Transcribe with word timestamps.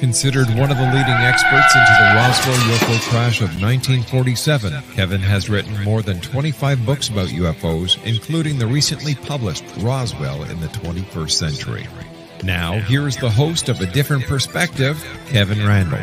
Considered 0.00 0.48
one 0.56 0.70
of 0.70 0.78
the 0.78 0.84
leading 0.84 1.20
experts 1.20 1.74
into 1.74 1.92
the 1.98 2.14
Roswell 2.16 2.56
UFO 2.56 3.10
crash 3.10 3.42
of 3.42 3.50
1947, 3.60 4.72
Kevin 4.94 5.20
has 5.20 5.50
written 5.50 5.84
more 5.84 6.00
than 6.00 6.22
25 6.22 6.86
books 6.86 7.10
about 7.10 7.28
UFOs, 7.28 8.02
including 8.06 8.58
the 8.58 8.66
recently 8.66 9.14
published 9.14 9.62
Roswell 9.80 10.44
in 10.44 10.58
the 10.60 10.68
21st 10.68 11.30
Century. 11.32 11.86
Now, 12.42 12.80
here 12.80 13.06
is 13.06 13.18
the 13.18 13.28
host 13.28 13.68
of 13.68 13.78
A 13.82 13.86
Different 13.92 14.24
Perspective, 14.24 15.06
Kevin 15.28 15.58
Randle. 15.58 15.98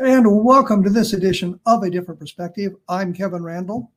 And 0.00 0.42
welcome 0.42 0.82
to 0.84 0.90
this 0.90 1.12
edition 1.12 1.60
of 1.66 1.82
A 1.82 1.90
Different 1.90 2.18
Perspective. 2.18 2.76
I'm 2.88 3.12
Kevin 3.12 3.42
Randle. 3.42 3.92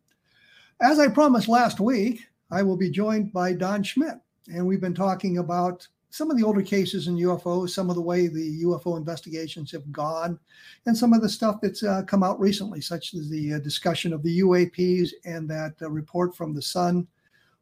As 0.82 1.00
I 1.00 1.08
promised 1.08 1.48
last 1.48 1.80
week, 1.80 2.20
I 2.52 2.64
will 2.64 2.76
be 2.76 2.89
joined 2.89 3.32
by 3.32 3.54
Don 3.54 3.84
Schmitt 3.84 4.17
and 4.53 4.66
we've 4.66 4.81
been 4.81 4.94
talking 4.94 5.38
about 5.40 5.88
some 6.09 6.31
of 6.31 6.38
the 6.38 6.44
older 6.44 6.62
cases 6.62 7.08
in 7.08 7.17
UFOs, 7.17 7.72
some 7.72 7.90
of 7.90 7.95
the 7.95 8.02
way 8.02 8.28
the 8.28 8.64
UFO 8.64 8.98
investigations 8.98 9.72
have 9.72 9.92
gone, 9.92 10.39
and 10.86 10.98
some 10.98 11.14
of 11.14 11.22
the 11.22 11.30
stuff 11.30 11.59
that's 11.62 11.84
uh, 11.84 12.04
come 12.04 12.23
out 12.23 12.39
recently, 12.39 12.81
such 12.81 13.14
as 13.14 13.30
the 13.30 13.56
uh, 13.56 13.59
discussion 13.59 14.14
of 14.14 14.23
the 14.23 14.39
UAPs 14.39 15.12
and 15.26 15.50
that 15.50 15.76
uh, 15.81 15.89
report 15.89 16.36
from 16.36 16.54
the 16.54 16.62
Sun 16.62 17.08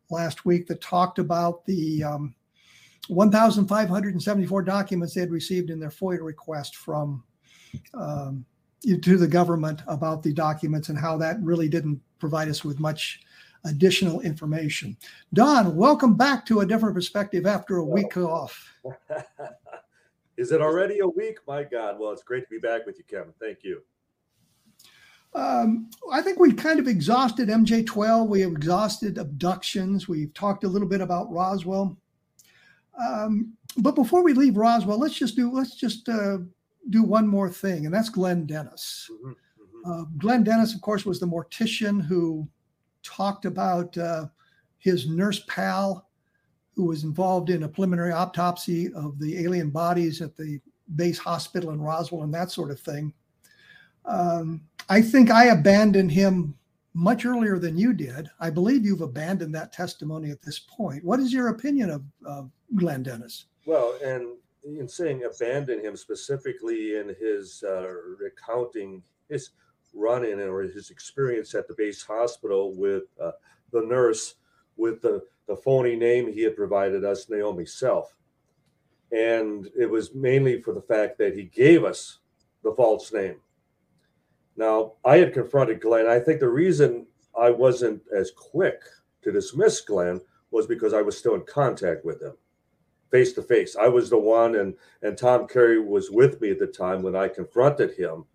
last 0.10 0.46
week 0.46 0.68
that 0.68 0.82
talked 0.82 1.20
about 1.20 1.66
the 1.66 2.04
um, 2.04 2.36
1,574 3.08 4.62
documents 4.62 5.14
they 5.14 5.22
had 5.22 5.32
received 5.32 5.70
in 5.70 5.80
their 5.80 5.90
FOIA 5.90 6.22
request 6.22 6.76
from 6.76 7.24
um, 7.94 8.46
to 9.02 9.18
the 9.18 9.28
government 9.28 9.82
about 9.88 10.22
the 10.22 10.34
documents 10.34 10.90
and 10.90 10.98
how 10.98 11.18
that 11.18 11.42
really 11.42 11.68
didn't 11.68 12.00
provide 12.20 12.48
us 12.48 12.64
with 12.64 12.80
much 12.80 13.22
additional 13.66 14.22
information. 14.22 14.96
Don, 15.34 15.76
welcome 15.76 16.16
back 16.16 16.46
to 16.48 16.62
a 16.62 16.66
different 16.66 16.96
perspective 16.96 17.46
after 17.46 17.78
a 17.78 17.86
week 17.86 18.16
off. 18.18 18.74
Is 20.38 20.52
it 20.52 20.62
already 20.62 21.00
a 21.00 21.08
week? 21.08 21.38
My 21.48 21.64
God. 21.64 21.98
Well, 22.00 22.12
it's 22.12 22.24
great 22.24 22.44
to 22.44 22.50
be 22.50 22.60
back 22.60 22.86
with 22.86 22.98
you, 22.98 23.04
Kevin. 23.06 23.34
Thank 23.40 23.60
you. 23.64 23.82
Um, 25.34 25.90
I 26.12 26.22
think 26.22 26.40
we 26.40 26.54
kind 26.54 26.80
of 26.80 26.88
exhausted 26.88 27.50
MJ12. 27.50 28.28
We 28.28 28.42
have 28.42 28.52
exhausted 28.52 29.18
abductions. 29.18 30.08
We've 30.08 30.34
talked 30.34 30.64
a 30.64 30.68
little 30.68 30.88
bit 30.88 31.02
about 31.02 31.32
Roswell. 31.32 31.98
Um, 32.98 33.54
but 33.78 33.96
before 33.96 34.24
we 34.24 34.34
leave 34.34 34.56
Roswell, 34.56 34.98
let's 34.98 35.18
just 35.18 35.36
do 35.36 35.52
let's 35.52 35.76
just 35.76 36.08
uh, 36.08 36.38
do 36.90 37.04
one 37.04 37.28
more 37.28 37.50
thing, 37.50 37.86
and 37.86 37.94
that's 37.94 38.08
Glenn 38.08 38.46
Dennis. 38.46 39.10
Mm-hmm, 39.12 39.32
mm-hmm. 39.32 39.92
Uh, 39.92 40.06
Glenn 40.18 40.44
Dennis, 40.44 40.74
of 40.74 40.80
course, 40.80 41.06
was 41.06 41.20
the 41.20 41.28
mortician 41.28 42.02
who 42.02 42.48
talked 43.06 43.46
about 43.46 43.98
uh, 43.98 44.26
his 44.78 45.08
nurse 45.08 45.44
pal 45.48 46.08
who 46.76 46.86
was 46.86 47.04
involved 47.04 47.50
in 47.50 47.64
a 47.64 47.70
preliminary 47.70 48.12
autopsy 48.12 48.92
of 48.94 49.18
the 49.20 49.38
alien 49.38 49.70
bodies 49.70 50.22
at 50.22 50.36
the 50.36 50.60
base 50.96 51.18
hospital 51.18 51.72
in 51.72 51.82
Roswell 51.82 52.24
and 52.24 52.34
that 52.34 52.52
sort 52.52 52.72
of 52.72 52.80
thing. 52.80 53.14
Um, 54.06 54.62
I 54.90 55.02
think 55.02 55.32
I 55.32 55.46
abandoned 55.46 56.12
him 56.12 56.56
much 56.94 57.26
earlier 57.26 57.60
than 57.60 57.78
you 57.78 57.94
did. 57.94 58.30
I 58.40 58.50
believe 58.50 58.86
you've 58.86 59.02
abandoned 59.02 59.56
that 59.56 59.74
testimony 59.74 60.32
at 60.32 60.42
this 60.42 60.60
point. 60.60 61.04
What 61.04 61.20
is 61.20 61.34
your 61.34 61.50
opinion 61.50 61.90
of, 61.90 62.50
Glenn 62.76 63.04
Dennis? 63.04 63.46
Well, 63.66 63.98
and 64.04 64.38
in 64.64 64.88
saying 64.88 65.24
abandon 65.24 65.80
him 65.80 65.96
specifically 65.96 66.98
in 66.98 67.16
his 67.20 67.64
uh, 67.68 67.88
recounting 68.20 69.04
his 69.30 69.52
run 69.96 70.26
in 70.26 70.40
or 70.40 70.62
his 70.62 70.90
experience 70.90 71.56
at 71.56 71.68
the 71.68 71.74
base 71.74 72.04
hospital 72.04 72.76
with 72.76 73.04
uh, 73.22 73.32
the 73.72 73.82
nurse 73.82 74.36
with 74.78 75.02
the, 75.02 75.24
the 75.48 75.56
phony 75.56 75.96
name 75.96 76.32
he 76.32 76.42
had 76.42 76.56
provided 76.56 77.04
us, 77.06 77.30
Naomi 77.30 77.66
Self. 77.66 78.16
And 79.12 79.70
it 79.78 79.90
was 79.90 80.14
mainly 80.14 80.62
for 80.62 80.74
the 80.74 80.82
fact 80.82 81.18
that 81.20 81.36
he 81.36 81.44
gave 81.44 81.84
us 81.84 82.20
the 82.64 82.74
false 82.74 83.14
name. 83.14 83.38
Now, 84.58 84.94
I 85.06 85.18
had 85.18 85.34
confronted 85.34 85.82
Glenn. 85.82 86.08
I 86.08 86.20
think 86.20 86.40
the 86.40 86.50
reason 86.50 87.08
I 87.40 87.50
wasn't 87.52 88.02
as 88.16 88.32
quick 88.32 88.82
to 89.24 89.32
dismiss 89.32 89.82
Glenn 89.82 90.22
was 90.52 90.68
because 90.68 90.94
I 90.94 91.02
was 91.02 91.18
still 91.18 91.36
in 91.36 91.44
contact 91.44 92.06
with 92.06 92.22
him 92.22 92.34
face 93.12 93.34
to 93.34 93.42
face. 93.42 93.76
I 93.76 93.88
was 93.88 94.10
the 94.10 94.18
one, 94.18 94.56
and, 94.56 94.74
and 95.02 95.18
Tom 95.18 95.48
Carey 95.48 95.80
was 95.80 96.12
with 96.12 96.42
me 96.42 96.52
at 96.52 96.60
the 96.60 96.68
time 96.68 97.02
when 97.02 97.16
I 97.16 97.28
confronted 97.28 97.96
him 97.96 98.26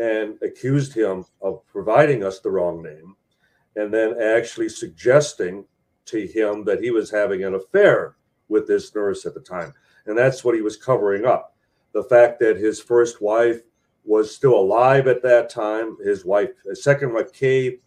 and 0.00 0.38
accused 0.42 0.94
him 0.94 1.24
of 1.42 1.64
providing 1.66 2.24
us 2.24 2.40
the 2.40 2.50
wrong 2.50 2.82
name 2.82 3.14
and 3.76 3.92
then 3.92 4.20
actually 4.20 4.68
suggesting 4.68 5.64
to 6.06 6.26
him 6.26 6.64
that 6.64 6.82
he 6.82 6.90
was 6.90 7.10
having 7.10 7.44
an 7.44 7.54
affair 7.54 8.16
with 8.48 8.66
this 8.66 8.94
nurse 8.94 9.26
at 9.26 9.34
the 9.34 9.40
time. 9.40 9.72
And 10.06 10.16
that's 10.16 10.42
what 10.42 10.54
he 10.54 10.62
was 10.62 10.76
covering 10.76 11.26
up. 11.26 11.54
The 11.92 12.04
fact 12.04 12.40
that 12.40 12.56
his 12.56 12.80
first 12.80 13.20
wife 13.20 13.60
was 14.04 14.34
still 14.34 14.54
alive 14.54 15.06
at 15.06 15.22
that 15.22 15.50
time, 15.50 15.96
his 16.02 16.24
wife, 16.24 16.50
his 16.64 16.82
second 16.82 17.12
wife, 17.12 17.32
Kay, 17.32 17.78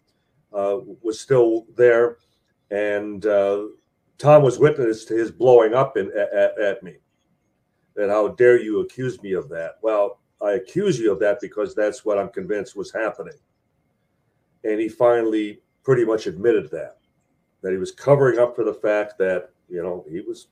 uh, 0.52 0.78
was 1.02 1.20
still 1.20 1.66
there. 1.76 2.18
And 2.70 3.26
uh, 3.26 3.66
Tom 4.18 4.42
was 4.42 4.58
witness 4.58 5.04
to 5.06 5.14
his 5.14 5.30
blowing 5.30 5.74
up 5.74 5.96
in, 5.96 6.12
at, 6.16 6.58
at 6.60 6.82
me. 6.82 6.96
And 7.96 8.10
how 8.10 8.28
dare 8.28 8.60
you 8.60 8.80
accuse 8.80 9.20
me 9.22 9.32
of 9.32 9.48
that? 9.50 9.72
Well, 9.82 10.20
I 10.42 10.52
accuse 10.52 10.98
you 10.98 11.12
of 11.12 11.20
that 11.20 11.40
because 11.40 11.74
that's 11.74 12.04
what 12.04 12.18
I'm 12.18 12.28
convinced 12.28 12.76
was 12.76 12.92
happening. 12.92 13.38
And 14.64 14.80
he 14.80 14.88
finally 14.88 15.60
pretty 15.82 16.04
much 16.04 16.26
admitted 16.26 16.70
that, 16.70 16.98
that 17.62 17.72
he 17.72 17.78
was 17.78 17.92
covering 17.92 18.38
up 18.38 18.56
for 18.56 18.64
the 18.64 18.74
fact 18.74 19.18
that, 19.18 19.50
you 19.68 19.82
know, 19.82 20.04
he 20.10 20.20
was 20.20 20.48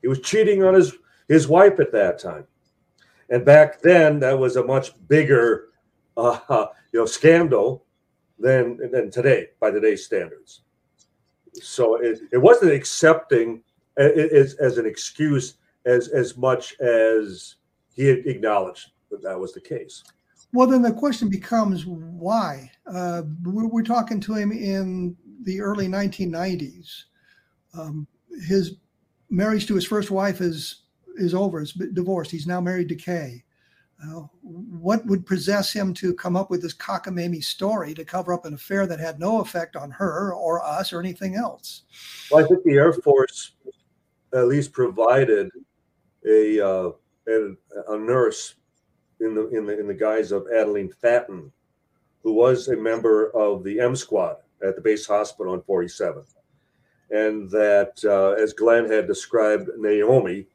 he 0.00 0.08
was 0.08 0.20
cheating 0.20 0.62
on 0.62 0.74
his 0.74 0.94
his 1.28 1.48
wife 1.48 1.80
at 1.80 1.92
that 1.92 2.18
time. 2.18 2.46
And 3.30 3.44
back 3.44 3.80
then 3.80 4.20
that 4.20 4.38
was 4.38 4.56
a 4.56 4.64
much 4.64 4.92
bigger 5.08 5.68
uh, 6.16 6.38
you 6.92 7.00
know 7.00 7.06
scandal 7.06 7.84
than 8.38 8.78
than 8.90 9.10
today 9.10 9.48
by 9.60 9.70
today's 9.70 10.04
standards. 10.04 10.62
So 11.54 11.96
it, 11.96 12.20
it 12.32 12.38
wasn't 12.38 12.72
accepting 12.72 13.62
as, 13.96 14.54
as 14.54 14.78
an 14.78 14.86
excuse 14.86 15.54
as 15.86 16.08
as 16.08 16.36
much 16.36 16.78
as 16.80 17.56
he 17.94 18.04
had 18.04 18.18
acknowledged 18.26 18.92
that 19.10 19.22
that 19.22 19.38
was 19.38 19.52
the 19.52 19.60
case. 19.60 20.04
Well, 20.52 20.66
then 20.66 20.82
the 20.82 20.92
question 20.92 21.28
becomes 21.28 21.84
why? 21.86 22.70
Uh, 22.86 23.22
we're, 23.44 23.68
we're, 23.68 23.82
talking 23.82 24.20
to 24.20 24.34
him 24.34 24.50
in 24.50 25.16
the 25.42 25.60
early 25.60 25.88
1990s. 25.88 27.04
Um, 27.78 28.06
his 28.46 28.76
marriage 29.28 29.66
to 29.66 29.74
his 29.74 29.84
first 29.84 30.10
wife 30.10 30.40
is 30.40 30.84
is 31.16 31.34
over. 31.34 31.60
It's 31.60 31.72
divorced. 31.72 32.30
He's 32.30 32.46
now 32.46 32.60
married 32.60 32.88
to 32.88 32.94
Kay. 32.94 33.44
Uh, 34.02 34.22
what 34.42 35.04
would 35.06 35.26
possess 35.26 35.72
him 35.72 35.92
to 35.92 36.14
come 36.14 36.36
up 36.36 36.50
with 36.50 36.62
this 36.62 36.74
cockamamie 36.74 37.42
story 37.42 37.92
to 37.94 38.04
cover 38.04 38.32
up 38.32 38.44
an 38.44 38.54
affair 38.54 38.86
that 38.86 39.00
had 39.00 39.18
no 39.18 39.40
effect 39.40 39.74
on 39.74 39.90
her 39.90 40.32
or 40.32 40.64
us 40.64 40.92
or 40.92 41.00
anything 41.00 41.34
else? 41.34 41.82
Well, 42.30 42.44
I 42.44 42.46
think 42.46 42.62
the 42.62 42.74
Air 42.74 42.92
Force 42.92 43.52
at 44.32 44.46
least 44.46 44.72
provided 44.72 45.50
a 46.24 46.64
uh, 46.64 46.90
a, 47.28 47.54
a 47.88 47.98
nurse 47.98 48.54
in 49.20 49.34
the 49.34 49.48
in 49.48 49.66
the 49.66 49.78
in 49.78 49.86
the 49.86 49.94
guise 49.94 50.32
of 50.32 50.46
Adeline 50.54 50.90
Fatten, 50.90 51.52
who 52.22 52.32
was 52.32 52.68
a 52.68 52.76
member 52.76 53.30
of 53.30 53.64
the 53.64 53.80
M 53.80 53.96
Squad 53.96 54.36
at 54.62 54.76
the 54.76 54.82
base 54.82 55.06
hospital 55.06 55.52
on 55.52 55.60
47th, 55.62 56.34
and 57.10 57.50
that 57.50 58.00
uh, 58.04 58.40
as 58.42 58.52
Glenn 58.52 58.90
had 58.90 59.06
described 59.06 59.70
Naomi 59.76 60.46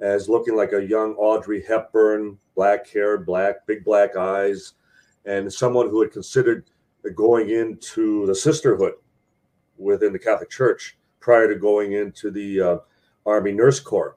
as 0.00 0.28
looking 0.28 0.56
like 0.56 0.72
a 0.72 0.86
young 0.86 1.14
Audrey 1.14 1.62
Hepburn, 1.66 2.38
black 2.54 2.88
hair, 2.88 3.18
black 3.18 3.66
big 3.66 3.84
black 3.84 4.16
eyes, 4.16 4.74
and 5.24 5.52
someone 5.52 5.88
who 5.88 6.00
had 6.00 6.12
considered 6.12 6.64
going 7.14 7.50
into 7.50 8.26
the 8.26 8.34
sisterhood 8.34 8.94
within 9.76 10.12
the 10.12 10.18
Catholic 10.18 10.50
Church 10.50 10.96
prior 11.20 11.48
to 11.48 11.58
going 11.58 11.92
into 11.92 12.30
the 12.30 12.60
uh, 12.60 12.78
Army 13.24 13.52
Nurse 13.52 13.80
Corps 13.80 14.16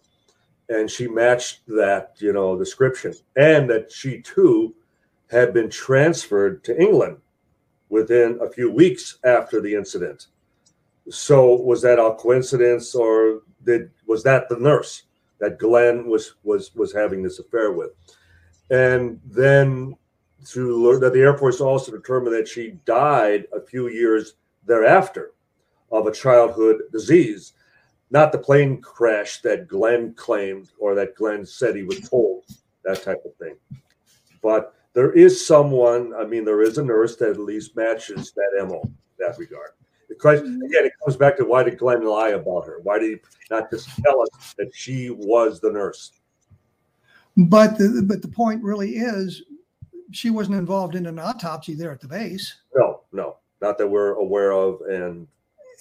and 0.72 0.90
she 0.90 1.08
matched 1.08 1.68
that 1.68 2.14
you 2.20 2.34
know 2.34 2.58
description. 2.58 3.14
And 3.36 3.70
that 3.70 3.92
she 3.92 4.22
too 4.22 4.74
had 5.30 5.54
been 5.54 5.70
transferred 5.70 6.64
to 6.66 6.82
england 6.82 7.18
within 7.90 8.40
a 8.42 8.50
few 8.50 8.72
weeks 8.72 9.18
after 9.24 9.62
the 9.62 9.76
incident. 9.76 10.28
So 11.10 11.56
was 11.56 11.82
that 11.82 12.00
a 12.00 12.16
coincidence 12.16 12.96
or 12.96 13.42
did 13.64 13.92
was 14.08 14.24
that 14.24 14.50
the 14.50 14.58
nurse 14.58 15.04
that 15.40 15.60
glenn 15.60 16.08
was 16.08 16.36
was 16.44 16.74
was 16.76 16.94
having 16.94 17.22
this 17.22 17.40
affair 17.40 17.72
with? 17.72 17.92
And 18.70 19.20
then 19.26 19.96
through 20.46 21.00
that 21.00 21.14
the 21.14 21.20
air 21.20 21.38
force 21.38 21.62
also 21.62 21.92
determined 21.92 22.36
that 22.36 22.48
she 22.48 22.80
died 22.86 23.46
a 23.54 23.62
few 23.62 23.90
years 23.90 24.36
thereafter 24.66 25.34
of 25.92 26.08
a 26.08 26.12
childhood 26.12 26.84
disease, 26.92 27.54
not 28.12 28.32
the 28.32 28.38
plane 28.38 28.82
crash 28.82 29.42
that 29.42 29.68
Glenn 29.68 30.14
claimed 30.14 30.70
or 30.80 30.94
that 30.96 31.16
Glenn 31.16 31.46
said 31.46 31.76
he 31.76 31.84
was 31.84 32.02
told, 32.02 32.44
that 32.84 33.02
type 33.02 33.24
of 33.26 33.34
thing. 33.36 33.56
But 34.44 34.76
there 34.94 35.14
is 35.14 35.46
someone, 35.46 36.14
I 36.14 36.26
mean, 36.26 36.44
there 36.44 36.62
is 36.62 36.78
a 36.78 36.84
nurse 36.84 37.16
that 37.18 37.30
at 37.30 37.40
least 37.40 37.76
matches 37.76 38.34
that 38.34 38.68
MO 38.68 38.82
in 38.84 38.96
that 39.20 39.38
regard. 39.38 39.72
The 40.10 40.16
question, 40.16 40.48
mm-hmm. 40.48 40.64
again, 40.64 40.86
it 40.86 40.94
comes 41.04 41.16
back 41.16 41.38
to 41.38 41.46
why 41.46 41.64
did 41.64 41.78
Glenn 41.78 42.04
lie 42.04 42.30
about 42.30 42.66
her? 42.66 42.80
Why 42.84 43.00
did 43.00 43.12
he 43.12 43.18
not 43.50 43.72
just 43.72 43.90
tell 44.04 44.22
us 44.22 44.54
that 44.58 44.72
she 44.76 45.10
was 45.10 45.62
the 45.62 45.72
nurse? 45.72 46.12
But 47.38 47.78
the, 47.78 48.04
but 48.06 48.22
the 48.22 48.28
point 48.28 48.62
really 48.62 48.98
is 48.98 49.44
she 50.12 50.30
wasn't 50.30 50.58
involved 50.58 50.96
in 50.96 51.06
an 51.06 51.18
autopsy 51.18 51.76
there 51.76 51.92
at 51.92 52.02
the 52.02 52.10
base. 52.10 52.54
No, 52.76 53.04
no, 53.14 53.38
not 53.62 53.78
that 53.78 53.88
we're 53.88 54.16
aware 54.16 54.52
of. 54.52 54.82
And 54.82 55.28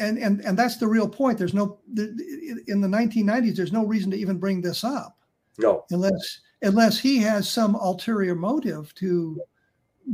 and 0.00 0.18
and 0.18 0.40
and 0.40 0.58
that's 0.58 0.78
the 0.78 0.88
real 0.88 1.08
point. 1.08 1.38
There's 1.38 1.54
no 1.54 1.78
in 1.96 2.80
the 2.80 2.88
1990s. 2.88 3.54
There's 3.54 3.72
no 3.72 3.84
reason 3.84 4.10
to 4.10 4.16
even 4.16 4.38
bring 4.38 4.60
this 4.60 4.82
up. 4.82 5.18
No, 5.58 5.84
unless 5.90 6.40
unless 6.62 6.98
he 6.98 7.18
has 7.18 7.48
some 7.48 7.74
ulterior 7.74 8.34
motive 8.34 8.94
to 8.96 9.40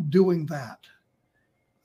doing 0.08 0.46
that. 0.46 0.78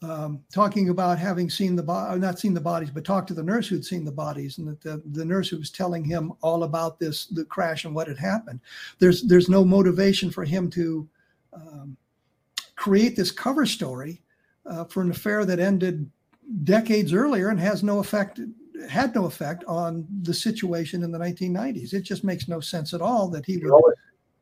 Um, 0.04 0.42
talking 0.52 0.90
about 0.90 1.20
having 1.20 1.48
seen 1.48 1.76
the 1.76 1.84
body, 1.84 2.20
not 2.20 2.40
seen 2.40 2.56
the 2.56 2.60
bodies, 2.60 2.90
but 2.90 3.06
talked 3.06 3.28
to 3.28 3.36
the 3.36 3.44
nurse 3.44 3.68
who'd 3.68 3.86
seen 3.86 4.04
the 4.04 4.12
bodies, 4.12 4.58
and 4.58 4.76
the, 4.82 5.00
the 5.12 5.24
nurse 5.24 5.48
who 5.48 5.60
was 5.60 5.70
telling 5.70 6.04
him 6.04 6.34
all 6.42 6.64
about 6.64 6.98
this, 6.98 7.28
the 7.28 7.46
crash 7.46 7.86
and 7.86 7.94
what 7.94 8.08
had 8.08 8.18
happened. 8.18 8.60
There's 8.98 9.22
there's 9.22 9.48
no 9.48 9.64
motivation 9.64 10.32
for 10.32 10.44
him 10.44 10.72
to 10.72 11.08
um, 11.54 11.98
create 12.76 13.16
this 13.16 13.30
cover 13.30 13.68
story 13.68 14.24
uh, 14.66 14.86
for 14.86 15.02
an 15.02 15.12
affair 15.12 15.46
that 15.46 15.60
ended 15.60 16.10
decades 16.64 17.14
earlier 17.14 17.50
and 17.50 17.60
has 17.60 17.84
no 17.84 18.00
effect 18.00 18.40
had 18.90 19.14
no 19.14 19.26
effect 19.26 19.64
on 19.66 20.08
the 20.24 20.34
situation 20.34 21.04
in 21.04 21.12
the 21.12 21.18
1990s. 21.18 21.94
It 21.94 22.02
just 22.02 22.24
makes 22.24 22.48
no 22.48 22.60
sense 22.60 22.94
at 22.94 23.02
all 23.02 23.28
that 23.30 23.46
he 23.46 23.58
would. 23.58 23.94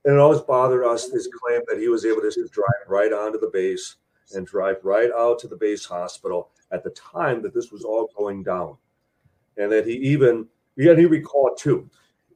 and 0.06 0.16
it 0.16 0.20
always 0.20 0.40
bothered 0.40 0.86
us 0.86 1.10
this 1.10 1.28
claim 1.28 1.62
that 1.68 1.80
he 1.80 1.90
was 1.90 2.06
able 2.06 2.22
to 2.22 2.32
just 2.32 2.54
drive 2.54 2.88
right 2.88 3.12
onto 3.12 3.40
the 3.40 3.50
base 3.52 3.98
and 4.34 4.46
drive 4.46 4.78
right 4.84 5.12
out 5.12 5.40
to 5.40 5.48
the 5.48 5.58
base 5.58 5.86
hospital 5.86 6.52
at 6.72 6.84
the 6.84 6.92
time 6.92 7.42
that 7.42 7.54
this 7.54 7.72
was 7.72 7.84
all 7.84 8.10
going 8.18 8.44
down, 8.44 8.78
and 9.58 9.72
that 9.72 9.86
he 9.86 9.94
even 9.94 10.48
yeah 10.76 10.96
he 10.96 11.06
recalled 11.06 11.58
too. 11.58 11.90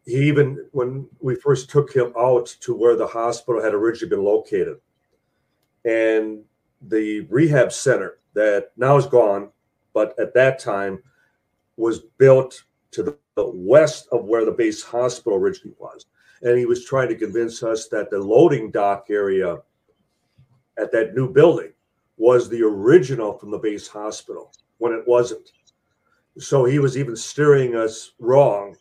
He 0.06 0.28
even 0.28 0.66
when 0.72 1.08
we 1.22 1.36
first 1.36 1.70
took 1.70 1.94
him 1.94 2.12
out 2.18 2.48
to 2.62 2.76
where 2.76 2.96
the 2.96 3.08
hospital 3.08 3.62
had 3.62 3.74
originally 3.74 4.10
been 4.10 4.26
located, 4.26 4.78
and 5.86 6.44
the 6.82 7.22
rehab 7.30 7.72
center 7.72 8.18
that 8.34 8.72
now 8.76 8.98
is 8.98 9.06
gone, 9.06 9.50
but 9.94 10.18
at 10.20 10.34
that 10.34 10.60
time 10.60 11.02
was 11.78 12.00
built 12.18 12.64
to 12.92 13.04
the, 13.04 13.18
the 13.36 13.50
west 13.50 14.08
of 14.12 14.26
where 14.26 14.46
the 14.46 14.52
base 14.52 14.84
hospital 14.84 15.38
originally 15.38 15.76
was. 15.80 16.06
And 16.42 16.58
he 16.58 16.66
was 16.66 16.86
trying 16.86 17.08
to 17.10 17.16
convince 17.16 17.64
us 17.64 17.88
that 17.90 18.10
the 18.10 18.20
loading 18.20 18.70
dock 18.70 19.08
area 19.10 19.60
at 20.78 20.92
that 20.92 21.16
new 21.16 21.32
building 21.32 21.72
was 22.18 22.50
the 22.50 22.62
original 22.62 23.34
from 23.34 23.52
the 23.52 23.58
base 23.58 23.88
hospital 23.88 24.52
when 24.78 24.94
it 24.94 25.08
wasn't. 25.08 25.52
So 26.38 26.66
he 26.66 26.80
was 26.80 26.98
even 26.98 27.16
steering 27.16 27.76
us 27.76 28.12
wrong 28.20 28.76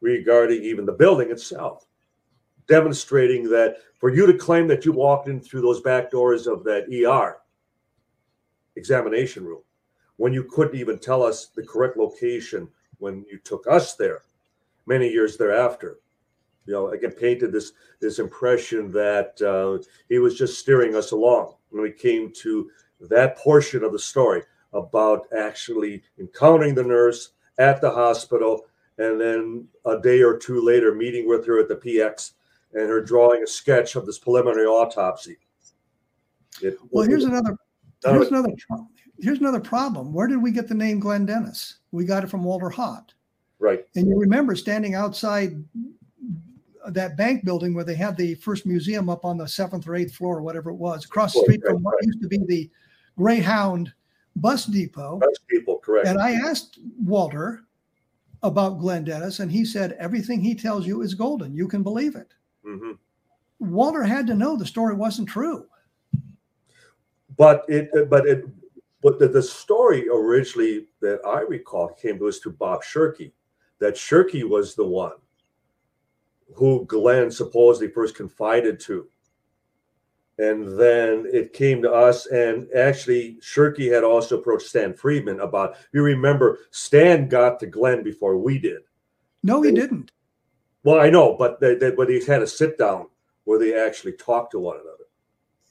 regarding 0.00 0.62
even 0.62 0.86
the 0.86 0.92
building 0.92 1.30
itself, 1.30 1.86
demonstrating 2.68 3.48
that 3.50 3.78
for 3.98 4.10
you 4.10 4.26
to 4.26 4.34
claim 4.34 4.66
that 4.68 4.84
you 4.84 4.92
walked 4.92 5.28
in 5.28 5.40
through 5.40 5.62
those 5.62 5.80
back 5.80 6.10
doors 6.10 6.46
of 6.46 6.64
that 6.64 6.86
ER 6.88 7.38
examination 8.76 9.44
room 9.44 9.62
when 10.20 10.34
you 10.34 10.44
couldn't 10.44 10.78
even 10.78 10.98
tell 10.98 11.22
us 11.22 11.46
the 11.46 11.62
correct 11.62 11.96
location 11.96 12.68
when 12.98 13.24
you 13.30 13.38
took 13.38 13.66
us 13.66 13.94
there 13.94 14.20
many 14.84 15.08
years 15.08 15.38
thereafter 15.38 15.98
you 16.66 16.74
know 16.74 16.88
again 16.90 17.12
painted 17.12 17.50
this 17.50 17.72
this 18.00 18.18
impression 18.18 18.92
that 18.92 19.40
uh, 19.40 19.82
he 20.10 20.18
was 20.18 20.36
just 20.36 20.58
steering 20.58 20.94
us 20.94 21.12
along 21.12 21.54
when 21.70 21.82
we 21.82 21.90
came 21.90 22.30
to 22.30 22.70
that 23.00 23.38
portion 23.38 23.82
of 23.82 23.92
the 23.92 23.98
story 23.98 24.42
about 24.74 25.26
actually 25.34 26.02
encountering 26.18 26.74
the 26.74 26.84
nurse 26.84 27.30
at 27.56 27.80
the 27.80 27.90
hospital 27.90 28.66
and 28.98 29.18
then 29.18 29.66
a 29.86 29.98
day 29.98 30.20
or 30.20 30.36
two 30.36 30.60
later 30.60 30.94
meeting 30.94 31.26
with 31.26 31.46
her 31.46 31.58
at 31.58 31.68
the 31.68 31.76
px 31.76 32.32
and 32.74 32.90
her 32.90 33.00
drawing 33.00 33.42
a 33.42 33.46
sketch 33.46 33.96
of 33.96 34.06
this 34.06 34.18
preliminary 34.18 34.66
autopsy. 34.66 35.38
It, 36.62 36.76
well, 36.90 37.08
here's 37.08 37.24
another 37.24 37.56
here's 38.04 38.28
another 38.28 38.54
here's 39.20 39.38
another 39.38 39.60
problem. 39.60 40.12
Where 40.12 40.26
did 40.26 40.42
we 40.42 40.50
get 40.50 40.68
the 40.68 40.74
name 40.74 41.00
Glenn 41.00 41.26
Dennis? 41.26 41.76
We 41.92 42.04
got 42.04 42.24
it 42.24 42.30
from 42.30 42.44
Walter 42.44 42.70
Haut. 42.70 43.12
Right. 43.58 43.86
And 43.94 44.08
you 44.08 44.18
remember 44.18 44.56
standing 44.56 44.94
outside 44.94 45.62
that 46.88 47.16
bank 47.16 47.44
building 47.44 47.74
where 47.74 47.84
they 47.84 47.94
had 47.94 48.16
the 48.16 48.34
first 48.36 48.64
museum 48.64 49.10
up 49.10 49.24
on 49.24 49.36
the 49.36 49.46
seventh 49.46 49.86
or 49.86 49.94
eighth 49.94 50.14
floor 50.14 50.38
or 50.38 50.42
whatever 50.42 50.70
it 50.70 50.76
was, 50.76 51.04
across 51.04 51.34
the 51.34 51.40
street 51.40 51.60
right, 51.64 51.72
from 51.72 51.82
what 51.82 51.94
right. 51.96 52.04
used 52.04 52.22
to 52.22 52.28
be 52.28 52.38
the 52.46 52.70
Greyhound 53.16 53.92
bus 54.36 54.64
depot. 54.64 55.18
Bus 55.18 55.38
depot, 55.50 55.76
correct. 55.76 56.08
And 56.08 56.18
I 56.18 56.32
asked 56.32 56.78
Walter 57.04 57.64
about 58.42 58.78
Glenn 58.78 59.04
Dennis, 59.04 59.40
and 59.40 59.52
he 59.52 59.64
said 59.66 59.92
everything 59.98 60.40
he 60.40 60.54
tells 60.54 60.86
you 60.86 61.02
is 61.02 61.12
golden. 61.12 61.54
You 61.54 61.68
can 61.68 61.82
believe 61.82 62.16
it. 62.16 62.32
Mm-hmm. 62.66 62.92
Walter 63.58 64.02
had 64.02 64.26
to 64.28 64.34
know 64.34 64.56
the 64.56 64.64
story 64.64 64.94
wasn't 64.94 65.28
true. 65.28 65.66
But 67.36 67.64
it, 67.68 68.08
but 68.08 68.26
it, 68.26 68.46
but 69.02 69.18
the, 69.18 69.28
the 69.28 69.42
story 69.42 70.08
originally 70.08 70.86
that 71.00 71.20
I 71.26 71.40
recall 71.40 71.88
came 71.88 72.18
to 72.18 72.28
us 72.28 72.38
to 72.40 72.50
Bob 72.50 72.82
Shirkey, 72.82 73.32
that 73.78 73.94
Shirkey 73.94 74.48
was 74.48 74.74
the 74.74 74.86
one 74.86 75.14
who 76.54 76.84
Glenn 76.86 77.30
supposedly 77.30 77.88
first 77.88 78.14
confided 78.14 78.80
to. 78.80 79.06
And 80.38 80.78
then 80.78 81.26
it 81.32 81.52
came 81.52 81.82
to 81.82 81.92
us, 81.92 82.26
and 82.26 82.66
actually, 82.74 83.38
Shirkey 83.42 83.92
had 83.92 84.04
also 84.04 84.38
approached 84.38 84.68
Stan 84.68 84.94
Friedman 84.94 85.40
about. 85.40 85.76
You 85.92 86.02
remember, 86.02 86.60
Stan 86.70 87.28
got 87.28 87.60
to 87.60 87.66
Glenn 87.66 88.02
before 88.02 88.38
we 88.38 88.58
did. 88.58 88.80
No, 89.42 89.60
he 89.60 89.70
didn't. 89.70 90.12
Well, 90.82 90.98
I 90.98 91.10
know, 91.10 91.36
but 91.38 91.60
they, 91.60 91.74
they, 91.74 91.90
but 91.90 92.08
he 92.08 92.24
had 92.24 92.40
a 92.40 92.46
sit 92.46 92.78
down 92.78 93.08
where 93.44 93.58
they 93.58 93.78
actually 93.78 94.12
talked 94.12 94.52
to 94.52 94.60
one 94.60 94.76
another. 94.76 95.04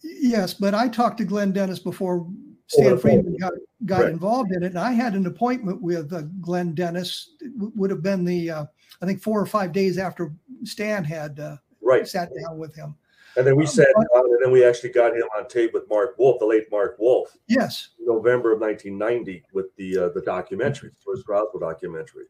Yes, 0.04 0.54
but 0.54 0.76
I 0.76 0.88
talked 0.88 1.18
to 1.18 1.26
Glenn 1.26 1.52
Dennis 1.52 1.80
before 1.80 2.28
Stan 2.70 2.98
Friedman 2.98 3.38
got, 3.38 3.54
got 3.86 4.02
right. 4.02 4.12
involved 4.12 4.52
in 4.52 4.64
it, 4.64 4.68
and 4.68 4.80
I 4.80 4.92
had 4.92 5.14
an 5.16 5.26
appointment 5.26 5.82
with 5.82 6.14
uh, 6.14 6.22
Glenn 6.40 6.74
Dennis. 6.76 7.32
It 7.42 7.52
would 7.56 7.90
have 7.90 8.04
been 8.04 8.24
the 8.24 8.52
uh, 8.52 8.66
I 9.02 9.06
think 9.06 9.22
four 9.22 9.40
or 9.40 9.46
five 9.46 9.72
days 9.72 9.98
after 9.98 10.34
Stan 10.64 11.04
had 11.04 11.40
uh, 11.40 11.58
right. 11.82 12.08
sat 12.08 12.30
down 12.44 12.58
with 12.58 12.76
him. 12.76 12.96
And 13.38 13.46
then 13.46 13.56
we 13.56 13.64
um, 13.64 13.72
sat 13.72 13.88
down, 14.14 14.26
and 14.26 14.40
then 14.44 14.52
we 14.52 14.64
actually 14.64 14.92
got 14.92 15.14
him 15.14 15.28
on 15.38 15.48
tape 15.48 15.74
with 15.74 15.90
Mark 15.90 16.18
Wolf, 16.18 16.40
the 16.40 16.46
late 16.46 16.66
Mark 16.72 16.98
Wolf. 17.00 17.36
Yes, 17.48 17.90
November 18.00 18.54
of 18.54 18.62
1990 18.62 19.44
with 19.54 19.76
the 19.76 19.98
uh, 19.98 20.10
the 20.10 20.22
documentary, 20.22 20.90
the 20.90 20.96
first 21.04 21.28
Roswell 21.28 21.60
documentary 21.60 22.26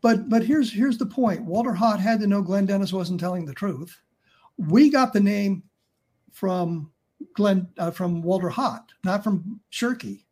but 0.00 0.28
but 0.28 0.42
here's 0.42 0.72
here's 0.72 0.98
the 0.98 1.06
point. 1.06 1.42
Walter 1.42 1.72
Haut 1.72 2.00
had 2.00 2.20
to 2.20 2.26
know 2.26 2.42
Glenn 2.42 2.66
Dennis 2.66 2.92
wasn't 2.92 3.20
telling 3.20 3.44
the 3.44 3.54
truth. 3.54 4.00
We 4.56 4.90
got 4.90 5.12
the 5.12 5.20
name 5.20 5.62
from 6.32 6.90
Glenn 7.38 7.68
uh, 7.78 7.92
from 7.92 8.20
Walter 8.20 8.48
Haut, 8.48 8.82
not 9.04 9.22
from 9.22 9.60
Shirkey, 9.72 10.24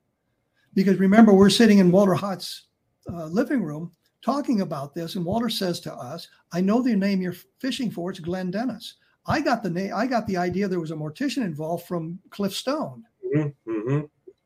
because 0.75 0.99
remember 0.99 1.33
we're 1.33 1.49
sitting 1.49 1.79
in 1.79 1.93
Walter 1.93 2.15
Haut's 2.15 2.67
uh, 3.09 3.27
living 3.27 3.63
room 3.63 3.93
talking 4.23 4.61
about 4.61 4.93
this, 4.93 5.15
and 5.15 5.25
Walter 5.25 5.49
says 5.49 5.79
to 5.81 5.95
us, 5.95 6.27
"I 6.53 6.61
know 6.61 6.83
the 6.83 6.97
name 6.97 7.23
you're 7.23 7.37
fishing 7.61 7.93
for. 7.93 8.11
It's 8.11 8.19
Glenn 8.19 8.51
Dennis." 8.51 8.97
I 9.29 9.41
got 9.41 9.63
the 9.63 9.71
name. 9.71 9.93
I 9.95 10.07
got 10.07 10.27
the 10.27 10.37
idea 10.37 10.67
there 10.67 10.81
was 10.81 10.91
a 10.91 10.97
mortician 10.97 11.45
involved 11.45 11.87
from 11.87 12.19
Cliff 12.31 12.53
Stone. 12.53 13.05
Mm-hmm, 13.35 13.71
mm-hmm. 13.71 14.01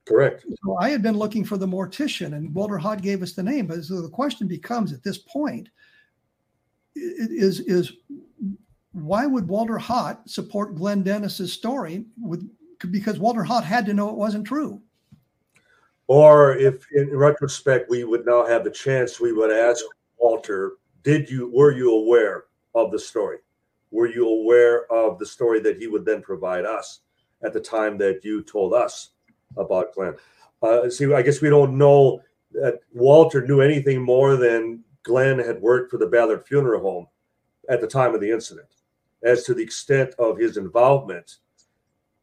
Correct. 0.07 0.45
So 0.65 0.77
I 0.81 0.91
had 0.91 1.03
been 1.03 1.17
looking 1.17 1.45
for 1.45 1.57
the 1.57 1.67
mortician, 1.67 2.35
and 2.35 2.55
Walter 2.55 2.77
Haut 2.77 3.01
gave 3.01 3.23
us 3.23 3.33
the 3.33 3.43
name. 3.43 3.67
But 3.67 3.85
so 3.85 4.03
the 4.03 4.09
question 4.11 4.47
becomes 4.47 4.93
at 4.93 5.03
this 5.03 5.19
point 5.19 5.71
is 6.95 7.61
is 7.61 7.93
why 8.93 9.27
would 9.27 9.49
Walter 9.49 9.79
Haut 9.79 10.29
support 10.29 10.75
Glenn 10.75 11.03
Dennis's 11.03 11.53
story 11.53 12.05
with 12.21 12.49
because 12.91 13.19
Walter 13.19 13.45
Haut 13.45 13.65
had 13.65 13.85
to 13.87 13.95
know 13.95 14.09
it 14.09 14.17
wasn't 14.17 14.47
true. 14.47 14.81
Or 16.07 16.57
if 16.57 16.91
in 16.93 17.15
retrospect 17.15 17.91
we 17.91 18.05
would 18.05 18.25
now 18.25 18.47
have 18.47 18.65
the 18.65 18.71
chance, 18.71 19.21
we 19.21 19.33
would 19.33 19.53
ask 19.53 19.85
Walter, 20.19 20.73
did 21.03 21.31
you 21.31 21.51
were 21.55 21.73
you 21.73 21.95
aware 21.95 22.45
of 22.75 22.91
the 22.91 22.99
story? 22.99 23.39
Were 23.91 24.09
you 24.09 24.29
aware 24.29 24.91
of 24.93 25.19
the 25.19 25.27
story 25.27 25.61
that 25.61 25.77
he 25.77 25.87
would 25.89 26.05
then 26.05 26.23
provide 26.23 26.65
us 26.65 27.01
at 27.45 27.53
the 27.53 27.61
time 27.61 27.99
that 27.99 28.25
you 28.25 28.43
told 28.43 28.73
us? 28.73 29.11
about 29.57 29.95
Glenn. 29.95 30.15
Uh, 30.63 30.91
see, 30.91 31.13
I 31.13 31.23
guess 31.23 31.41
we 31.41 31.51
don't 31.51 31.79
know 31.79 32.21
that 32.53 32.81
Walter 32.93 33.47
knew 33.47 33.61
anything 33.61 34.03
more 34.03 34.37
than 34.37 34.85
Glenn 35.03 35.39
had 35.39 35.61
worked 35.61 35.91
for 35.91 35.99
the 35.99 36.07
Ballard 36.07 36.47
Funeral 36.47 36.83
Home 36.83 37.07
at 37.69 37.81
the 37.81 37.87
time 37.87 38.15
of 38.15 38.21
the 38.21 38.31
incident. 38.31 38.69
As 39.23 39.45
to 39.45 39.55
the 39.55 39.63
extent 39.63 40.15
of 40.19 40.39
his 40.39 40.57
involvement, 40.57 41.37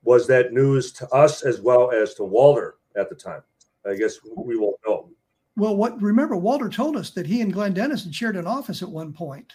was 0.03 0.25
that 0.27 0.53
news 0.53 0.91
to 0.93 1.07
us 1.09 1.43
as 1.43 1.61
well 1.61 1.91
as 1.91 2.13
to 2.15 2.23
Walter 2.23 2.75
at 2.95 3.09
the 3.09 3.15
time? 3.15 3.43
I 3.85 3.95
guess 3.95 4.17
we 4.23 4.57
won't 4.57 4.77
know. 4.85 5.09
Well, 5.55 5.75
what 5.75 5.99
remember 6.01 6.35
Walter 6.35 6.69
told 6.69 6.95
us 6.97 7.09
that 7.11 7.25
he 7.25 7.41
and 7.41 7.51
Glenn 7.51 7.73
Dennis 7.73 8.03
had 8.03 8.13
shared 8.13 8.35
an 8.35 8.47
office 8.47 8.81
at 8.81 8.89
one 8.89 9.11
point. 9.11 9.53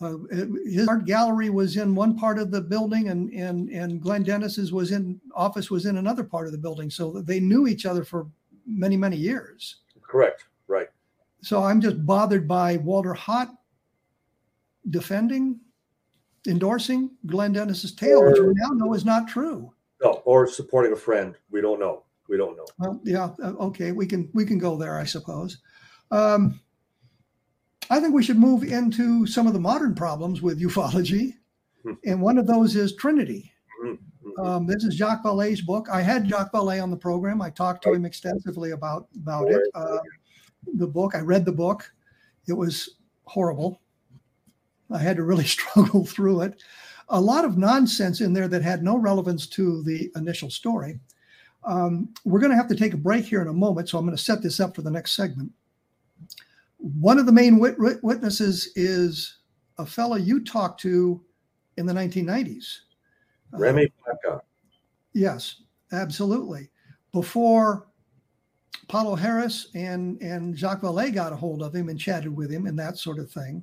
Uh, 0.00 0.16
his 0.64 0.88
art 0.88 1.04
gallery 1.04 1.48
was 1.48 1.76
in 1.76 1.94
one 1.94 2.18
part 2.18 2.38
of 2.38 2.50
the 2.50 2.60
building, 2.60 3.08
and 3.08 3.32
and 3.32 3.68
and 3.70 4.00
Glenn 4.00 4.24
Dennis's 4.24 4.72
was 4.72 4.90
in 4.90 5.20
office 5.34 5.70
was 5.70 5.86
in 5.86 5.98
another 5.98 6.24
part 6.24 6.46
of 6.46 6.52
the 6.52 6.58
building. 6.58 6.90
So 6.90 7.20
they 7.20 7.38
knew 7.38 7.68
each 7.68 7.86
other 7.86 8.02
for 8.02 8.26
many 8.66 8.96
many 8.96 9.16
years. 9.16 9.76
Correct. 10.02 10.46
Right. 10.66 10.88
So 11.40 11.62
I'm 11.62 11.80
just 11.80 12.04
bothered 12.04 12.48
by 12.48 12.78
Walter 12.78 13.14
Haut 13.14 13.48
defending, 14.90 15.60
endorsing 16.46 17.10
Glenn 17.26 17.52
Dennis's 17.52 17.94
tale, 17.94 18.24
which 18.24 18.38
we 18.38 18.52
now 18.54 18.70
know 18.70 18.94
is 18.94 19.04
not 19.04 19.28
true. 19.28 19.72
No, 20.02 20.22
or 20.24 20.46
supporting 20.46 20.92
a 20.92 20.96
friend. 20.96 21.36
We 21.50 21.60
don't 21.60 21.78
know. 21.78 22.04
We 22.28 22.36
don't 22.36 22.56
know. 22.56 22.66
Well, 22.78 23.00
yeah, 23.04 23.30
uh, 23.42 23.52
okay, 23.60 23.92
we 23.92 24.06
can 24.06 24.28
we 24.32 24.44
can 24.44 24.58
go 24.58 24.76
there, 24.76 24.98
I 24.98 25.04
suppose. 25.04 25.58
Um, 26.10 26.60
I 27.90 28.00
think 28.00 28.14
we 28.14 28.22
should 28.22 28.38
move 28.38 28.62
into 28.62 29.26
some 29.26 29.46
of 29.46 29.52
the 29.52 29.60
modern 29.60 29.94
problems 29.94 30.42
with 30.42 30.60
ufology, 30.60 31.34
hmm. 31.82 31.94
and 32.04 32.20
one 32.20 32.38
of 32.38 32.46
those 32.46 32.74
is 32.74 32.96
Trinity. 32.96 33.52
Mm-hmm. 33.84 34.40
Um, 34.40 34.66
this 34.66 34.84
is 34.84 34.94
Jacques 34.94 35.24
Vallée's 35.24 35.60
book. 35.60 35.88
I 35.92 36.00
had 36.00 36.28
Jacques 36.28 36.52
Vallée 36.52 36.82
on 36.82 36.90
the 36.90 36.96
program. 36.96 37.42
I 37.42 37.50
talked 37.50 37.82
to 37.84 37.92
him 37.92 38.04
extensively 38.04 38.70
about 38.70 39.08
about 39.16 39.50
it. 39.50 39.62
Uh, 39.74 39.98
the 40.74 40.86
book. 40.86 41.14
I 41.14 41.20
read 41.20 41.44
the 41.44 41.52
book. 41.52 41.92
It 42.48 42.52
was 42.52 42.96
horrible. 43.24 43.80
I 44.92 44.98
had 44.98 45.16
to 45.16 45.24
really 45.24 45.44
struggle 45.56 46.04
through 46.04 46.42
it. 46.42 46.62
A 47.08 47.20
lot 47.20 47.44
of 47.44 47.58
nonsense 47.58 48.20
in 48.20 48.32
there 48.32 48.48
that 48.48 48.62
had 48.62 48.82
no 48.82 48.96
relevance 48.96 49.46
to 49.48 49.82
the 49.82 50.10
initial 50.16 50.50
story. 50.50 50.98
Um, 51.64 52.08
we're 52.24 52.40
going 52.40 52.50
to 52.50 52.56
have 52.56 52.68
to 52.68 52.76
take 52.76 52.94
a 52.94 52.98
break 52.98 53.24
here 53.24 53.42
in 53.42 53.48
a 53.48 53.52
moment, 53.52 53.88
so 53.88 53.98
I'm 53.98 54.04
going 54.04 54.16
to 54.16 54.22
set 54.22 54.42
this 54.42 54.60
up 54.60 54.74
for 54.74 54.82
the 54.82 54.90
next 54.90 55.12
segment. 55.12 55.52
One 56.78 57.18
of 57.18 57.26
the 57.26 57.32
main 57.32 57.58
wit- 57.58 57.78
witnesses 58.02 58.70
is 58.74 59.38
a 59.78 59.86
fellow 59.86 60.16
you 60.16 60.42
talked 60.42 60.80
to 60.80 61.22
in 61.76 61.86
the 61.86 61.92
1990s. 61.92 62.78
Remy 63.52 63.92
uh, 64.30 64.38
Yes, 65.12 65.62
absolutely. 65.92 66.70
Before 67.12 67.86
Paola 68.88 69.18
Harris 69.18 69.68
and, 69.74 70.20
and 70.20 70.56
Jacques 70.56 70.82
Vallée 70.82 71.14
got 71.14 71.32
a 71.32 71.36
hold 71.36 71.62
of 71.62 71.74
him 71.74 71.88
and 71.88 71.98
chatted 71.98 72.34
with 72.34 72.50
him 72.50 72.66
and 72.66 72.78
that 72.78 72.98
sort 72.98 73.18
of 73.18 73.30
thing. 73.30 73.62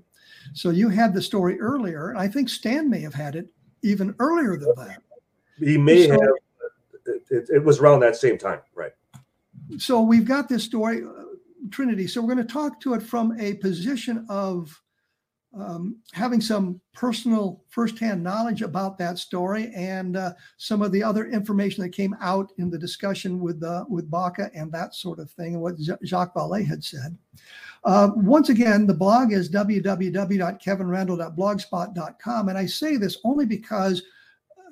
So 0.54 0.70
you 0.70 0.90
had 0.90 1.14
the 1.14 1.22
story 1.22 1.60
earlier. 1.60 2.16
I 2.16 2.28
think 2.28 2.50
Stan 2.50 2.90
may 2.90 3.00
have 3.02 3.14
had 3.14 3.36
it 3.36 3.48
even 3.84 4.16
earlier 4.20 4.58
than 4.58 4.74
that. 4.78 5.02
He 5.58 5.78
may 5.78 6.08
so, 6.08 6.14
have. 6.14 6.22
It, 7.32 7.50
it, 7.50 7.64
was 7.64 7.80
around 7.80 8.02
that 8.02 8.16
same 8.16 8.38
time, 8.38 8.60
right? 8.76 8.92
So 9.78 10.02
we've 10.02 10.26
got 10.26 10.48
this 10.48 10.64
story, 10.64 11.04
uh, 11.04 11.24
Trinity. 11.72 12.08
So 12.08 12.22
we're 12.22 12.34
going 12.34 12.46
to 12.46 12.54
talk 12.54 12.80
to 12.82 12.94
it 12.94 13.02
from 13.02 13.40
a 13.40 13.56
position 13.56 14.26
of 14.30 14.80
um, 15.58 15.96
having 16.12 16.42
some 16.42 16.80
personal 16.94 17.64
firsthand 17.70 18.22
knowledge 18.24 18.62
about 18.62 19.00
that 19.00 19.18
story 19.18 19.72
and 19.76 20.16
uh, 20.16 20.34
some 20.58 20.84
of 20.84 20.92
the 20.92 21.04
other 21.04 21.26
information 21.28 21.84
that 21.84 21.90
came 21.90 22.16
out 22.22 22.52
in 22.58 22.70
the 22.70 22.78
discussion 22.78 23.40
with 23.40 23.64
uh, 23.64 23.86
with 23.90 24.12
Baca 24.12 24.52
and 24.54 24.72
that 24.72 24.94
sort 24.94 25.18
of 25.20 25.32
thing, 25.32 25.56
and 25.56 25.62
what 25.62 25.76
Jacques 26.06 26.36
Vallée 26.36 26.66
had 26.66 26.84
said. 26.84 27.18
Uh, 27.84 28.12
once 28.16 28.50
again, 28.50 28.86
the 28.86 28.94
blog 28.94 29.32
is 29.32 29.50
www.kevinrandle.blogspot.com, 29.50 32.50
and 32.50 32.58
I 32.58 32.66
say 32.66 32.98
this 32.98 33.20
only 33.24 33.46
because 33.46 34.04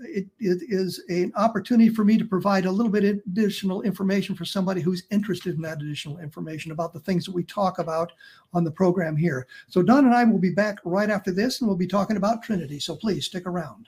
it, 0.01 0.27
it 0.39 0.61
is 0.67 1.03
an 1.09 1.31
opportunity 1.35 1.89
for 1.89 2.03
me 2.03 2.17
to 2.17 2.25
provide 2.25 2.65
a 2.65 2.71
little 2.71 2.91
bit 2.91 3.03
additional 3.03 3.81
information 3.81 4.35
for 4.35 4.45
somebody 4.45 4.81
who's 4.81 5.03
interested 5.11 5.55
in 5.55 5.61
that 5.61 5.81
additional 5.81 6.19
information 6.19 6.71
about 6.71 6.93
the 6.93 6.99
things 6.99 7.25
that 7.25 7.33
we 7.33 7.43
talk 7.43 7.79
about 7.79 8.11
on 8.53 8.63
the 8.63 8.71
program 8.71 9.15
here. 9.15 9.47
So 9.67 9.81
Don 9.81 10.05
and 10.05 10.13
I 10.13 10.23
will 10.23 10.39
be 10.39 10.51
back 10.51 10.77
right 10.83 11.09
after 11.09 11.31
this, 11.31 11.61
and 11.61 11.67
we'll 11.67 11.77
be 11.77 11.87
talking 11.87 12.17
about 12.17 12.43
Trinity. 12.43 12.79
So 12.79 12.95
please 12.95 13.25
stick 13.25 13.45
around. 13.45 13.87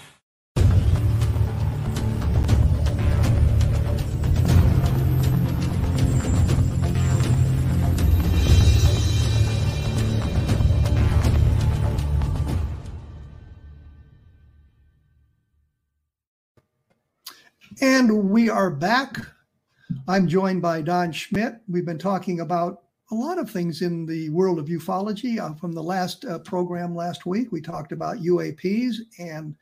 And 17.81 18.29
we 18.29 18.47
are 18.47 18.69
back. 18.69 19.17
I'm 20.07 20.27
joined 20.27 20.61
by 20.61 20.83
Don 20.83 21.11
Schmitt. 21.11 21.61
We've 21.67 21.83
been 21.85 21.97
talking 21.97 22.41
about 22.41 22.83
a 23.09 23.15
lot 23.15 23.39
of 23.39 23.49
things 23.49 23.81
in 23.81 24.05
the 24.05 24.29
world 24.29 24.59
of 24.59 24.67
ufology. 24.67 25.39
Uh, 25.39 25.55
from 25.55 25.71
the 25.71 25.81
last 25.81 26.23
uh, 26.25 26.37
program 26.37 26.95
last 26.95 27.25
week, 27.25 27.51
we 27.51 27.59
talked 27.59 27.91
about 27.91 28.19
UAPs 28.19 28.97
and 29.17 29.55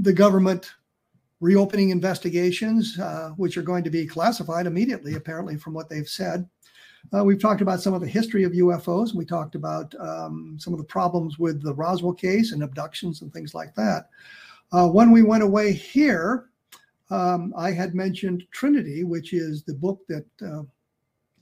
the 0.00 0.14
government 0.14 0.72
reopening 1.40 1.90
investigations, 1.90 2.98
uh, 2.98 3.32
which 3.36 3.58
are 3.58 3.62
going 3.62 3.84
to 3.84 3.90
be 3.90 4.06
classified 4.06 4.66
immediately, 4.66 5.14
apparently, 5.14 5.58
from 5.58 5.74
what 5.74 5.90
they've 5.90 6.08
said. 6.08 6.48
Uh, 7.14 7.22
we've 7.22 7.40
talked 7.40 7.60
about 7.60 7.82
some 7.82 7.92
of 7.92 8.00
the 8.00 8.08
history 8.08 8.44
of 8.44 8.52
UFOs. 8.52 9.14
We 9.14 9.26
talked 9.26 9.56
about 9.56 9.94
um, 10.00 10.56
some 10.58 10.72
of 10.72 10.78
the 10.78 10.86
problems 10.86 11.38
with 11.38 11.62
the 11.62 11.74
Roswell 11.74 12.14
case 12.14 12.52
and 12.52 12.62
abductions 12.62 13.20
and 13.20 13.30
things 13.30 13.54
like 13.54 13.74
that. 13.74 14.08
Uh, 14.72 14.88
when 14.88 15.10
we 15.10 15.22
went 15.22 15.42
away 15.42 15.74
here, 15.74 16.48
um, 17.10 17.52
I 17.56 17.70
had 17.70 17.94
mentioned 17.94 18.44
Trinity, 18.50 19.04
which 19.04 19.32
is 19.32 19.62
the 19.62 19.74
book 19.74 20.00
that 20.08 20.26
uh, 20.42 20.62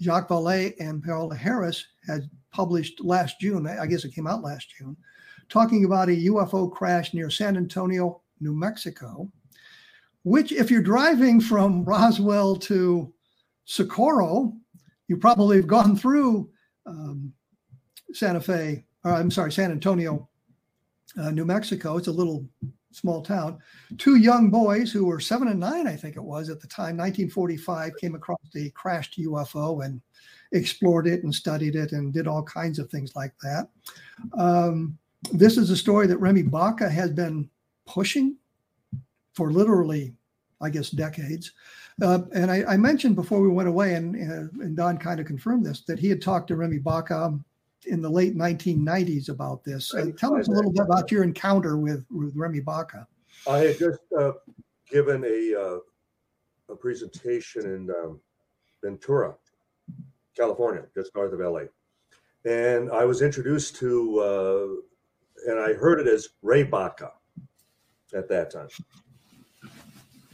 Jacques 0.00 0.28
Vallée 0.28 0.75
and 0.78 1.02
Paola 1.02 1.35
Harris 1.35 1.87
had 2.06 2.28
published 2.50 3.02
last 3.02 3.40
June. 3.40 3.66
I 3.66 3.87
guess 3.87 4.04
it 4.04 4.14
came 4.14 4.26
out 4.26 4.42
last 4.42 4.68
June, 4.76 4.97
talking 5.49 5.85
about 5.85 6.09
a 6.09 6.26
UFO 6.26 6.71
crash 6.71 7.14
near 7.14 7.30
San 7.30 7.56
Antonio, 7.56 8.21
New 8.40 8.54
Mexico, 8.54 9.30
which, 10.23 10.52
if 10.52 10.71
you're 10.71 10.83
driving 10.83 11.40
from 11.40 11.85
Roswell 11.87 12.56
to 12.56 13.12
Socorro, 13.64 14.52
you 15.09 15.16
probably 15.16 15.56
have 15.56 15.66
gone 15.66 15.97
through 15.97 16.50
um, 16.87 17.33
Santa 18.12 18.40
Fe, 18.40 18.85
or 19.04 19.12
I'm 19.12 19.30
sorry, 19.30 19.52
San 19.52 19.71
Antonio, 19.71 20.28
uh, 21.18 21.30
New 21.30 21.44
Mexico. 21.44 21.97
It's 21.97 22.09
a 22.09 22.12
little 22.12 22.47
small 22.94 23.22
town. 23.22 23.58
Two 23.98 24.16
young 24.16 24.50
boys 24.50 24.92
who 24.92 25.04
were 25.04 25.20
seven 25.20 25.48
and 25.48 25.60
nine, 25.60 25.86
I 25.86 25.96
think 25.96 26.16
it 26.16 26.22
was 26.22 26.48
at 26.48 26.60
the 26.60 26.66
time, 26.66 26.96
1945, 26.96 27.96
came 27.96 28.14
across 28.14 28.40
the 28.52 28.70
crashed 28.70 29.18
UFO 29.18 29.84
and 29.84 30.00
explored 30.52 31.06
it 31.06 31.24
and 31.24 31.34
studied 31.34 31.74
it 31.74 31.92
and 31.92 32.12
did 32.12 32.26
all 32.26 32.42
kinds 32.42 32.78
of 32.78 32.88
things 32.90 33.14
like 33.16 33.34
that. 33.42 33.68
Um, 34.36 34.98
this 35.32 35.56
is 35.56 35.70
a 35.70 35.76
story 35.76 36.06
that 36.06 36.18
Remy 36.18 36.42
Baca 36.42 36.88
has 36.88 37.10
been 37.10 37.48
pushing 37.86 38.36
for 39.32 39.52
literally, 39.52 40.14
I 40.60 40.70
guess, 40.70 40.90
decades. 40.90 41.52
Uh, 42.00 42.20
and 42.34 42.50
I, 42.50 42.64
I, 42.64 42.76
mentioned 42.76 43.14
before 43.14 43.40
we 43.40 43.48
went 43.48 43.68
away, 43.68 43.94
and, 43.94 44.16
uh, 44.16 44.64
and 44.64 44.76
Don 44.76 44.98
kind 44.98 45.20
of 45.20 45.26
confirmed 45.26 45.64
this, 45.64 45.82
that 45.82 45.98
he 45.98 46.08
had 46.08 46.20
talked 46.20 46.48
to 46.48 46.56
Remy 46.56 46.78
Baca 46.78 47.38
in 47.86 48.02
the 48.02 48.08
late 48.08 48.36
1990s 48.36 49.28
about 49.28 49.64
this. 49.64 49.94
Uh, 49.94 50.06
tell 50.16 50.34
us 50.36 50.48
a 50.48 50.50
little 50.50 50.72
bit 50.72 50.82
about 50.82 51.10
your 51.10 51.22
encounter 51.22 51.76
with, 51.76 52.04
with 52.10 52.34
Remy 52.34 52.60
Baca. 52.60 53.06
I 53.48 53.58
had 53.58 53.78
just 53.78 54.00
uh, 54.18 54.32
given 54.90 55.24
a, 55.24 55.60
uh, 55.60 56.72
a 56.72 56.76
presentation 56.76 57.62
in 57.66 57.90
um, 57.90 58.20
Ventura, 58.82 59.34
California, 60.36 60.84
just 60.94 61.14
north 61.14 61.32
of 61.32 61.40
LA. 61.40 61.62
And 62.44 62.90
I 62.90 63.04
was 63.04 63.22
introduced 63.22 63.76
to, 63.76 64.18
uh, 64.20 65.50
and 65.50 65.60
I 65.60 65.74
heard 65.74 66.00
it 66.00 66.06
as 66.06 66.28
Ray 66.42 66.62
Baca 66.62 67.12
at 68.14 68.28
that 68.28 68.50
time 68.50 68.68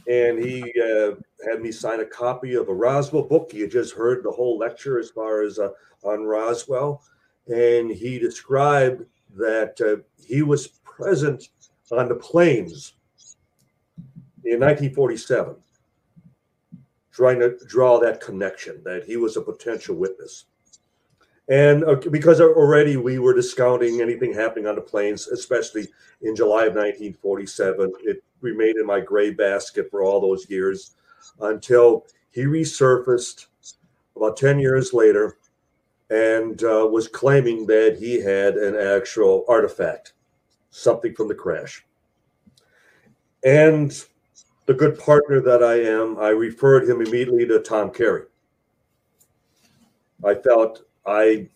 and 0.07 0.43
he 0.43 0.61
uh, 0.81 1.11
had 1.47 1.61
me 1.61 1.71
sign 1.71 1.99
a 1.99 2.05
copy 2.05 2.55
of 2.55 2.69
a 2.69 2.73
Roswell 2.73 3.23
book. 3.23 3.51
He 3.51 3.61
had 3.61 3.71
just 3.71 3.93
heard 3.93 4.23
the 4.23 4.31
whole 4.31 4.57
lecture 4.57 4.99
as 4.99 5.09
far 5.09 5.41
as 5.41 5.59
uh, 5.59 5.69
on 6.03 6.23
Roswell, 6.23 7.03
and 7.47 7.91
he 7.91 8.19
described 8.19 9.05
that 9.37 9.79
uh, 9.81 10.01
he 10.23 10.41
was 10.41 10.67
present 10.67 11.49
on 11.91 12.07
the 12.07 12.15
plains 12.15 12.93
in 14.43 14.59
1947, 14.59 15.55
trying 17.11 17.39
to 17.39 17.57
draw 17.67 17.99
that 17.99 18.21
connection 18.21 18.81
that 18.83 19.03
he 19.03 19.17
was 19.17 19.37
a 19.37 19.41
potential 19.41 19.95
witness. 19.95 20.45
And 21.49 21.83
uh, 21.83 21.95
because 21.95 22.39
already 22.39 22.97
we 22.97 23.19
were 23.19 23.33
discounting 23.33 24.01
anything 24.01 24.33
happening 24.33 24.67
on 24.67 24.75
the 24.75 24.81
plains, 24.81 25.27
especially 25.27 25.87
in 26.21 26.35
July 26.35 26.65
of 26.65 26.75
1947, 26.75 27.91
it 28.03 28.23
remained 28.41 28.77
in 28.77 28.85
my 28.85 28.99
gray 28.99 29.31
basket 29.31 29.89
for 29.89 30.03
all 30.03 30.21
those 30.21 30.49
years 30.49 30.95
until 31.41 32.05
he 32.31 32.43
resurfaced 32.43 33.47
about 34.15 34.37
10 34.37 34.59
years 34.59 34.93
later 34.93 35.37
and 36.11 36.61
uh, 36.63 36.85
was 36.91 37.07
claiming 37.07 37.65
that 37.65 37.95
he 37.97 38.21
had 38.21 38.55
an 38.55 38.75
actual 38.75 39.45
artifact, 39.47 40.13
something 40.69 41.15
from 41.15 41.29
the 41.29 41.35
crash. 41.35 41.85
And 43.45 43.91
the 44.65 44.73
good 44.73 44.99
partner 44.99 45.39
that 45.39 45.63
I 45.63 45.75
am, 45.75 46.19
I 46.19 46.29
referred 46.29 46.87
him 46.87 47.01
immediately 47.01 47.47
to 47.47 47.59
Tom 47.59 47.91
Carey. 47.91 48.25
I 50.23 50.35
felt 50.35 50.83
I, 51.07 51.49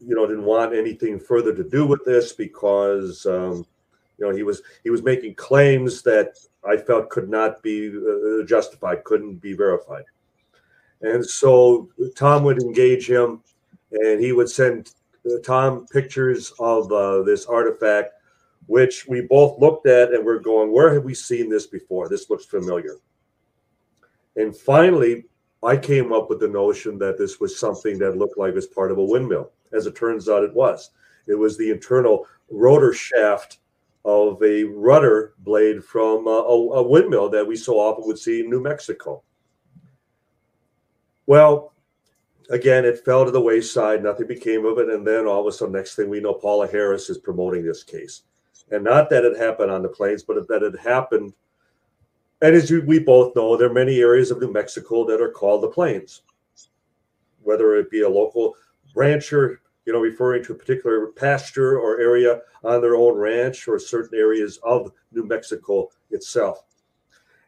you 0.00 0.14
know, 0.14 0.26
didn't 0.26 0.44
want 0.44 0.74
anything 0.74 1.18
further 1.18 1.54
to 1.54 1.64
do 1.64 1.86
with 1.86 2.04
this 2.04 2.32
because, 2.32 3.24
um, 3.26 3.64
you 4.18 4.26
know, 4.26 4.34
he 4.34 4.42
was 4.42 4.60
he 4.82 4.90
was 4.90 5.02
making 5.02 5.36
claims 5.36 6.02
that 6.02 6.36
I 6.68 6.76
felt 6.76 7.10
could 7.10 7.30
not 7.30 7.62
be 7.62 7.88
uh, 7.96 8.44
justified, 8.44 9.04
couldn't 9.04 9.36
be 9.36 9.54
verified, 9.54 10.04
and 11.00 11.24
so 11.24 11.88
Tom 12.14 12.44
would 12.44 12.60
engage 12.60 13.08
him, 13.08 13.40
and 14.02 14.20
he 14.20 14.32
would 14.32 14.48
send 14.48 14.92
uh, 15.26 15.38
Tom 15.44 15.86
pictures 15.86 16.52
of 16.58 16.90
uh, 16.92 17.22
this 17.22 17.46
artifact, 17.46 18.14
which 18.66 19.06
we 19.06 19.22
both 19.22 19.58
looked 19.60 19.86
at 19.86 20.12
and 20.12 20.24
we're 20.24 20.38
going, 20.38 20.72
where 20.72 20.92
have 20.92 21.04
we 21.04 21.14
seen 21.14 21.48
this 21.48 21.66
before? 21.66 22.08
This 22.08 22.30
looks 22.30 22.44
familiar. 22.44 22.96
And 24.36 24.56
finally, 24.56 25.24
I 25.62 25.76
came 25.76 26.12
up 26.12 26.28
with 26.28 26.40
the 26.40 26.48
notion 26.48 26.98
that 26.98 27.18
this 27.18 27.40
was 27.40 27.58
something 27.58 27.98
that 27.98 28.18
looked 28.18 28.38
like 28.38 28.50
it 28.50 28.54
was 28.56 28.66
part 28.66 28.90
of 28.90 28.98
a 28.98 29.04
windmill. 29.04 29.52
As 29.72 29.86
it 29.86 29.96
turns 29.96 30.28
out, 30.28 30.44
it 30.44 30.54
was. 30.54 30.90
It 31.26 31.34
was 31.34 31.56
the 31.56 31.70
internal 31.70 32.26
rotor 32.50 32.92
shaft 32.92 33.58
of 34.04 34.42
a 34.42 34.64
rudder 34.64 35.32
blade 35.38 35.82
from 35.82 36.26
a, 36.26 36.30
a 36.30 36.82
windmill 36.82 37.30
that 37.30 37.46
we 37.46 37.56
so 37.56 37.78
often 37.78 38.06
would 38.06 38.18
see 38.18 38.40
in 38.40 38.50
New 38.50 38.60
Mexico. 38.60 39.22
Well, 41.26 41.72
again, 42.50 42.84
it 42.84 43.04
fell 43.04 43.24
to 43.24 43.30
the 43.30 43.40
wayside. 43.40 44.02
Nothing 44.02 44.26
became 44.26 44.64
of 44.64 44.78
it. 44.78 44.88
And 44.88 45.06
then 45.06 45.26
all 45.26 45.40
of 45.40 45.46
a 45.46 45.52
sudden, 45.52 45.74
next 45.74 45.94
thing 45.94 46.08
we 46.08 46.20
know, 46.20 46.34
Paola 46.34 46.66
Harris 46.66 47.10
is 47.10 47.18
promoting 47.18 47.64
this 47.64 47.82
case. 47.82 48.22
And 48.70 48.82
not 48.84 49.10
that 49.10 49.24
it 49.24 49.36
happened 49.36 49.70
on 49.70 49.82
the 49.82 49.88
plains, 49.88 50.22
but 50.22 50.48
that 50.48 50.62
it 50.62 50.78
happened 50.78 51.34
and 52.44 52.54
as 52.54 52.70
we 52.70 52.98
both 52.98 53.34
know, 53.34 53.56
there 53.56 53.70
are 53.70 53.72
many 53.72 54.00
areas 54.00 54.30
of 54.30 54.38
New 54.38 54.52
Mexico 54.52 55.06
that 55.06 55.22
are 55.22 55.30
called 55.30 55.62
the 55.62 55.68
Plains, 55.68 56.20
whether 57.42 57.76
it 57.76 57.90
be 57.90 58.02
a 58.02 58.08
local 58.08 58.54
rancher, 58.94 59.62
you 59.86 59.94
know, 59.94 59.98
referring 59.98 60.44
to 60.44 60.52
a 60.52 60.56
particular 60.56 61.06
pasture 61.06 61.78
or 61.78 62.00
area 62.00 62.42
on 62.62 62.82
their 62.82 62.96
own 62.96 63.16
ranch 63.16 63.66
or 63.66 63.78
certain 63.78 64.18
areas 64.18 64.58
of 64.62 64.92
New 65.10 65.24
Mexico 65.24 65.88
itself. 66.10 66.64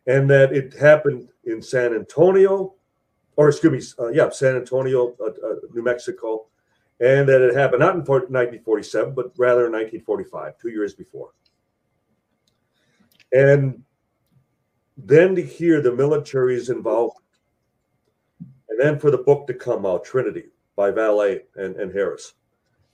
And 0.07 0.31
that 0.31 0.55
it 0.55 0.73
happened 0.73 1.29
in 1.45 1.61
San 1.61 1.93
Antonio, 1.93 2.73
or 3.37 3.49
excuse 3.49 3.96
me, 3.99 4.05
uh, 4.05 4.09
yeah, 4.09 4.31
San 4.31 4.57
Antonio, 4.57 5.14
uh, 5.20 5.27
uh, 5.27 5.55
New 5.72 5.83
Mexico, 5.83 6.46
and 7.01 7.29
that 7.29 7.42
it 7.42 7.55
happened 7.55 7.81
not 7.81 7.94
in 7.94 8.01
1947, 8.01 9.14
but 9.14 9.33
rather 9.37 9.66
in 9.66 9.72
1945, 9.72 10.59
two 10.59 10.70
years 10.70 10.94
before. 10.94 11.31
And 13.33 13.83
then 14.96 15.35
to 15.35 15.42
hear 15.42 15.83
the 15.83 15.92
military's 15.92 16.70
involvement, 16.70 17.25
and 18.68 18.81
then 18.81 18.99
for 18.99 19.11
the 19.11 19.18
book 19.18 19.46
to 19.46 19.55
come 19.55 19.85
out, 19.85 20.05
Trinity 20.05 20.46
by 20.75 20.90
Vallée 20.90 21.40
and, 21.57 21.77
and 21.77 21.92
Harris. 21.92 22.35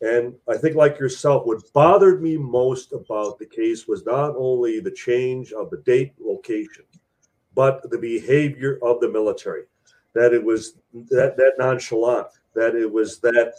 And 0.01 0.35
I 0.49 0.57
think, 0.57 0.75
like 0.75 0.99
yourself, 0.99 1.47
what 1.47 1.73
bothered 1.73 2.21
me 2.21 2.37
most 2.37 2.93
about 2.93 3.39
the 3.39 3.47
case 3.47 3.87
was 3.87 4.05
not 4.05 4.35
only 4.37 4.81
the 4.81 4.91
change 4.91 5.53
of 5.53 5.71
the 5.71 5.77
date, 5.79 6.13
location, 6.21 6.85
but 7.55 7.89
the 7.89 7.99
behavior 7.99 8.81
of 8.83 8.99
the 9.01 9.09
military. 9.09 9.63
That 10.15 10.35
it 10.35 10.45
was 10.45 10.75
that 11.11 11.37
that 11.37 11.55
nonchalant, 11.59 12.29
that 12.55 12.75
it 12.75 12.91
was 12.91 13.19
that 13.21 13.55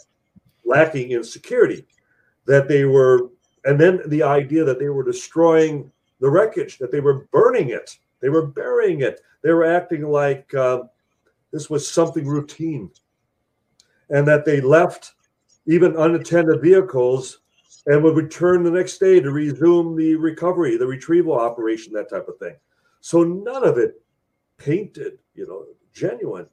lacking 0.64 1.10
in 1.10 1.24
security, 1.24 1.86
that 2.46 2.68
they 2.68 2.84
were, 2.84 3.30
and 3.64 3.78
then 3.78 4.00
the 4.06 4.22
idea 4.22 4.64
that 4.64 4.78
they 4.78 4.88
were 4.88 5.04
destroying 5.04 5.90
the 6.20 6.30
wreckage, 6.30 6.78
that 6.78 6.92
they 6.92 7.00
were 7.00 7.26
burning 7.32 7.70
it, 7.70 7.98
they 8.20 8.28
were 8.28 8.46
burying 8.46 9.02
it. 9.02 9.20
They 9.42 9.52
were 9.52 9.64
acting 9.64 10.02
like 10.02 10.52
uh, 10.54 10.84
this 11.52 11.68
was 11.68 11.90
something 11.90 12.26
routine, 12.26 12.90
and 14.10 14.26
that 14.26 14.44
they 14.44 14.60
left 14.60 15.12
even 15.66 15.96
unattended 15.96 16.62
vehicles 16.62 17.40
and 17.86 18.02
would 18.02 18.16
return 18.16 18.62
the 18.62 18.70
next 18.70 18.98
day 18.98 19.20
to 19.20 19.30
resume 19.30 19.96
the 19.96 20.14
recovery, 20.14 20.76
the 20.76 20.86
retrieval 20.86 21.38
operation, 21.38 21.92
that 21.92 22.08
type 22.08 22.28
of 22.28 22.38
thing. 22.38 22.56
So 23.00 23.22
none 23.22 23.64
of 23.64 23.76
it 23.76 24.00
painted, 24.56 25.18
you 25.34 25.46
know, 25.46 25.66
genuine 25.94 26.46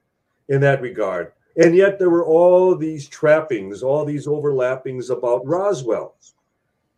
in 0.49 0.61
that 0.61 0.81
regard. 0.81 1.33
And 1.57 1.75
yet 1.75 1.99
there 1.99 2.09
were 2.09 2.25
all 2.25 2.75
these 2.75 3.09
trappings, 3.09 3.83
all 3.83 4.05
these 4.05 4.27
overlappings 4.27 5.09
about 5.09 5.45
Roswell. 5.45 6.15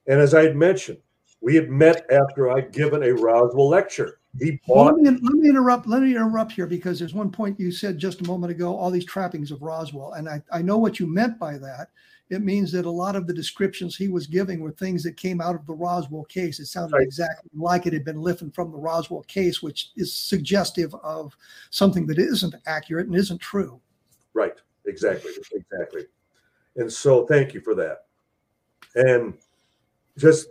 And 0.07 0.19
as 0.19 0.33
I 0.33 0.43
had 0.43 0.55
mentioned, 0.55 0.99
we 1.41 1.55
had 1.55 1.69
met 1.69 2.05
after 2.11 2.51
I'd 2.51 2.71
given 2.71 3.03
a 3.03 3.13
Roswell 3.13 3.69
lecture. 3.69 4.19
He 4.39 4.59
bought. 4.67 4.95
Well, 4.95 5.03
let, 5.03 5.13
me, 5.13 5.19
let 5.21 5.35
me 5.35 5.49
interrupt. 5.49 5.87
Let 5.87 6.01
me 6.01 6.11
interrupt 6.11 6.53
here 6.53 6.65
because 6.65 6.99
there's 6.99 7.13
one 7.13 7.31
point 7.31 7.59
you 7.59 7.71
said 7.71 7.97
just 7.97 8.21
a 8.21 8.27
moment 8.27 8.51
ago. 8.51 8.75
All 8.75 8.89
these 8.89 9.05
trappings 9.05 9.51
of 9.51 9.61
Roswell, 9.61 10.13
and 10.13 10.27
I, 10.27 10.41
I 10.51 10.61
know 10.61 10.77
what 10.77 10.99
you 10.99 11.05
meant 11.07 11.37
by 11.37 11.57
that. 11.59 11.89
It 12.29 12.41
means 12.41 12.71
that 12.71 12.85
a 12.85 12.89
lot 12.89 13.15
of 13.15 13.27
the 13.27 13.33
descriptions 13.33 13.95
he 13.95 14.07
was 14.07 14.25
giving 14.25 14.59
were 14.59 14.71
things 14.71 15.03
that 15.03 15.17
came 15.17 15.39
out 15.39 15.53
of 15.53 15.67
the 15.67 15.73
Roswell 15.73 16.23
case. 16.23 16.59
It 16.59 16.65
sounded 16.65 16.95
right. 16.95 17.03
exactly 17.05 17.51
like 17.53 17.85
it 17.85 17.93
had 17.93 18.05
been 18.05 18.21
lifted 18.21 18.55
from 18.55 18.71
the 18.71 18.77
Roswell 18.77 19.23
case, 19.23 19.61
which 19.61 19.91
is 19.97 20.13
suggestive 20.13 20.95
of 21.03 21.37
something 21.69 22.07
that 22.07 22.17
isn't 22.17 22.55
accurate 22.65 23.07
and 23.07 23.15
isn't 23.15 23.39
true. 23.39 23.79
Right. 24.33 24.55
Exactly. 24.85 25.31
Exactly. 25.53 26.05
And 26.77 26.91
so, 26.91 27.27
thank 27.27 27.53
you 27.53 27.61
for 27.61 27.75
that. 27.75 28.05
And 28.95 29.35
just 30.17 30.47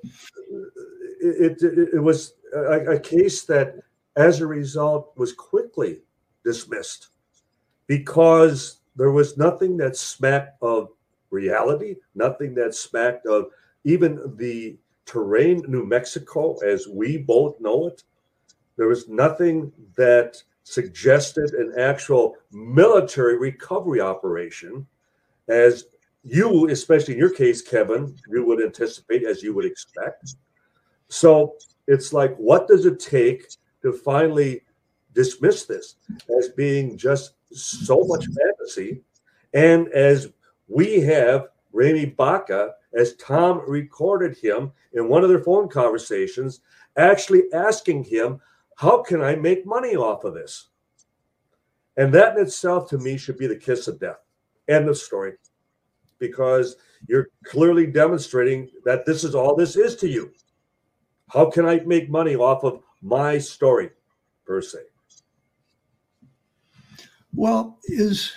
it, 1.21 1.63
it, 1.63 1.89
it 1.95 2.03
was 2.03 2.35
a, 2.55 2.93
a 2.93 3.01
case 3.01 3.45
that, 3.45 3.77
as 4.17 4.41
a 4.41 4.47
result, 4.47 5.13
was 5.17 5.33
quickly 5.33 6.01
dismissed 6.45 7.09
because 7.87 8.79
there 8.97 9.11
was 9.11 9.37
nothing 9.37 9.77
that 9.79 9.97
smacked 9.97 10.63
of 10.63 10.89
reality, 11.31 11.97
nothing 12.15 12.55
that 12.55 12.75
smacked 12.75 13.27
of 13.27 13.47
even 13.85 14.35
the 14.37 14.77
terrain, 15.07 15.63
New 15.67 15.85
Mexico, 15.85 16.57
as 16.59 16.87
we 16.87 17.19
both 17.19 17.61
know 17.61 17.89
it. 17.89 18.05
There 18.77 18.89
was 18.89 19.09
nothing 19.09 19.73
that 19.97 20.43
suggested 20.65 21.55
an 21.55 21.75
actual 21.79 22.37
military 22.53 23.37
recovery 23.37 24.01
operation, 24.01 24.87
as 25.49 25.87
you, 26.23 26.69
especially 26.69 27.15
in 27.15 27.21
your 27.21 27.35
case, 27.35 27.63
Kevin, 27.63 28.17
you 28.29 28.47
would 28.47 28.63
anticipate, 28.63 29.25
as 29.25 29.43
you 29.43 29.55
would 29.55 29.65
expect. 29.65 30.37
So 31.13 31.57
it's 31.89 32.15
like, 32.15 32.35
what 32.37 32.67
does 32.67 32.87
it 32.87 32.99
take 32.99 33.47
to 33.83 33.93
finally 33.93 34.63
dismiss 35.13 35.67
this 35.67 35.97
as 36.39 36.49
being 36.49 36.97
just 36.97 37.35
so 37.53 38.03
much 38.05 38.25
fantasy? 38.25 39.03
And 39.53 39.89
as 39.89 40.33
we 40.69 41.01
have 41.01 41.49
Remy 41.75 42.07
Baca, 42.07 42.73
as 42.95 43.15
Tom 43.17 43.61
recorded 43.69 44.39
him 44.39 44.73
in 44.95 45.07
one 45.07 45.23
of 45.23 45.29
their 45.29 45.45
phone 45.45 45.69
conversations, 45.69 46.61
actually 46.97 47.43
asking 47.53 48.05
him, 48.05 48.41
How 48.77 49.03
can 49.03 49.21
I 49.21 49.37
make 49.37 49.67
money 49.67 49.95
off 49.95 50.25
of 50.25 50.33
this? 50.33 50.71
And 51.99 52.11
that 52.15 52.39
in 52.39 52.45
itself, 52.45 52.89
to 52.89 52.97
me, 52.97 53.19
should 53.19 53.37
be 53.37 53.47
the 53.47 53.57
kiss 53.57 53.87
of 53.87 54.01
death. 54.01 54.25
End 54.67 54.89
of 54.89 54.97
story. 54.97 55.35
Because 56.19 56.77
you're 57.07 57.29
clearly 57.45 57.87
demonstrating 57.87 58.71
that 58.87 59.05
this 59.05 59.25
is 59.25 59.35
all 59.35 59.55
this 59.55 59.77
is 59.77 59.95
to 59.97 60.09
you. 60.09 60.33
How 61.33 61.51
can 61.51 61.65
I 61.65 61.81
make 61.87 62.11
money 62.11 62.37
off 62.37 62.63
of 62.63 62.83
my 63.01 63.39
story, 63.39 63.91
per 64.45 64.61
se? 64.61 64.81
Well, 67.35 67.79
is 67.85 68.33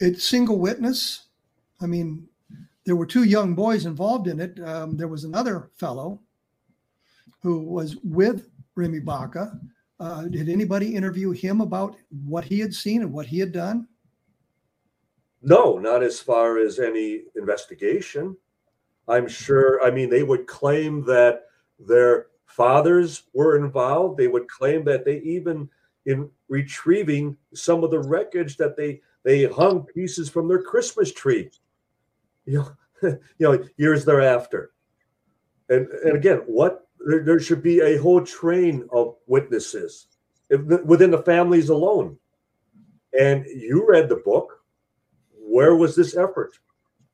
it 0.00 0.20
single 0.20 0.58
witness? 0.58 1.26
I 1.80 1.86
mean, 1.86 2.26
there 2.84 2.96
were 2.96 3.06
two 3.06 3.22
young 3.22 3.54
boys 3.54 3.86
involved 3.86 4.26
in 4.26 4.40
it. 4.40 4.58
Um, 4.64 4.96
there 4.96 5.06
was 5.06 5.22
another 5.22 5.70
fellow 5.76 6.20
who 7.40 7.62
was 7.62 7.96
with 8.02 8.48
Remy 8.74 9.00
Baca. 9.00 9.58
Uh, 10.00 10.22
did 10.22 10.48
anybody 10.48 10.96
interview 10.96 11.30
him 11.30 11.60
about 11.60 11.96
what 12.24 12.42
he 12.42 12.58
had 12.58 12.74
seen 12.74 13.02
and 13.02 13.12
what 13.12 13.26
he 13.26 13.38
had 13.38 13.52
done? 13.52 13.86
No, 15.40 15.78
not 15.78 16.02
as 16.02 16.18
far 16.18 16.58
as 16.58 16.80
any 16.80 17.22
investigation. 17.36 18.36
I'm 19.06 19.28
sure, 19.28 19.80
I 19.84 19.90
mean, 19.92 20.10
they 20.10 20.24
would 20.24 20.48
claim 20.48 21.04
that 21.04 21.44
their 21.78 22.26
fathers 22.50 23.24
were 23.32 23.56
involved. 23.56 24.18
They 24.18 24.28
would 24.28 24.48
claim 24.48 24.84
that 24.84 25.04
they 25.04 25.18
even, 25.18 25.68
in 26.06 26.28
retrieving 26.48 27.36
some 27.54 27.84
of 27.84 27.90
the 27.90 28.00
wreckage, 28.00 28.56
that 28.56 28.76
they 28.76 29.00
they 29.22 29.44
hung 29.44 29.84
pieces 29.84 30.28
from 30.28 30.48
their 30.48 30.62
Christmas 30.62 31.12
tree. 31.12 31.50
You 32.46 32.58
know, 32.58 32.72
you 33.02 33.18
know, 33.38 33.64
years 33.76 34.04
thereafter. 34.04 34.72
And 35.68 35.86
and 35.88 36.16
again, 36.16 36.38
what 36.46 36.88
there, 36.98 37.22
there 37.22 37.40
should 37.40 37.62
be 37.62 37.80
a 37.80 37.98
whole 37.98 38.24
train 38.24 38.88
of 38.92 39.16
witnesses 39.26 40.08
if, 40.48 40.60
within 40.84 41.10
the 41.10 41.22
families 41.22 41.68
alone. 41.68 42.18
And 43.18 43.44
you 43.46 43.86
read 43.88 44.08
the 44.08 44.16
book. 44.24 44.62
Where 45.32 45.74
was 45.74 45.96
this 45.96 46.16
effort 46.16 46.58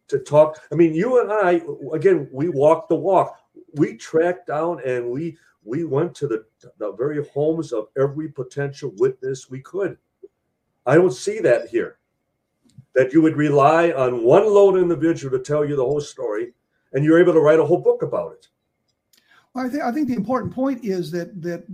to 0.08 0.18
talk? 0.18 0.60
I 0.70 0.74
mean, 0.74 0.94
you 0.94 1.20
and 1.20 1.32
I, 1.32 1.62
again, 1.94 2.28
we 2.32 2.48
walked 2.48 2.90
the 2.90 2.96
walk. 2.96 3.38
We 3.74 3.96
tracked 3.96 4.46
down 4.46 4.80
and 4.84 5.10
we 5.10 5.38
we 5.64 5.84
went 5.84 6.14
to 6.14 6.28
the, 6.28 6.44
the 6.78 6.92
very 6.92 7.26
homes 7.26 7.72
of 7.72 7.88
every 7.98 8.28
potential 8.28 8.92
witness 8.96 9.50
we 9.50 9.60
could. 9.60 9.98
I 10.86 10.94
don't 10.94 11.12
see 11.12 11.40
that 11.40 11.68
here. 11.68 11.98
That 12.94 13.12
you 13.12 13.20
would 13.20 13.36
rely 13.36 13.90
on 13.90 14.22
one 14.22 14.46
lone 14.46 14.78
individual 14.78 15.36
to 15.36 15.44
tell 15.44 15.64
you 15.64 15.76
the 15.76 15.84
whole 15.84 16.00
story, 16.00 16.52
and 16.92 17.04
you're 17.04 17.20
able 17.20 17.32
to 17.34 17.40
write 17.40 17.58
a 17.58 17.64
whole 17.64 17.80
book 17.80 18.02
about 18.02 18.32
it. 18.32 18.48
Well, 19.52 19.66
I 19.66 19.68
think 19.68 19.82
I 19.82 19.92
think 19.92 20.08
the 20.08 20.14
important 20.14 20.54
point 20.54 20.84
is 20.84 21.10
that 21.10 21.42
that 21.42 21.64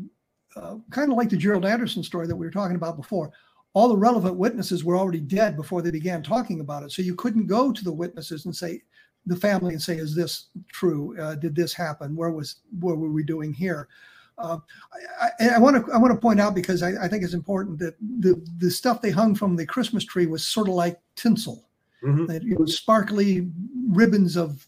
uh, 0.56 0.76
kind 0.90 1.12
of 1.12 1.18
like 1.18 1.28
the 1.28 1.36
Gerald 1.36 1.64
Anderson 1.64 2.02
story 2.02 2.26
that 2.26 2.36
we 2.36 2.46
were 2.46 2.52
talking 2.52 2.76
about 2.76 2.96
before. 2.96 3.30
All 3.74 3.88
the 3.88 3.96
relevant 3.96 4.36
witnesses 4.36 4.84
were 4.84 4.98
already 4.98 5.20
dead 5.20 5.56
before 5.56 5.80
they 5.80 5.90
began 5.90 6.22
talking 6.22 6.60
about 6.60 6.82
it, 6.82 6.92
so 6.92 7.02
you 7.02 7.14
couldn't 7.14 7.46
go 7.46 7.72
to 7.72 7.84
the 7.84 7.92
witnesses 7.92 8.44
and 8.44 8.54
say 8.54 8.82
the 9.26 9.36
family 9.36 9.72
and 9.72 9.82
say, 9.82 9.96
"Is 9.96 10.14
this 10.14 10.46
true? 10.68 11.18
Uh, 11.18 11.34
did 11.34 11.54
this 11.54 11.72
happen? 11.72 12.16
Where 12.16 12.30
was 12.30 12.56
what 12.80 12.98
were 12.98 13.10
we 13.10 13.22
doing 13.22 13.52
here?" 13.52 13.88
Uh, 14.38 14.58
I 15.40 15.58
want 15.58 15.84
to 15.84 15.92
I 15.92 15.98
want 15.98 16.12
to 16.12 16.18
point 16.18 16.40
out 16.40 16.54
because 16.54 16.82
I, 16.82 17.04
I, 17.04 17.08
think 17.08 17.22
it's 17.22 17.34
important 17.34 17.78
that 17.80 17.94
the 18.20 18.42
the 18.58 18.70
stuff 18.70 19.02
they 19.02 19.10
hung 19.10 19.34
from 19.34 19.56
the 19.56 19.66
Christmas 19.66 20.04
tree 20.04 20.26
was 20.26 20.42
sort 20.42 20.68
of 20.68 20.74
like 20.74 20.98
tinsel, 21.16 21.68
mm-hmm. 22.02 22.30
it 22.30 22.58
was 22.58 22.76
sparkly 22.76 23.48
ribbons 23.90 24.36
of 24.36 24.66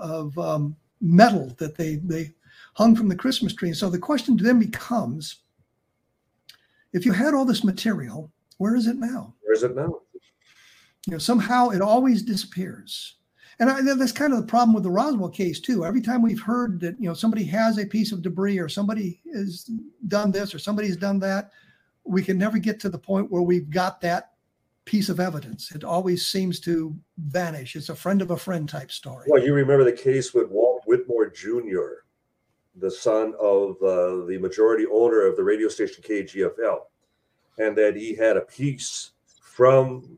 of 0.00 0.38
um, 0.38 0.76
metal 1.00 1.54
that 1.58 1.76
they 1.76 1.96
they 1.96 2.34
hung 2.74 2.94
from 2.94 3.08
the 3.08 3.16
Christmas 3.16 3.54
tree. 3.54 3.68
And 3.68 3.76
So 3.76 3.90
the 3.90 3.98
question 3.98 4.36
then 4.36 4.60
becomes, 4.60 5.42
if 6.92 7.04
you 7.04 7.12
had 7.12 7.34
all 7.34 7.44
this 7.44 7.64
material, 7.64 8.30
where 8.58 8.76
is 8.76 8.86
it 8.86 8.96
now? 8.96 9.34
Where 9.42 9.54
is 9.54 9.64
it 9.64 9.74
now? 9.74 10.00
You 11.06 11.12
know, 11.12 11.18
somehow 11.18 11.70
it 11.70 11.80
always 11.80 12.22
disappears. 12.22 13.16
And 13.60 13.70
I, 13.70 13.80
that's 13.82 14.12
kind 14.12 14.32
of 14.32 14.40
the 14.40 14.46
problem 14.46 14.72
with 14.72 14.84
the 14.84 14.90
Roswell 14.90 15.28
case 15.28 15.58
too. 15.58 15.84
Every 15.84 16.00
time 16.00 16.22
we've 16.22 16.40
heard 16.40 16.80
that 16.80 17.00
you 17.00 17.08
know 17.08 17.14
somebody 17.14 17.44
has 17.44 17.78
a 17.78 17.86
piece 17.86 18.12
of 18.12 18.22
debris 18.22 18.58
or 18.58 18.68
somebody 18.68 19.20
has 19.34 19.68
done 20.06 20.30
this 20.30 20.54
or 20.54 20.58
somebody's 20.58 20.96
done 20.96 21.18
that, 21.20 21.50
we 22.04 22.22
can 22.22 22.38
never 22.38 22.58
get 22.58 22.78
to 22.80 22.88
the 22.88 22.98
point 22.98 23.30
where 23.30 23.42
we've 23.42 23.68
got 23.68 24.00
that 24.02 24.32
piece 24.84 25.08
of 25.08 25.20
evidence. 25.20 25.72
It 25.72 25.84
always 25.84 26.26
seems 26.26 26.60
to 26.60 26.96
vanish. 27.18 27.76
It's 27.76 27.90
a 27.90 27.94
friend 27.94 28.22
of 28.22 28.30
a 28.30 28.36
friend 28.36 28.68
type 28.68 28.90
story. 28.90 29.26
Well, 29.28 29.44
you 29.44 29.52
remember 29.52 29.84
the 29.84 29.92
case 29.92 30.32
with 30.32 30.48
Walt 30.48 30.82
Whitmore 30.86 31.28
Jr., 31.28 32.04
the 32.76 32.90
son 32.90 33.34
of 33.40 33.76
uh, 33.82 34.24
the 34.26 34.38
majority 34.40 34.86
owner 34.90 35.26
of 35.26 35.36
the 35.36 35.42
radio 35.42 35.68
station 35.68 36.02
KGFL, 36.02 36.78
and 37.58 37.76
that 37.76 37.96
he 37.96 38.14
had 38.14 38.36
a 38.36 38.42
piece 38.42 39.10
from, 39.42 40.16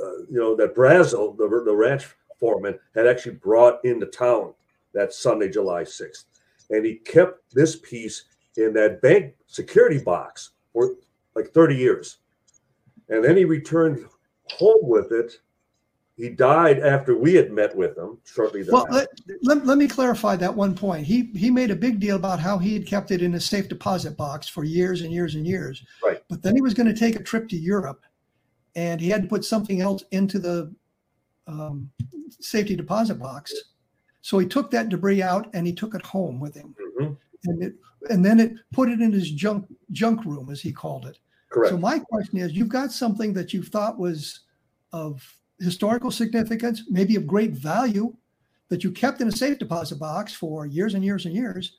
uh, 0.00 0.18
you 0.30 0.38
know, 0.38 0.54
that 0.54 0.76
Brazel, 0.76 1.36
the, 1.36 1.48
the 1.64 1.74
ranch 1.74 2.14
foreman 2.38 2.78
had 2.94 3.06
actually 3.06 3.36
brought 3.36 3.84
into 3.84 4.06
town 4.06 4.54
that 4.94 5.12
Sunday, 5.12 5.48
July 5.48 5.82
6th. 5.82 6.24
And 6.70 6.84
he 6.84 6.96
kept 6.96 7.54
this 7.54 7.76
piece 7.76 8.24
in 8.56 8.72
that 8.74 9.00
bank 9.02 9.34
security 9.46 9.98
box 9.98 10.50
for 10.72 10.94
like 11.34 11.52
30 11.52 11.76
years. 11.76 12.18
And 13.08 13.22
then 13.22 13.36
he 13.36 13.44
returned 13.44 14.04
home 14.50 14.80
with 14.82 15.12
it. 15.12 15.32
He 16.16 16.30
died 16.30 16.78
after 16.78 17.14
we 17.14 17.34
had 17.34 17.52
met 17.52 17.76
with 17.76 17.96
him 17.96 18.18
shortly 18.24 18.62
thereafter. 18.62 18.90
Well, 18.90 18.98
let, 18.98 19.08
let, 19.42 19.66
let 19.66 19.78
me 19.78 19.86
clarify 19.86 20.34
that 20.36 20.54
one 20.54 20.74
point. 20.74 21.06
He 21.06 21.30
he 21.34 21.50
made 21.50 21.70
a 21.70 21.76
big 21.76 22.00
deal 22.00 22.16
about 22.16 22.40
how 22.40 22.56
he 22.56 22.72
had 22.72 22.86
kept 22.86 23.10
it 23.10 23.20
in 23.20 23.34
a 23.34 23.40
safe 23.40 23.68
deposit 23.68 24.16
box 24.16 24.48
for 24.48 24.64
years 24.64 25.02
and 25.02 25.12
years 25.12 25.34
and 25.34 25.46
years. 25.46 25.84
Right. 26.02 26.22
But 26.30 26.42
then 26.42 26.54
he 26.54 26.62
was 26.62 26.72
going 26.72 26.86
to 26.86 26.98
take 26.98 27.16
a 27.16 27.22
trip 27.22 27.50
to 27.50 27.56
Europe 27.56 28.02
and 28.76 29.00
he 29.00 29.08
had 29.08 29.22
to 29.22 29.28
put 29.28 29.44
something 29.44 29.80
else 29.80 30.04
into 30.12 30.38
the 30.38 30.72
um, 31.46 31.90
safety 32.40 32.76
deposit 32.76 33.18
box. 33.18 33.54
So 34.22 34.38
he 34.38 34.46
took 34.46 34.70
that 34.72 34.88
debris 34.88 35.22
out 35.22 35.48
and 35.54 35.66
he 35.66 35.72
took 35.72 35.94
it 35.94 36.02
home 36.02 36.40
with 36.40 36.54
him. 36.54 36.74
Mm-hmm. 37.00 37.12
And 37.44 37.62
it 37.62 37.74
and 38.10 38.24
then 38.24 38.40
it 38.40 38.52
put 38.72 38.88
it 38.88 39.00
in 39.00 39.12
his 39.12 39.30
junk 39.30 39.66
junk 39.92 40.24
room, 40.24 40.50
as 40.50 40.60
he 40.60 40.72
called 40.72 41.06
it. 41.06 41.18
Correct. 41.50 41.70
So 41.70 41.78
my 41.78 41.98
question 41.98 42.38
is, 42.38 42.52
you've 42.52 42.68
got 42.68 42.92
something 42.92 43.32
that 43.34 43.52
you 43.52 43.62
thought 43.62 43.98
was 43.98 44.40
of 44.92 45.22
historical 45.60 46.10
significance, 46.10 46.82
maybe 46.88 47.16
of 47.16 47.26
great 47.26 47.52
value, 47.52 48.14
that 48.68 48.84
you 48.84 48.90
kept 48.90 49.20
in 49.20 49.28
a 49.28 49.32
safe 49.32 49.58
deposit 49.58 49.98
box 49.98 50.32
for 50.32 50.66
years 50.66 50.94
and 50.94 51.04
years 51.04 51.24
and 51.24 51.34
years, 51.34 51.76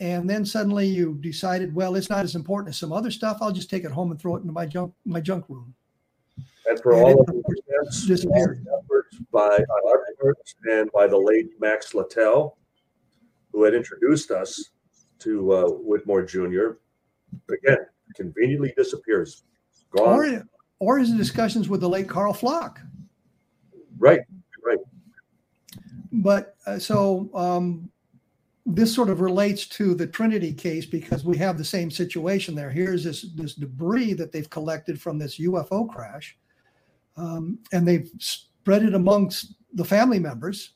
and 0.00 0.28
then 0.28 0.44
suddenly 0.44 0.86
you 0.86 1.18
decided, 1.20 1.74
well, 1.74 1.96
it's 1.96 2.10
not 2.10 2.24
as 2.24 2.34
important 2.34 2.70
as 2.70 2.78
some 2.78 2.92
other 2.92 3.10
stuff. 3.10 3.38
I'll 3.40 3.52
just 3.52 3.70
take 3.70 3.84
it 3.84 3.90
home 3.90 4.10
and 4.10 4.20
throw 4.20 4.36
it 4.36 4.40
into 4.40 4.52
my 4.52 4.66
junk 4.66 4.94
my 5.04 5.20
junk 5.20 5.44
room. 5.48 5.74
And 6.66 6.80
for 6.80 6.92
and 6.92 7.02
all 7.02 7.20
of 7.20 7.26
the 7.26 7.42
efforts 9.12 9.28
by 9.32 9.58
our 9.86 10.34
and 10.70 10.90
by 10.92 11.06
the 11.06 11.16
late 11.16 11.50
Max 11.60 11.94
Littell, 11.94 12.56
who 13.52 13.64
had 13.64 13.74
introduced 13.74 14.30
us 14.30 14.70
to 15.20 15.52
uh, 15.52 15.64
Whitmore 15.68 16.22
Jr., 16.22 16.72
again, 17.50 17.78
conveniently 18.14 18.72
disappears. 18.76 19.44
Gone. 19.96 20.08
Or, 20.08 20.44
or 20.78 20.98
his 20.98 21.12
discussions 21.12 21.68
with 21.68 21.80
the 21.80 21.88
late 21.88 22.08
Carl 22.08 22.32
Flock. 22.32 22.80
Right, 23.98 24.20
right. 24.64 24.78
But 26.12 26.56
uh, 26.66 26.78
so 26.78 27.28
um, 27.34 27.90
this 28.66 28.94
sort 28.94 29.10
of 29.10 29.20
relates 29.20 29.66
to 29.66 29.94
the 29.94 30.06
Trinity 30.06 30.52
case 30.52 30.86
because 30.86 31.24
we 31.24 31.36
have 31.38 31.58
the 31.58 31.64
same 31.64 31.90
situation 31.90 32.54
there. 32.54 32.70
Here's 32.70 33.04
this 33.04 33.26
this 33.34 33.54
debris 33.54 34.14
that 34.14 34.32
they've 34.32 34.48
collected 34.48 35.00
from 35.00 35.18
this 35.18 35.38
UFO 35.38 35.88
crash, 35.88 36.36
um, 37.16 37.58
and 37.72 37.86
they've 37.86 38.10
spread 38.60 38.82
it 38.82 38.94
amongst 38.94 39.54
the 39.74 39.84
family 39.84 40.18
members 40.18 40.72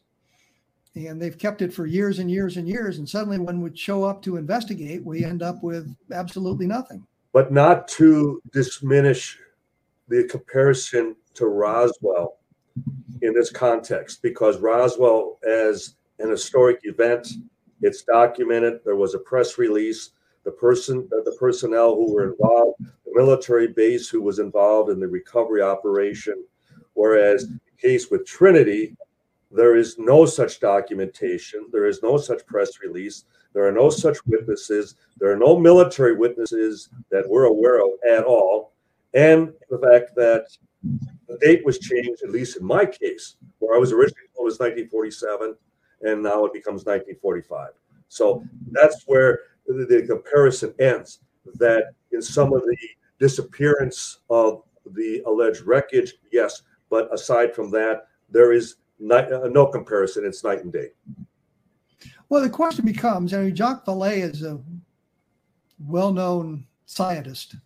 and 0.95 1.21
they've 1.21 1.39
kept 1.39 1.61
it 1.61 1.73
for 1.73 1.87
years 1.87 2.19
and 2.19 2.31
years 2.31 2.57
and 2.57 2.69
years 2.69 2.99
and 2.99 3.09
suddenly 3.09 3.39
when 3.39 3.61
we 3.61 3.77
show 3.77 4.05
up 4.05 4.23
to 4.23 4.37
investigate 4.37 5.05
we 5.05 5.25
end 5.25 5.43
up 5.43 5.63
with 5.63 5.95
absolutely 6.13 6.67
nothing. 6.67 7.07
But 7.33 7.53
not 7.53 7.89
to 7.89 8.41
diminish 8.53 9.39
the 10.09 10.25
comparison 10.25 11.17
to 11.35 11.47
roswell 11.47 12.39
in 13.23 13.35
this 13.35 13.51
context 13.51 14.23
because 14.23 14.59
roswell 14.59 15.39
as 15.47 15.97
an 16.21 16.31
historic 16.31 16.81
event 16.85 17.29
it's 17.83 18.03
documented 18.03 18.81
there 18.85 18.97
was 18.97 19.15
a 19.15 19.19
press 19.19 19.59
release 19.59 20.11
the 20.45 20.51
person 20.53 21.07
the 21.11 21.37
personnel 21.39 21.95
who 21.95 22.15
were 22.15 22.31
involved 22.31 22.79
the 22.81 23.13
military 23.15 23.69
base 23.69 24.09
who 24.09 24.23
was 24.23 24.39
involved 24.39 24.91
in 24.91 25.01
the 25.01 25.09
recovery 25.09 25.61
operation 25.61 26.43
whereas 26.95 27.49
case 27.85 28.11
with 28.11 28.27
trinity 28.27 28.97
there 29.51 29.77
is 29.77 29.99
no 29.99 30.25
such 30.25 30.61
documentation 30.61 31.67
there 31.71 31.87
is 31.87 32.03
no 32.03 32.17
such 32.17 32.45
press 32.47 32.71
release 32.83 33.25
there 33.53 33.67
are 33.67 33.73
no 33.73 33.91
such 33.91 34.19
witnesses 34.27 34.97
there 35.19 35.31
are 35.31 35.37
no 35.37 35.59
military 35.59 36.17
witnesses 36.17 36.89
that 37.11 37.29
we're 37.29 37.45
aware 37.45 37.81
of 37.85 37.91
at 38.11 38.25
all 38.25 38.73
and 39.13 39.53
the 39.71 39.79
fact 39.79 40.15
that 40.17 40.47
the 41.29 41.39
date 41.39 41.65
was 41.65 41.79
changed 41.79 42.23
at 42.23 42.31
least 42.31 42.57
in 42.57 42.65
my 42.65 42.85
case 42.87 43.37
where 43.59 43.77
i 43.77 43.79
was 43.79 43.93
originally 43.93 44.29
told 44.35 44.45
it 44.45 44.53
was 44.53 44.59
1947 44.59 45.55
and 46.03 46.23
now 46.23 46.45
it 46.45 46.53
becomes 46.53 46.85
1945 46.85 47.71
so 48.09 48.45
that's 48.71 49.03
where 49.07 49.41
the, 49.67 49.85
the 49.85 50.07
comparison 50.07 50.75
ends. 50.79 51.21
that 51.55 51.95
in 52.13 52.23
some 52.23 52.53
of 52.53 52.63
the 52.63 52.77
disappearance 53.19 54.21
of 54.31 54.63
the 54.93 55.23
alleged 55.27 55.63
wreckage, 55.63 56.15
yes, 56.31 56.63
but 56.95 57.13
aside 57.13 57.53
from 57.53 57.73
that, 57.73 58.07
there 58.31 58.53
is 58.53 58.77
not, 59.01 59.33
uh, 59.33 59.49
no 59.49 59.67
comparison. 59.67 60.25
It's 60.25 60.45
night 60.45 60.63
and 60.63 60.73
day. 60.73 60.91
Well, 62.29 62.41
the 62.41 62.49
question 62.49 62.85
becomes 62.85 63.35
I 63.35 63.43
mean, 63.43 63.57
Jacques 63.57 63.85
Vallée 63.85 64.19
is 64.19 64.45
a 64.45 64.61
well 65.85 66.13
known 66.13 66.69
scientist, 66.87 67.57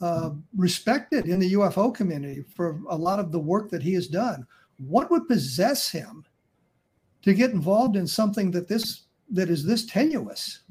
uh, 0.00 0.30
respected 0.56 1.26
in 1.26 1.38
the 1.38 1.52
UFO 1.52 1.94
community 1.94 2.42
for 2.56 2.80
a 2.88 2.96
lot 2.96 3.20
of 3.20 3.30
the 3.30 3.38
work 3.38 3.70
that 3.70 3.80
he 3.80 3.94
has 3.94 4.08
done. 4.08 4.44
What 4.78 5.08
would 5.12 5.28
possess 5.28 5.88
him 5.88 6.24
to 7.22 7.34
get 7.34 7.52
involved 7.52 7.94
in 7.94 8.08
something 8.08 8.50
that 8.50 8.66
this 8.66 9.02
that 9.30 9.50
is 9.50 9.64
this 9.64 9.86
tenuous? 9.86 10.62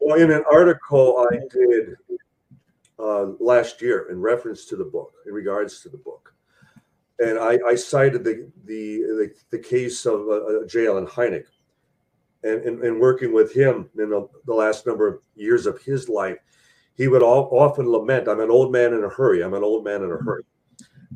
Well, 0.00 0.18
in 0.18 0.32
an 0.32 0.42
article 0.50 1.28
I 1.30 1.36
did 1.48 1.94
uh, 2.98 3.26
last 3.38 3.80
year 3.80 4.10
in 4.10 4.20
reference 4.20 4.64
to 4.64 4.74
the 4.74 4.84
book, 4.84 5.12
in 5.26 5.32
regards 5.32 5.80
to 5.82 5.88
the 5.88 5.96
book, 5.96 6.34
and 7.20 7.38
I, 7.38 7.58
I 7.66 7.74
cited 7.74 8.24
the, 8.24 8.50
the, 8.64 9.02
the 9.02 9.34
the 9.50 9.58
case 9.58 10.06
of 10.06 10.28
uh, 10.28 10.66
J. 10.66 10.86
Allen 10.86 11.06
Hynek, 11.06 11.44
and, 12.42 12.62
and, 12.62 12.82
and 12.82 13.00
working 13.00 13.32
with 13.32 13.52
him 13.52 13.88
in 13.98 14.10
the, 14.10 14.28
the, 14.46 14.54
last 14.54 14.86
number 14.86 15.06
of 15.06 15.20
years 15.34 15.66
of 15.66 15.80
his 15.82 16.08
life, 16.08 16.38
he 16.94 17.08
would 17.08 17.22
all, 17.22 17.48
often 17.52 17.90
lament, 17.90 18.28
"I'm 18.28 18.40
an 18.40 18.50
old 18.50 18.72
man 18.72 18.94
in 18.94 19.04
a 19.04 19.08
hurry. 19.08 19.42
I'm 19.42 19.54
an 19.54 19.62
old 19.62 19.84
man 19.84 20.02
in 20.02 20.10
a 20.10 20.16
hurry." 20.16 20.44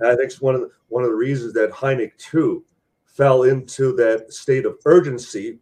And 0.00 0.10
I 0.10 0.16
think 0.16 0.26
it's 0.30 0.40
one 0.40 0.54
of 0.54 0.60
the, 0.60 0.70
one 0.88 1.04
of 1.04 1.10
the 1.10 1.16
reasons 1.16 1.54
that 1.54 1.70
Hynek 1.70 2.16
too 2.18 2.64
fell 3.04 3.44
into 3.44 3.94
that 3.96 4.32
state 4.32 4.66
of 4.66 4.76
urgency. 4.84 5.58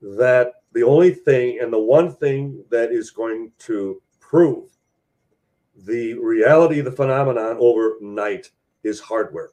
That 0.00 0.52
the 0.72 0.82
only 0.82 1.12
thing 1.12 1.60
and 1.60 1.72
the 1.72 1.78
one 1.78 2.12
thing 2.12 2.64
that 2.70 2.90
is 2.90 3.10
going 3.10 3.52
to 3.60 4.02
prove 4.20 4.70
the 5.76 6.14
reality 6.14 6.78
of 6.78 6.84
the 6.84 6.92
phenomenon 6.92 7.56
overnight 7.58 8.50
is 8.82 9.00
hardware, 9.00 9.50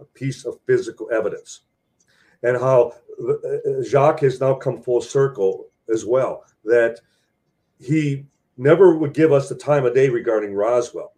a 0.00 0.04
piece 0.04 0.44
of 0.44 0.58
physical 0.66 1.10
evidence 1.12 1.62
and 2.42 2.56
how 2.56 2.94
uh, 3.28 3.82
Jacques 3.82 4.20
has 4.20 4.40
now 4.40 4.54
come 4.54 4.82
full 4.82 5.00
circle 5.00 5.66
as 5.92 6.04
well. 6.04 6.44
That 6.64 7.00
he 7.78 8.26
never 8.56 8.96
would 8.96 9.14
give 9.14 9.32
us 9.32 9.48
the 9.48 9.54
time 9.54 9.84
of 9.84 9.94
day 9.94 10.08
regarding 10.08 10.54
Roswell, 10.54 11.12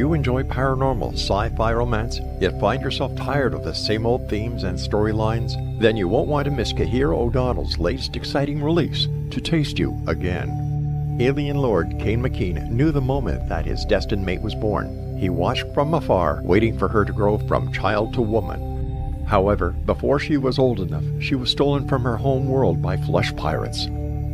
You 0.00 0.14
enjoy 0.14 0.42
paranormal, 0.42 1.12
sci 1.12 1.50
fi 1.56 1.72
romance, 1.74 2.20
yet 2.40 2.58
find 2.58 2.80
yourself 2.80 3.14
tired 3.16 3.52
of 3.52 3.64
the 3.64 3.74
same 3.74 4.06
old 4.06 4.30
themes 4.30 4.64
and 4.64 4.78
storylines? 4.78 5.52
Then 5.78 5.94
you 5.94 6.08
won't 6.08 6.26
want 6.26 6.46
to 6.46 6.50
miss 6.50 6.72
Kahira 6.72 7.14
O'Donnell's 7.14 7.76
latest 7.76 8.16
exciting 8.16 8.62
release, 8.62 9.08
To 9.30 9.42
Taste 9.42 9.78
You 9.78 10.02
Again. 10.06 11.18
Alien 11.20 11.58
Lord 11.58 11.98
Kane 11.98 12.22
McKean 12.22 12.70
knew 12.70 12.92
the 12.92 13.02
moment 13.02 13.46
that 13.50 13.66
his 13.66 13.84
destined 13.84 14.24
mate 14.24 14.40
was 14.40 14.54
born. 14.54 15.18
He 15.18 15.28
watched 15.28 15.66
from 15.74 15.92
afar, 15.92 16.40
waiting 16.44 16.78
for 16.78 16.88
her 16.88 17.04
to 17.04 17.12
grow 17.12 17.36
from 17.36 17.70
child 17.70 18.14
to 18.14 18.22
woman. 18.22 19.26
However, 19.26 19.72
before 19.84 20.18
she 20.18 20.38
was 20.38 20.58
old 20.58 20.80
enough, 20.80 21.04
she 21.20 21.34
was 21.34 21.50
stolen 21.50 21.86
from 21.86 22.04
her 22.04 22.16
home 22.16 22.48
world 22.48 22.80
by 22.80 22.96
flesh 22.96 23.36
pirates. 23.36 23.84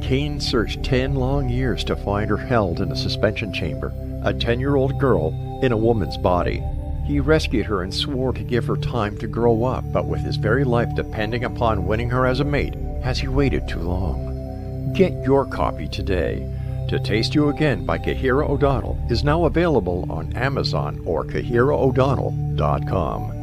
Kane 0.01 0.39
searched 0.39 0.85
10 0.85 1.17
long 1.17 1.49
years 1.49 1.83
to 1.83 1.97
find 1.97 2.31
her 2.31 2.37
held 2.37 2.81
in 2.81 2.93
a 2.93 2.97
suspension 2.97 3.53
chamber 3.53 3.93
a 4.27 4.35
10 4.35 4.59
year 4.59 4.75
old 4.75 4.99
girl 4.99 5.33
in 5.63 5.73
a 5.73 5.77
woman's 5.77 6.17
body. 6.17 6.63
He 7.07 7.21
rescued 7.21 7.67
her 7.67 7.83
and 7.83 7.95
swore 7.95 8.33
to 8.33 8.43
give 8.43 8.65
her 8.67 8.77
time 8.77 9.17
to 9.19 9.29
grow 9.29 9.65
up, 9.65 9.85
but 9.93 10.07
with 10.07 10.21
his 10.21 10.37
very 10.37 10.65
life 10.65 10.95
depending 10.95 11.45
upon 11.45 11.87
winning 11.87 12.11
her 12.11 12.27
as 12.27 12.41
a 12.41 12.45
mate, 12.45 12.75
has 13.03 13.19
he 13.19 13.29
waited 13.29 13.69
too 13.69 13.81
long? 13.81 14.93
Get 14.93 15.13
your 15.25 15.47
copy 15.47 15.87
today. 15.87 16.51
To 16.89 16.99
Taste 17.01 17.35
You 17.35 17.49
Again 17.49 17.85
by 17.85 17.99
Kahira 17.99 18.49
O'Donnell 18.49 18.97
is 19.11 19.25
now 19.25 19.45
available 19.45 20.07
on 20.11 20.37
Amazon 20.37 21.03
or 21.05 21.25
KahiraO'Donnell.com. 21.25 23.36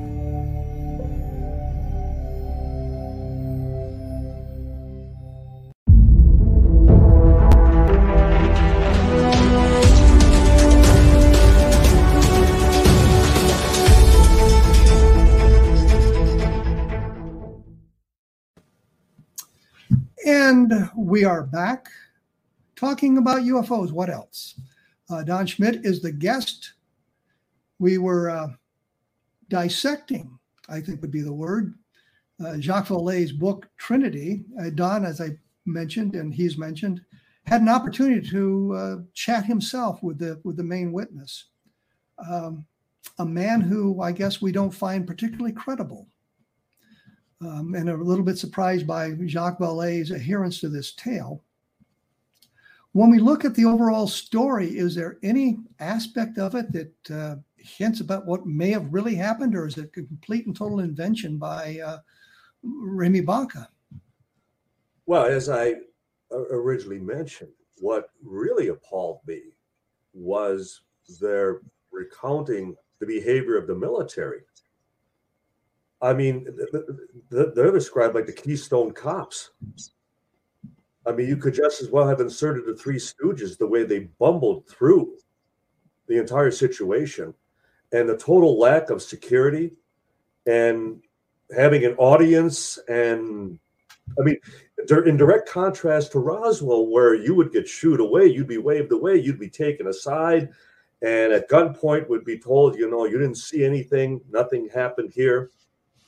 We 20.96 21.26
are 21.26 21.44
back 21.44 21.88
talking 22.76 23.18
about 23.18 23.42
UFOs. 23.42 23.92
What 23.92 24.10
else? 24.10 24.60
Uh, 25.10 25.24
Don 25.24 25.46
Schmitt 25.46 25.86
is 25.86 26.02
the 26.02 26.12
guest. 26.12 26.74
We 27.80 27.98
were 27.98 28.30
uh, 28.30 28.48
dissecting, 29.50 30.38
I 30.70 30.80
think 30.82 31.02
would 31.02 31.12
be 31.12 31.22
the 31.22 31.34
word, 31.34 31.76
uh, 32.44 32.58
Jacques 32.58 32.88
Vallée's 32.88 33.32
book, 33.32 33.68
Trinity. 33.78 34.46
Uh, 34.60 34.70
Don, 34.70 35.06
as 35.06 35.22
I 35.22 35.38
mentioned, 35.66 36.16
and 36.16 36.34
he's 36.34 36.58
mentioned, 36.58 37.02
had 37.46 37.62
an 37.62 37.70
opportunity 37.70 38.28
to 38.30 38.74
uh, 38.76 38.96
chat 39.14 39.46
himself 39.46 40.02
with 40.02 40.18
the, 40.18 40.40
with 40.44 40.58
the 40.58 40.64
main 40.64 40.92
witness. 40.92 41.46
Um, 42.18 42.66
a 43.20 43.26
man 43.26 43.62
who 43.62 44.02
I 44.02 44.12
guess 44.12 44.42
we 44.42 44.52
don't 44.52 44.74
find 44.74 45.06
particularly 45.06 45.52
credible 45.52 46.08
um, 47.46 47.76
and 47.76 47.90
a 47.90 47.96
little 47.96 48.24
bit 48.24 48.38
surprised 48.38 48.88
by 48.88 49.14
Jacques 49.26 49.60
Vallée's 49.60 50.12
adherence 50.12 50.60
to 50.60 50.70
this 50.70 50.94
tale. 50.94 51.44
When 52.94 53.10
we 53.10 53.20
look 53.20 53.44
at 53.44 53.56
the 53.56 53.66
overall 53.66 54.08
story, 54.08 54.78
is 54.78 54.94
there 54.94 55.18
any 55.24 55.58
aspect 55.80 56.38
of 56.38 56.54
it 56.54 56.72
that 56.74 57.12
uh, 57.12 57.36
hints 57.58 58.02
about 58.02 58.26
what 58.26 58.46
may 58.46 58.70
have 58.70 58.94
really 58.94 59.16
happened, 59.16 59.56
or 59.56 59.66
is 59.66 59.78
it 59.78 59.86
a 59.86 59.88
complete 59.88 60.46
and 60.46 60.56
total 60.56 60.80
invention 60.80 61.38
by 61.38 61.80
uh, 61.84 61.98
Remy 62.62 63.22
Baca? 63.22 63.68
Well, 65.06 65.26
as 65.26 65.50
I 65.50 65.76
originally 66.32 67.00
mentioned, 67.00 67.52
what 67.80 68.10
really 68.24 68.68
appalled 68.68 69.20
me 69.28 69.42
was 70.14 70.82
their 71.20 71.62
recounting 71.92 72.76
the 73.00 73.06
behavior 73.06 73.58
of 73.58 73.68
the 73.68 73.76
military 73.76 74.42
I 76.04 76.14
mean, 76.14 76.46
they're 77.32 77.72
described 77.72 78.14
like 78.14 78.26
the 78.26 78.34
Keystone 78.34 78.92
Cops. 78.92 79.52
I 81.08 81.14
mean, 81.14 81.30
you 81.30 81.38
could 81.38 81.54
just 81.54 81.82
as 81.82 81.90
well 81.90 82.06
have 82.06 82.20
inserted 82.20 82.66
the 82.66 82.76
Three 82.76 82.98
Stooges 82.98 83.58
the 83.58 83.68
way 83.68 83.86
they 83.86 84.10
bumbled 84.20 84.68
through 84.68 85.16
the 86.08 86.20
entire 86.20 86.52
situation 86.52 87.34
and 87.94 88.10
the 88.10 88.18
total 88.18 88.60
lack 88.60 88.90
of 88.90 89.02
security 89.02 89.78
and 90.46 91.02
having 91.56 91.86
an 91.86 91.96
audience. 91.96 92.78
And 92.90 93.58
I 94.20 94.24
mean, 94.24 94.38
in 94.90 95.18
direct 95.18 95.48
contrast 95.48 96.12
to 96.12 96.20
Roswell, 96.20 96.88
where 96.88 97.16
you 97.16 97.34
would 97.34 97.54
get 97.54 97.66
shooed 97.66 98.02
away, 98.02 98.26
you'd 98.26 98.48
be 98.48 98.58
waved 98.58 98.92
away, 98.92 99.16
you'd 99.16 99.40
be 99.40 99.50
taken 99.50 99.88
aside, 99.88 100.50
and 101.02 101.32
at 101.32 101.50
gunpoint 101.50 102.10
would 102.10 102.26
be 102.26 102.38
told, 102.38 102.78
you 102.78 102.90
know, 102.90 103.06
you 103.06 103.18
didn't 103.18 103.38
see 103.38 103.64
anything, 103.64 104.20
nothing 104.30 104.68
happened 104.74 105.14
here. 105.14 105.50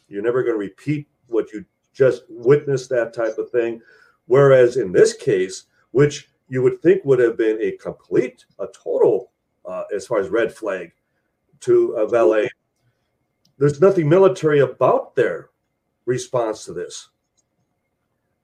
You're 0.08 0.24
never 0.24 0.44
going 0.44 0.56
to 0.56 0.60
repeat 0.60 1.08
what 1.28 1.52
you 1.52 1.66
just 1.94 2.24
witnessed, 2.30 2.90
that 2.90 3.14
type 3.14 3.38
of 3.38 3.50
thing. 3.50 3.82
Whereas 4.28 4.78
in 4.78 4.92
this 4.92 5.14
case, 5.14 5.66
which 5.92 6.30
you 6.50 6.62
would 6.62 6.82
think 6.82 7.04
would 7.06 7.20
have 7.20 7.38
been 7.38 7.60
a 7.62 7.72
complete, 7.74 8.46
a 8.60 8.68
total, 8.68 9.32
uh, 9.66 9.84
as 9.94 10.06
far 10.06 10.20
as 10.20 10.30
red 10.30 10.54
flag 10.54 10.92
to 11.62 11.94
a 11.94 12.08
Vallée. 12.08 12.48
There's 13.58 13.82
nothing 13.82 14.08
military 14.08 14.60
about 14.60 15.16
their 15.16 15.50
response 16.06 16.66
to 16.66 16.74
this. 16.74 17.10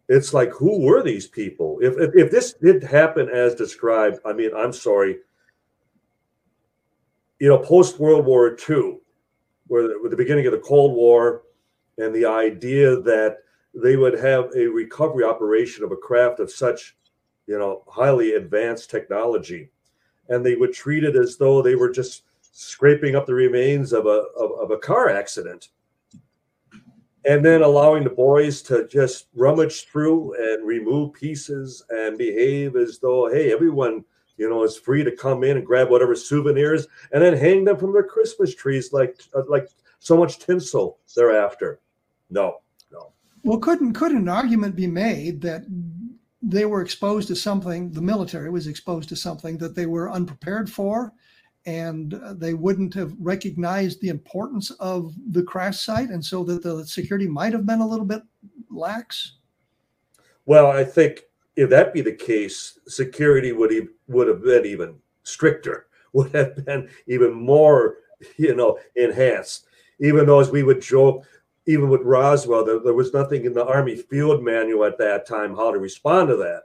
It's 0.10 0.34
like, 0.34 0.52
who 0.52 0.82
were 0.82 1.04
these 1.04 1.28
people? 1.28 1.80
If, 1.82 1.98
if, 1.98 2.16
if 2.16 2.32
this 2.32 2.54
did 2.54 2.84
happen 2.84 3.30
as 3.30 3.56
described, 3.56 4.20
I 4.26 4.34
mean, 4.34 4.52
I'm 4.56 4.74
sorry. 4.74 5.20
You 7.40 7.48
know, 7.48 7.60
post 7.60 8.00
World 8.00 8.26
War 8.26 8.58
II, 8.70 8.98
where 9.68 9.88
the, 9.88 10.00
with 10.02 10.12
the 10.12 10.18
beginning 10.18 10.46
of 10.48 10.52
the 10.52 10.60
Cold 10.60 10.96
War, 10.96 11.44
and 11.98 12.14
the 12.14 12.26
idea 12.26 13.00
that 13.02 13.38
they 13.74 13.96
would 13.96 14.18
have 14.20 14.50
a 14.56 14.68
recovery 14.68 15.24
operation 15.24 15.84
of 15.84 15.92
a 15.92 15.98
craft 15.98 16.40
of 16.40 16.52
such, 16.52 16.98
you 17.48 17.58
know, 17.58 17.84
highly 17.88 18.34
advanced 18.34 18.90
technology, 18.90 19.70
and 20.30 20.46
they 20.46 20.56
would 20.56 20.74
treat 20.74 21.04
it 21.04 21.16
as 21.16 21.38
though 21.38 21.62
they 21.62 21.76
were 21.76 21.90
just 21.90 22.24
scraping 22.52 23.16
up 23.16 23.26
the 23.26 23.34
remains 23.34 23.94
of 23.94 24.06
a 24.06 24.26
of, 24.38 24.52
of 24.60 24.72
a 24.72 24.78
car 24.78 25.10
accident. 25.10 25.70
And 27.24 27.46
then 27.46 27.62
allowing 27.62 28.04
the 28.04 28.10
boys 28.10 28.64
to 28.64 28.88
just 28.88 29.28
rummage 29.36 29.86
through 29.86 30.34
and 30.40 30.68
remove 30.68 31.14
pieces 31.14 31.84
and 31.90 32.18
behave 32.18 32.76
as 32.76 32.98
though 32.98 33.30
hey 33.30 33.54
everyone 33.54 34.04
you 34.38 34.50
know 34.50 34.64
is 34.64 34.76
free 34.76 35.04
to 35.04 35.16
come 35.16 35.44
in 35.44 35.58
and 35.58 35.66
grab 35.66 35.92
whatever 35.92 36.16
souvenirs 36.16 36.88
and 37.12 37.22
then 37.22 37.38
hang 37.38 37.64
them 37.64 37.78
from 37.78 37.94
their 37.94 38.04
christmas 38.04 38.56
trees 38.56 38.92
like 38.92 39.22
like 39.48 39.70
so 40.02 40.18
much 40.18 40.40
tinsel 40.40 40.98
thereafter 41.16 41.80
no 42.30 42.58
no 42.92 43.14
well 43.44 43.60
couldn't 43.60 43.94
couldn't 43.94 44.18
an 44.18 44.30
argument 44.30 44.76
be 44.76 44.88
made 44.88 45.42
that 45.42 45.64
they 46.42 46.66
were 46.66 46.82
exposed 46.82 47.28
to 47.28 47.36
something 47.36 47.92
the 47.92 48.02
military 48.02 48.50
was 48.50 48.68
exposed 48.68 49.08
to 49.08 49.16
something 49.16 49.58
that 49.58 49.76
they 49.76 49.86
were 49.86 50.12
unprepared 50.12 50.70
for 50.70 51.14
and 51.66 52.20
they 52.34 52.54
wouldn't 52.54 52.94
have 52.94 53.14
recognized 53.20 54.02
the 54.02 54.10
importance 54.10 54.72
of 54.72 55.14
the 55.32 55.44
crash 55.44 55.80
site, 55.80 56.10
and 56.10 56.24
so 56.24 56.44
that 56.44 56.64
the 56.64 56.86
security 56.86 57.28
might 57.28 57.54
have 57.54 57.66
been 57.66 57.82
a 57.82 57.88
little 57.88 58.06
bit 58.06 58.24
lax. 58.70 59.38
Well, 60.46 60.68
I 60.68 60.84
think 60.84 61.22
if 61.56 61.70
that 61.70 61.94
be 61.94 62.02
the 62.02 62.14
case, 62.14 62.80
security 62.88 63.52
would 63.52 63.72
have, 63.74 63.88
would 64.08 64.28
have 64.28 64.44
been 64.44 64.66
even 64.66 64.96
stricter, 65.24 65.88
would 66.14 66.34
have 66.34 66.66
been 66.66 66.90
even 67.08 67.32
more, 67.32 67.98
you 68.38 68.56
know, 68.56 68.80
enhanced. 68.96 69.68
Even 70.02 70.26
though, 70.26 70.40
as 70.40 70.50
we 70.50 70.64
would 70.64 70.82
joke, 70.82 71.24
even 71.68 71.90
with 71.90 72.02
Roswell, 72.02 72.66
there, 72.66 72.80
there 72.80 72.94
was 72.94 73.14
nothing 73.14 73.46
in 73.46 73.54
the 73.54 73.66
Army 73.66 73.96
field 73.96 74.44
manual 74.44 74.84
at 74.84 74.98
that 74.98 75.28
time 75.28 75.56
how 75.56 75.72
to 75.72 75.80
respond 75.80 76.28
to 76.30 76.36
that, 76.38 76.64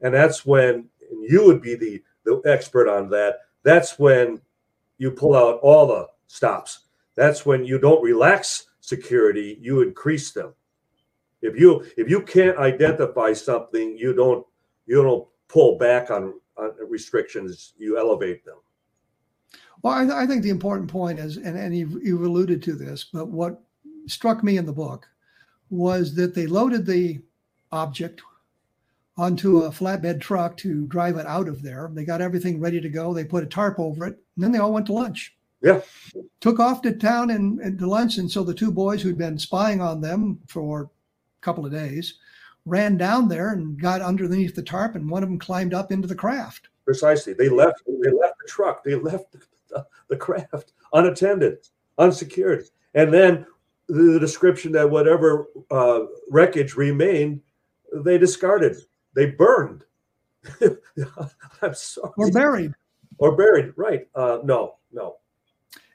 and 0.00 0.12
that's 0.12 0.44
when 0.44 0.88
and 1.10 1.30
you 1.30 1.44
would 1.46 1.60
be 1.60 1.74
the 1.74 2.02
the 2.24 2.40
expert 2.46 2.88
on 2.88 3.10
that 3.10 3.40
that's 3.62 3.98
when 3.98 4.40
you 4.98 5.10
pull 5.10 5.36
out 5.36 5.60
all 5.62 5.86
the 5.86 6.08
stops. 6.26 6.80
That's 7.16 7.44
when 7.44 7.64
you 7.64 7.78
don't 7.78 8.02
relax 8.02 8.66
security, 8.80 9.58
you 9.60 9.82
increase 9.82 10.32
them. 10.32 10.54
If 11.42 11.58
you 11.58 11.84
if 11.96 12.08
you 12.08 12.22
can't 12.22 12.58
identify 12.58 13.32
something, 13.32 13.96
you 13.96 14.14
don't 14.14 14.46
you 14.86 15.02
don't 15.02 15.28
pull 15.48 15.78
back 15.78 16.10
on, 16.10 16.34
on 16.56 16.72
restrictions, 16.88 17.74
you 17.78 17.98
elevate 17.98 18.44
them. 18.44 18.56
Well, 19.82 19.94
I, 19.94 20.02
th- 20.02 20.12
I, 20.12 20.26
think 20.26 20.42
the 20.42 20.50
important 20.50 20.90
point 20.90 21.18
is, 21.18 21.36
and, 21.36 21.56
and 21.56 21.76
you've, 21.76 22.02
you've 22.02 22.22
alluded 22.22 22.62
to 22.62 22.74
this, 22.74 23.04
but 23.04 23.28
what 23.28 23.62
struck 24.06 24.44
me 24.44 24.58
in 24.58 24.66
the 24.66 24.72
book 24.72 25.08
was 25.70 26.14
that 26.16 26.34
they 26.34 26.46
loaded 26.46 26.84
the 26.84 27.20
object 27.72 28.20
onto 29.16 29.58
a 29.58 29.70
flatbed 29.70 30.20
truck 30.20 30.56
to 30.58 30.86
drive 30.86 31.16
it 31.16 31.26
out 31.26 31.48
of 31.48 31.62
there. 31.62 31.90
They 31.92 32.04
got 32.04 32.20
everything 32.20 32.60
ready 32.60 32.80
to 32.80 32.88
go. 32.88 33.12
They 33.12 33.24
put 33.24 33.44
a 33.44 33.46
tarp 33.46 33.78
over 33.78 34.06
it, 34.06 34.18
and 34.34 34.44
then 34.44 34.52
they 34.52 34.58
all 34.58 34.72
went 34.72 34.86
to 34.86 34.92
lunch. 34.92 35.36
Yeah. 35.62 35.80
Took 36.40 36.58
off 36.58 36.80
to 36.82 36.92
town 36.92 37.30
and, 37.30 37.60
and 37.60 37.78
to 37.78 37.86
lunch. 37.86 38.16
And 38.16 38.30
so 38.30 38.42
the 38.42 38.54
two 38.54 38.72
boys 38.72 39.02
who'd 39.02 39.18
been 39.18 39.38
spying 39.38 39.82
on 39.82 40.00
them 40.00 40.40
for 40.46 40.82
a 40.82 40.88
couple 41.42 41.66
of 41.66 41.72
days 41.72 42.14
ran 42.64 42.96
down 42.96 43.28
there 43.28 43.52
and 43.52 43.80
got 43.80 44.00
underneath 44.00 44.54
the 44.54 44.62
tarp, 44.62 44.94
and 44.94 45.08
one 45.08 45.22
of 45.22 45.28
them 45.28 45.38
climbed 45.38 45.74
up 45.74 45.92
into 45.92 46.08
the 46.08 46.14
craft. 46.14 46.68
Precisely. 46.84 47.34
They 47.34 47.48
left. 47.48 47.82
They 47.86 48.10
left 48.10 48.38
the 48.40 48.48
truck. 48.48 48.84
They 48.84 48.94
left 48.94 49.36
the, 50.08 50.16
craft 50.16 50.72
unattended, 50.92 51.58
unsecured, 51.98 52.64
and 52.94 53.12
then 53.12 53.46
the 53.88 54.18
description 54.20 54.72
that 54.72 54.88
whatever 54.88 55.46
uh, 55.70 56.00
wreckage 56.30 56.76
remained, 56.76 57.40
they 57.92 58.18
discarded 58.18 58.76
they 59.14 59.26
burned. 59.26 59.84
I'm 61.62 61.74
sorry. 61.74 62.12
Or 62.16 62.30
buried. 62.30 62.72
Or 63.18 63.36
buried, 63.36 63.72
right. 63.76 64.06
Uh, 64.14 64.38
no, 64.44 64.76
no. 64.92 65.16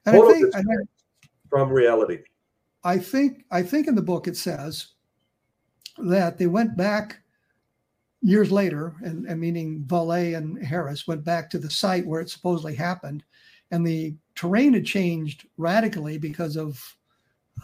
And 0.06 0.16
I 0.16 0.32
think, 0.32 0.56
I 0.56 0.62
think 0.62 0.90
from 1.50 1.70
reality. 1.70 2.20
I 2.84 3.00
think 3.00 3.46
I 3.50 3.64
think 3.64 3.88
in 3.88 3.96
the 3.96 4.02
book 4.02 4.28
it 4.28 4.38
says 4.38 4.90
that 5.98 6.38
they 6.38 6.46
went 6.46 6.78
back 6.78 7.18
years 8.22 8.52
later, 8.52 8.96
and, 9.02 9.26
and 9.26 9.40
meaning 9.40 9.84
Vallée 9.88 10.38
and 10.38 10.64
Harris 10.64 11.08
went 11.08 11.24
back 11.24 11.50
to 11.50 11.58
the 11.58 11.70
site 11.70 12.06
where 12.06 12.22
it 12.22 12.30
supposedly 12.30 12.76
happened, 12.76 13.24
and 13.72 13.86
the 13.86 14.16
terrain 14.36 14.74
had 14.74 14.86
changed 14.86 15.48
radically 15.58 16.18
because 16.18 16.56
of 16.56 16.82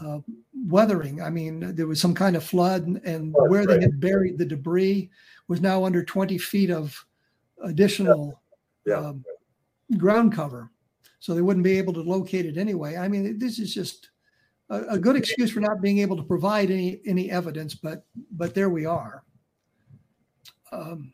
uh, 0.00 0.18
weathering. 0.66 1.20
I 1.22 1.30
mean, 1.30 1.74
there 1.74 1.86
was 1.86 2.00
some 2.00 2.14
kind 2.14 2.36
of 2.36 2.44
flood, 2.44 2.86
and, 2.86 2.96
and 3.04 3.34
oh, 3.36 3.48
where 3.48 3.64
right. 3.64 3.68
they 3.78 3.80
had 3.80 4.00
buried 4.00 4.38
the 4.38 4.46
debris 4.46 5.10
was 5.48 5.60
now 5.60 5.84
under 5.84 6.04
20 6.04 6.38
feet 6.38 6.70
of 6.70 7.04
additional 7.62 8.40
yeah. 8.86 9.00
Yeah. 9.00 9.08
Um, 9.08 9.24
ground 9.96 10.32
cover. 10.32 10.70
So 11.20 11.34
they 11.34 11.42
wouldn't 11.42 11.64
be 11.64 11.78
able 11.78 11.92
to 11.94 12.00
locate 12.00 12.46
it 12.46 12.56
anyway. 12.56 12.96
I 12.96 13.06
mean, 13.06 13.38
this 13.38 13.58
is 13.60 13.72
just 13.72 14.10
a, 14.70 14.80
a 14.94 14.98
good 14.98 15.14
excuse 15.14 15.52
for 15.52 15.60
not 15.60 15.80
being 15.80 15.98
able 15.98 16.16
to 16.16 16.22
provide 16.22 16.70
any 16.70 17.00
any 17.06 17.30
evidence, 17.30 17.74
but 17.74 18.04
but 18.32 18.54
there 18.54 18.70
we 18.70 18.86
are. 18.86 19.22
Um, 20.72 21.12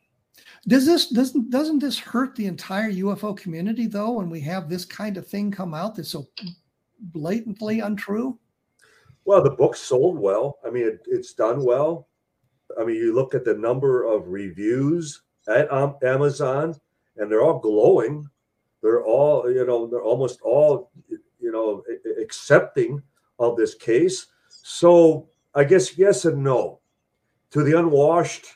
does 0.67 0.85
this 0.85 1.09
doesn't 1.11 1.51
doesn't 1.51 1.79
this 1.79 1.99
hurt 1.99 2.35
the 2.35 2.47
entire 2.47 2.91
UFO 2.91 3.37
community 3.37 3.87
though 3.87 4.13
when 4.13 4.29
we 4.29 4.41
have 4.41 4.69
this 4.69 4.85
kind 4.85 5.17
of 5.17 5.27
thing 5.27 5.51
come 5.51 5.75
out 5.75 5.95
that's 5.95 6.11
so 6.11 6.27
blatantly 7.01 7.81
untrue? 7.81 8.39
Well, 9.25 9.43
the 9.43 9.51
book 9.51 9.77
sold 9.77 10.19
well. 10.19 10.59
I 10.67 10.71
mean, 10.71 10.87
it, 10.87 11.01
it's 11.07 11.35
done 11.35 11.63
well. 11.63 12.09
I 12.81 12.85
mean, 12.85 12.97
you 12.97 13.15
look 13.15 13.35
at 13.35 13.45
the 13.45 13.55
number 13.55 14.05
of 14.05 14.29
reviews 14.29 15.23
at 15.49 15.71
um, 15.73 15.97
Amazon, 16.03 16.75
and 17.17 17.31
they're 17.31 17.43
all 17.43 17.59
glowing. 17.59 18.29
They're 18.83 19.05
all, 19.05 19.51
you 19.51 19.67
know, 19.67 19.87
they're 19.87 20.03
almost 20.03 20.41
all, 20.43 20.91
you 21.09 21.53
know, 21.53 21.83
accepting 22.21 23.03
of 23.39 23.57
this 23.57 23.75
case. 23.75 24.27
So 24.49 25.29
I 25.55 25.65
guess 25.65 25.99
yes 25.99 26.25
and 26.25 26.43
no. 26.43 26.81
To 27.51 27.63
the 27.63 27.79
unwashed, 27.79 28.47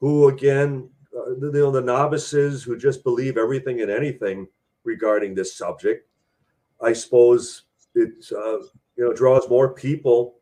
who 0.00 0.28
again, 0.28 0.88
uh, 1.16 1.34
the, 1.38 1.50
you 1.52 1.60
know, 1.60 1.70
the 1.70 1.80
novices 1.80 2.62
who 2.62 2.76
just 2.76 3.04
believe 3.04 3.36
everything 3.36 3.80
and 3.80 3.90
anything 3.90 4.46
regarding 4.84 5.34
this 5.34 5.56
subject, 5.56 6.08
I 6.80 6.92
suppose 6.92 7.62
it 7.94 8.26
uh, 8.32 8.58
you 8.96 9.04
know 9.04 9.12
draws 9.12 9.48
more 9.48 9.72
people 9.72 10.36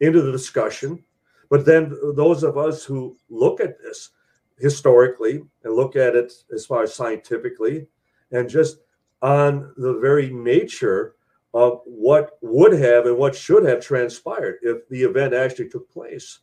into 0.00 0.22
the 0.22 0.32
discussion 0.32 1.02
but 1.50 1.64
then 1.64 1.96
those 2.16 2.42
of 2.42 2.58
us 2.58 2.84
who 2.84 3.16
look 3.28 3.60
at 3.60 3.78
this 3.80 4.10
historically 4.58 5.42
and 5.62 5.74
look 5.74 5.96
at 5.96 6.16
it 6.16 6.32
as 6.52 6.66
far 6.66 6.82
as 6.82 6.94
scientifically 6.94 7.86
and 8.32 8.48
just 8.48 8.78
on 9.22 9.72
the 9.76 9.94
very 9.98 10.30
nature 10.30 11.14
of 11.52 11.80
what 11.84 12.38
would 12.42 12.72
have 12.72 13.06
and 13.06 13.16
what 13.16 13.34
should 13.34 13.64
have 13.64 13.80
transpired 13.80 14.58
if 14.62 14.88
the 14.88 15.02
event 15.02 15.32
actually 15.32 15.68
took 15.68 15.88
place. 15.90 16.40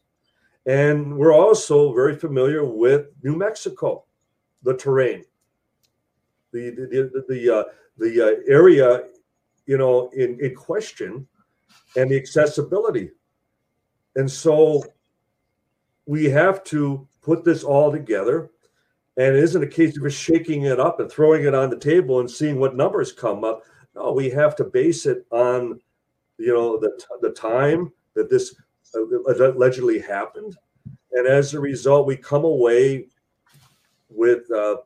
And 0.66 1.18
we're 1.18 1.34
also 1.34 1.94
very 1.94 2.16
familiar 2.16 2.64
with 2.64 3.08
New 3.24 3.36
Mexico, 3.36 4.06
the 4.64 4.78
terrain, 4.78 5.24
the 6.52 6.70
the 6.70 6.86
the, 7.14 7.26
the, 7.28 7.56
uh, 7.56 7.64
the 7.98 8.22
uh, 8.22 8.36
area, 8.48 9.06
you 9.66 9.78
know, 9.78 10.10
in, 10.10 10.40
in 10.40 10.56
question 10.56 11.28
and 11.96 12.12
the 12.12 12.18
accessibility. 12.18 13.12
And 14.16 14.30
so 14.30 14.84
we 16.06 16.26
have 16.26 16.64
to 16.66 17.08
put 17.22 17.44
this 17.44 17.64
all 17.64 17.92
together. 17.92 18.50
And 19.18 19.36
it 19.36 19.44
isn't 19.44 19.64
a 19.64 19.68
case 19.68 19.98
of 19.98 20.04
just 20.04 20.22
shaking 20.22 20.64
it 20.64 20.80
up 20.80 21.00
and 21.00 21.12
throwing 21.12 21.44
it 21.44 21.54
on 21.54 21.70
the 21.70 21.78
table 21.78 22.20
and 22.20 22.30
seeing 22.30 22.60
what 22.60 22.76
numbers 22.76 23.12
come 23.12 23.44
up. 23.44 23.64
No, 23.94 24.14
we 24.14 24.30
have 24.30 24.56
to 24.56 24.64
base 24.64 25.06
it 25.06 25.26
on, 25.32 25.80
you 26.38 26.54
know, 26.54 26.80
the, 26.80 26.98
the 27.22 27.32
time 27.32 27.92
that 28.16 28.30
this 28.30 28.56
allegedly 28.94 30.00
happened. 30.00 30.58
And 31.12 31.28
as 31.28 31.54
a 31.54 31.60
result, 31.60 32.08
we 32.08 32.16
come 32.18 32.46
away 32.46 33.08
with 34.10 34.50
uh, 34.52 34.78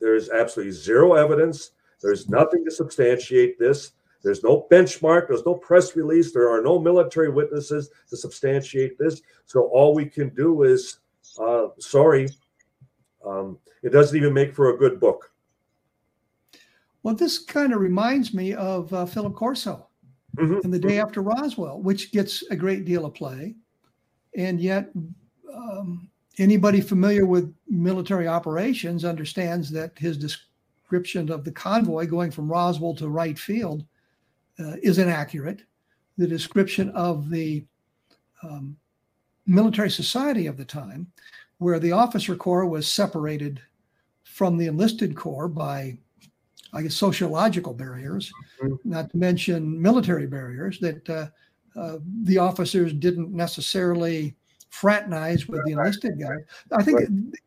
there's 0.00 0.30
absolutely 0.30 0.72
zero 0.72 1.14
evidence. 1.14 1.72
There's 2.00 2.28
nothing 2.28 2.64
to 2.64 2.70
substantiate 2.70 3.58
this. 3.58 3.92
There's 4.22 4.42
no 4.44 4.66
benchmark, 4.70 5.28
there's 5.28 5.44
no 5.44 5.54
press 5.54 5.96
release, 5.96 6.32
there 6.32 6.48
are 6.48 6.62
no 6.62 6.78
military 6.78 7.28
witnesses 7.28 7.90
to 8.08 8.16
substantiate 8.16 8.96
this. 8.98 9.20
So 9.46 9.62
all 9.72 9.94
we 9.94 10.06
can 10.06 10.28
do 10.34 10.62
is, 10.62 11.00
uh, 11.40 11.68
sorry, 11.78 12.28
Um, 13.24 13.58
it 13.82 13.90
doesn't 13.90 14.16
even 14.16 14.32
make 14.32 14.54
for 14.54 14.70
a 14.70 14.76
good 14.76 14.98
book. 14.98 15.32
Well, 17.02 17.14
this 17.14 17.38
kind 17.38 17.72
of 17.72 17.80
reminds 17.80 18.34
me 18.34 18.54
of 18.54 18.92
uh, 18.92 19.06
Philip 19.06 19.34
Corso 19.34 19.88
Mhm. 20.36 20.64
and 20.64 20.72
the 20.72 20.78
day 20.78 20.98
after 20.98 21.22
Roswell, 21.22 21.80
which 21.82 22.12
gets 22.12 22.42
a 22.50 22.56
great 22.56 22.84
deal 22.84 23.04
of 23.04 23.14
play. 23.14 23.54
And 24.36 24.60
yet, 24.60 24.90
um, 25.52 26.08
anybody 26.38 26.80
familiar 26.80 27.26
with 27.26 27.54
military 27.68 28.26
operations 28.26 29.04
understands 29.04 29.70
that 29.70 29.98
his 29.98 30.16
description 30.16 31.30
of 31.30 31.44
the 31.44 31.52
convoy 31.52 32.06
going 32.06 32.30
from 32.30 32.50
Roswell 32.50 32.94
to 32.96 33.08
Wright 33.08 33.38
Field 33.38 33.84
uh, 34.58 34.76
is 34.82 34.98
inaccurate. 34.98 35.62
The 36.18 36.26
description 36.26 36.90
of 36.90 37.30
the 37.30 37.64
um, 38.42 38.76
military 39.46 39.90
society 39.90 40.46
of 40.46 40.56
the 40.56 40.64
time, 40.64 41.10
where 41.58 41.78
the 41.78 41.92
officer 41.92 42.36
corps 42.36 42.66
was 42.66 42.86
separated 42.86 43.60
from 44.24 44.56
the 44.56 44.66
enlisted 44.66 45.14
corps 45.14 45.48
by, 45.48 45.98
I 46.72 46.82
guess, 46.82 46.94
sociological 46.94 47.74
barriers, 47.74 48.32
Mhm. 48.62 48.78
not 48.84 49.10
to 49.10 49.16
mention 49.16 49.80
military 49.80 50.26
barriers, 50.26 50.78
that 50.80 51.08
uh, 51.10 51.28
uh, 51.78 51.98
the 52.22 52.38
officers 52.38 52.92
didn't 52.92 53.32
necessarily 53.32 54.34
fraternize 54.70 55.46
with 55.48 55.62
the 55.66 55.72
enlisted 55.72 56.18
guys. 56.18 56.40
I 56.72 56.82
think, 56.82 57.00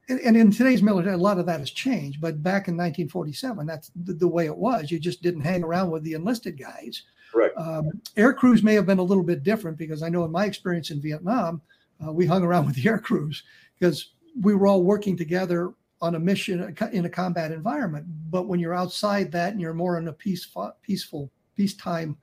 and 0.10 0.38
in 0.38 0.52
today's 0.52 0.84
military, 0.84 1.16
a 1.16 1.18
lot 1.18 1.40
of 1.40 1.48
that 1.48 1.60
has 1.60 1.72
changed. 1.72 2.22
But 2.22 2.44
back 2.44 2.68
in 2.68 2.78
1947, 2.78 3.66
that's 3.66 3.92
the, 4.04 4.14
the 4.14 4.28
way 4.28 4.46
it 4.46 4.56
was. 4.56 4.92
You 4.92 5.00
just 5.00 5.24
didn't 5.24 5.42
hang 5.42 5.64
around 5.64 5.90
with 5.90 6.04
the 6.04 6.14
enlisted 6.14 6.60
guys. 6.60 7.02
Correct. 7.34 7.58
Um, 7.58 8.00
air 8.16 8.32
crews 8.32 8.62
may 8.62 8.76
have 8.76 8.86
been 8.86 9.00
a 9.00 9.04
little 9.04 9.24
bit 9.24 9.42
different 9.42 9.76
because 9.78 10.04
I 10.04 10.10
know 10.10 10.24
in 10.24 10.32
my 10.32 10.46
experience 10.46 10.92
in 10.92 11.02
Vietnam, 11.02 11.62
uh, 12.06 12.12
we 12.12 12.28
hung 12.28 12.44
around 12.44 12.66
with 12.68 12.76
the 12.76 12.88
air 12.88 13.00
crews 13.00 13.44
because 13.80 14.12
we 14.42 14.54
were 14.54 14.68
all 14.68 14.84
working 14.84 15.18
together 15.18 15.74
on 16.02 16.16
a 16.16 16.20
mission 16.20 16.76
in 16.92 17.06
a 17.06 17.10
combat 17.10 17.52
environment. 17.52 18.06
But 18.30 18.48
when 18.48 18.60
you're 18.60 18.74
outside 18.74 19.32
that 19.32 19.54
and 19.54 19.62
you're 19.62 19.74
more 19.74 19.98
in 19.98 20.08
a 20.08 20.14
peaceful, 20.14 20.76
peaceful 20.82 21.32
peacetime 21.56 22.18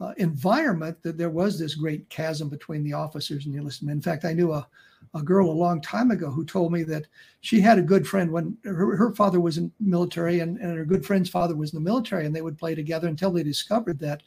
uh, 0.00 0.12
environment, 0.18 1.02
that 1.02 1.16
there 1.16 1.30
was 1.30 1.58
this 1.58 1.74
great 1.74 2.08
chasm 2.10 2.48
between 2.48 2.84
the 2.84 2.92
officers 2.92 3.46
and 3.46 3.54
the 3.54 3.58
enlisted 3.58 3.86
men. 3.86 3.96
In 3.96 4.02
fact, 4.02 4.26
I 4.26 4.34
knew 4.34 4.52
a, 4.52 4.68
a 5.14 5.22
girl 5.22 5.50
a 5.50 5.52
long 5.52 5.80
time 5.80 6.10
ago 6.10 6.30
who 6.30 6.44
told 6.44 6.72
me 6.72 6.82
that 6.84 7.06
she 7.40 7.60
had 7.60 7.78
a 7.78 7.82
good 7.82 8.06
friend 8.06 8.30
when 8.30 8.58
her, 8.64 8.94
her 8.96 9.14
father 9.14 9.40
was 9.40 9.56
in 9.56 9.72
military 9.80 10.40
and, 10.40 10.58
and 10.58 10.76
her 10.76 10.84
good 10.84 11.06
friend's 11.06 11.30
father 11.30 11.56
was 11.56 11.72
in 11.72 11.82
the 11.82 11.88
military, 11.88 12.26
and 12.26 12.36
they 12.36 12.42
would 12.42 12.58
play 12.58 12.74
together 12.74 13.08
until 13.08 13.30
they 13.30 13.42
discovered 13.42 13.98
that 14.00 14.22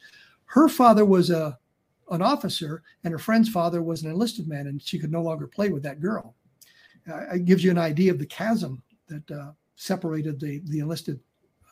her 0.46 0.68
father 0.68 1.04
was 1.04 1.30
a 1.30 1.56
an 2.10 2.22
officer 2.22 2.82
and 3.04 3.12
her 3.12 3.18
friend's 3.18 3.48
father 3.48 3.82
was 3.82 4.02
an 4.02 4.10
enlisted 4.10 4.48
man, 4.48 4.66
and 4.66 4.82
she 4.82 4.98
could 4.98 5.12
no 5.12 5.22
longer 5.22 5.46
play 5.46 5.68
with 5.68 5.84
that 5.84 6.00
girl. 6.00 6.34
Uh, 7.10 7.34
it 7.34 7.44
gives 7.44 7.62
you 7.62 7.70
an 7.70 7.78
idea 7.78 8.10
of 8.10 8.18
the 8.18 8.26
chasm 8.26 8.82
that 9.08 9.30
uh, 9.30 9.52
separated 9.76 10.40
the 10.40 10.60
the 10.66 10.80
enlisted 10.80 11.18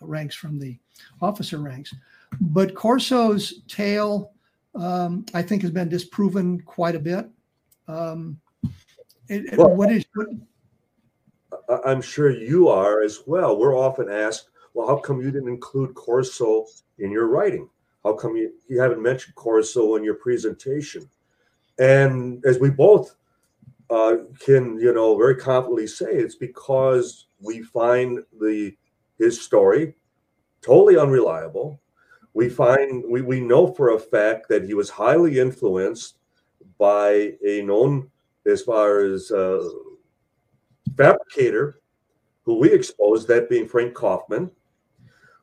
ranks 0.01 0.35
from 0.35 0.59
the 0.59 0.79
officer 1.21 1.59
ranks. 1.59 1.95
But 2.41 2.75
Corso's 2.75 3.63
tale, 3.67 4.33
um, 4.75 5.27
I 5.35 5.43
think, 5.43 5.63
has 5.63 5.71
been 5.71 5.89
disproven 5.89 6.61
quite 6.61 6.95
a 6.95 7.01
bit. 7.01 7.29
Um, 7.89 8.41
it, 9.29 9.57
Well- 9.59 9.75
what 9.75 9.91
is 9.93 10.05
what, 10.15 10.29
I'm 11.85 12.01
sure 12.01 12.31
you 12.31 12.69
are 12.69 13.03
as 13.03 13.23
well. 13.27 13.59
We're 13.59 13.77
often 13.77 14.09
asked, 14.11 14.51
well, 14.75 14.87
how 14.87 14.97
come 14.97 15.21
you 15.21 15.31
didn't 15.31 15.49
include 15.49 15.95
Corso 15.95 16.67
in 16.99 17.11
your 17.11 17.27
writing? 17.27 17.69
How 18.05 18.15
come 18.15 18.37
you, 18.37 18.53
you 18.69 18.81
haven't 18.81 19.03
mentioned 19.03 19.35
Corso 19.35 19.97
in 19.97 20.05
your 20.05 20.15
presentation? 20.15 21.09
And 21.79 22.45
as 22.47 22.59
we 22.59 22.71
both 22.71 23.17
uh, 23.91 24.17
can, 24.39 24.79
you 24.79 24.93
know, 24.93 25.17
very 25.17 25.37
confidently 25.37 25.87
say, 25.87 26.11
it's 26.11 26.35
because 26.35 27.27
we 27.41 27.63
find 27.63 28.21
the 28.41 28.75
his 29.19 29.41
story 29.41 29.95
totally 30.63 30.97
unreliable. 30.97 31.81
We 32.35 32.49
find 32.49 33.05
we, 33.09 33.23
we 33.23 33.41
know 33.41 33.73
for 33.73 33.95
a 33.95 33.99
fact 33.99 34.49
that 34.49 34.65
he 34.65 34.75
was 34.75 34.91
highly 34.91 35.39
influenced 35.39 36.19
by 36.79 37.33
a 37.45 37.63
known, 37.63 38.11
as 38.47 38.63
far 38.63 39.01
as 39.01 39.31
uh, 39.31 39.69
fabricator 40.97 41.81
who 42.45 42.59
we 42.59 42.73
exposed, 42.73 43.29
that 43.29 43.51
being 43.51 43.69
Frank 43.69 43.95
Kaufman. 43.95 44.51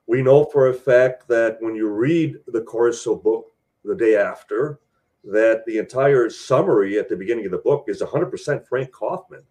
We 0.07 0.21
know 0.21 0.45
for 0.45 0.69
a 0.69 0.73
fact 0.73 1.27
that 1.27 1.57
when 1.59 1.75
you 1.75 1.89
read 1.89 2.37
the 2.47 2.61
Corso 2.61 3.15
book 3.15 3.53
the 3.83 3.95
day 3.95 4.15
after, 4.15 4.79
that 5.25 5.65
the 5.65 5.77
entire 5.77 6.29
summary 6.29 6.99
at 6.99 7.09
the 7.09 7.15
beginning 7.15 7.45
of 7.45 7.51
the 7.51 7.57
book 7.57 7.85
is 7.87 8.01
100% 8.01 8.67
Frank 8.67 8.91
Kaufman. 8.91 9.41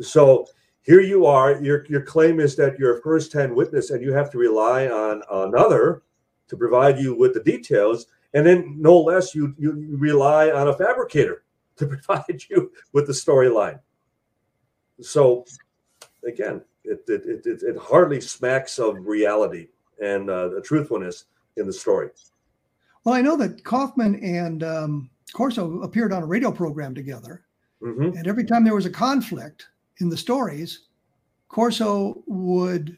So 0.00 0.46
here 0.82 1.00
you 1.00 1.26
are, 1.26 1.62
your, 1.62 1.86
your 1.88 2.02
claim 2.02 2.40
is 2.40 2.56
that 2.56 2.78
you're 2.78 2.98
a 2.98 3.02
first 3.02 3.32
hand 3.32 3.54
witness 3.54 3.90
and 3.90 4.02
you 4.02 4.12
have 4.12 4.30
to 4.30 4.38
rely 4.38 4.88
on 4.88 5.22
another 5.30 6.02
to 6.48 6.56
provide 6.56 6.98
you 6.98 7.14
with 7.14 7.34
the 7.34 7.42
details. 7.42 8.06
And 8.34 8.46
then, 8.46 8.76
no 8.78 8.98
less, 8.98 9.34
you, 9.34 9.54
you 9.58 9.96
rely 9.98 10.50
on 10.50 10.68
a 10.68 10.74
fabricator 10.74 11.44
to 11.76 11.86
provide 11.86 12.42
you 12.48 12.72
with 12.92 13.06
the 13.06 13.12
storyline. 13.12 13.78
So, 15.00 15.44
again, 16.26 16.62
it, 16.84 17.02
it, 17.08 17.46
it, 17.46 17.62
it, 17.62 17.76
hardly 17.76 18.20
smacks 18.20 18.78
of 18.78 19.06
reality 19.06 19.68
and 20.00 20.28
uh, 20.28 20.48
the 20.48 20.60
truthfulness 20.60 21.26
in 21.56 21.66
the 21.66 21.72
story. 21.72 22.10
Well, 23.04 23.14
I 23.14 23.20
know 23.20 23.36
that 23.36 23.64
Kaufman 23.64 24.16
and 24.22 24.62
um, 24.62 25.10
Corso 25.32 25.80
appeared 25.82 26.12
on 26.12 26.22
a 26.22 26.26
radio 26.26 26.52
program 26.52 26.94
together, 26.94 27.42
hmm 27.82 28.10
and 28.16 28.26
every 28.26 28.44
time 28.44 28.64
there 28.64 28.74
was 28.74 28.86
a 28.86 28.90
conflict 28.90 29.66
in 29.98 30.08
the 30.08 30.16
stories, 30.16 30.86
Corso 31.48 32.22
would 32.26 32.96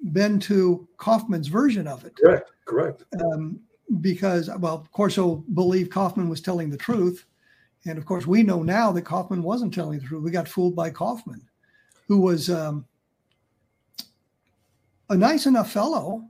bend 0.00 0.40
to 0.42 0.88
Kaufman's 0.96 1.48
version 1.48 1.86
of 1.86 2.04
it. 2.04 2.16
Correct, 2.16 2.50
correct. 2.64 3.04
um, 3.20 3.60
because, 4.00 4.50
well, 4.58 4.86
Corso 4.92 5.36
believed 5.54 5.90
Kaufman 5.90 6.28
was 6.28 6.40
telling 6.40 6.70
the 6.70 6.76
truth. 6.76 7.24
And 7.86 7.96
of 7.96 8.04
course, 8.04 8.26
we 8.26 8.42
know 8.42 8.62
now 8.62 8.92
that 8.92 9.02
Kaufman 9.02 9.42
wasn't 9.42 9.72
telling 9.72 9.98
the 9.98 10.06
truth. 10.06 10.22
We 10.22 10.30
got 10.30 10.48
fooled 10.48 10.76
by 10.76 10.90
Kaufman, 10.90 11.42
who 12.06 12.20
was 12.20 12.50
um, 12.50 12.84
a 15.10 15.16
nice 15.16 15.46
enough 15.46 15.72
fellow. 15.72 16.28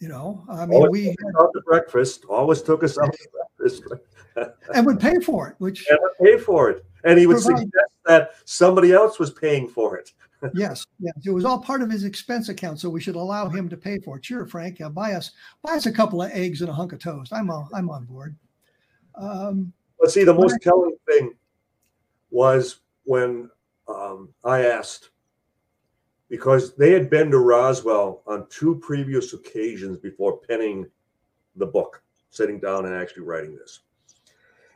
You 0.00 0.08
know, 0.08 0.44
I 0.48 0.64
mean, 0.64 0.76
Always 0.76 0.90
we 0.92 1.08
us 1.10 1.16
out 1.40 1.52
to 1.54 1.60
breakfast. 1.62 2.24
Always 2.28 2.62
took 2.62 2.84
us 2.84 2.98
out 2.98 3.12
to 3.12 3.28
breakfast 3.58 3.82
and 4.74 4.86
would 4.86 5.00
pay 5.00 5.18
for 5.20 5.48
it, 5.48 5.56
which, 5.58 5.86
and 5.88 5.98
would 6.00 6.24
pay 6.24 6.38
for 6.38 6.70
it. 6.70 6.84
And 7.04 7.18
he 7.18 7.26
would 7.26 7.42
Provide- 7.42 7.58
suggest 7.58 7.92
that 8.06 8.30
somebody 8.44 8.92
else 8.92 9.18
was 9.18 9.30
paying 9.30 9.68
for 9.68 9.96
it. 9.96 10.12
yes, 10.54 10.86
yes, 11.00 11.14
it 11.24 11.30
was 11.30 11.44
all 11.44 11.58
part 11.60 11.82
of 11.82 11.90
his 11.90 12.04
expense 12.04 12.48
account. 12.48 12.78
So 12.78 12.88
we 12.88 13.00
should 13.00 13.16
allow 13.16 13.48
him 13.48 13.68
to 13.68 13.76
pay 13.76 13.98
for 13.98 14.18
it. 14.18 14.24
Sure, 14.24 14.46
Frank, 14.46 14.78
yeah, 14.78 14.88
buy 14.88 15.14
us, 15.14 15.32
buy 15.62 15.72
us 15.72 15.86
a 15.86 15.92
couple 15.92 16.22
of 16.22 16.30
eggs 16.30 16.60
and 16.60 16.70
a 16.70 16.72
hunk 16.72 16.92
of 16.92 17.00
toast. 17.00 17.32
I'm 17.32 17.50
on, 17.50 17.68
I'm 17.74 17.90
on 17.90 18.04
board. 18.04 18.36
Um, 19.16 19.72
But 19.98 20.12
see, 20.12 20.22
the 20.22 20.34
most 20.34 20.58
telling 20.62 20.96
thing 21.08 21.34
was 22.30 22.80
when 23.02 23.50
um, 23.88 24.28
I 24.44 24.64
asked, 24.64 25.10
because 26.28 26.74
they 26.76 26.92
had 26.92 27.08
been 27.08 27.30
to 27.30 27.38
Roswell 27.38 28.22
on 28.26 28.46
two 28.48 28.76
previous 28.76 29.32
occasions 29.32 29.98
before 29.98 30.38
penning 30.38 30.86
the 31.56 31.66
book, 31.66 32.02
sitting 32.30 32.60
down 32.60 32.86
and 32.86 32.94
actually 32.94 33.22
writing 33.22 33.56
this. 33.56 33.80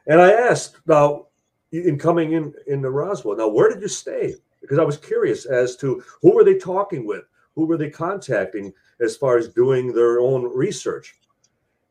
And 0.07 0.21
I 0.21 0.33
asked, 0.33 0.79
now, 0.87 1.27
in 1.71 1.99
coming 1.99 2.33
in 2.33 2.55
into 2.67 2.91
Roswell, 2.91 3.37
now 3.37 3.49
where 3.49 3.69
did 3.71 3.83
you 3.83 3.89
stay? 3.89 4.35
Because 4.61 4.79
I 4.79 4.85
was 4.85 4.97
curious 4.97 5.47
as 5.47 5.77
to 5.77 6.03
who 6.21 6.35
were 6.35 6.45
they 6.45 6.59
talking 6.59 7.07
with, 7.07 7.25
who 7.55 7.67
were 7.67 7.77
they 7.77 7.91
contacting 7.91 8.73
as 9.01 9.17
far 9.17 9.37
as 9.37 9.49
doing 9.49 9.93
their 9.93 10.21
own 10.21 10.45
research, 10.45 11.15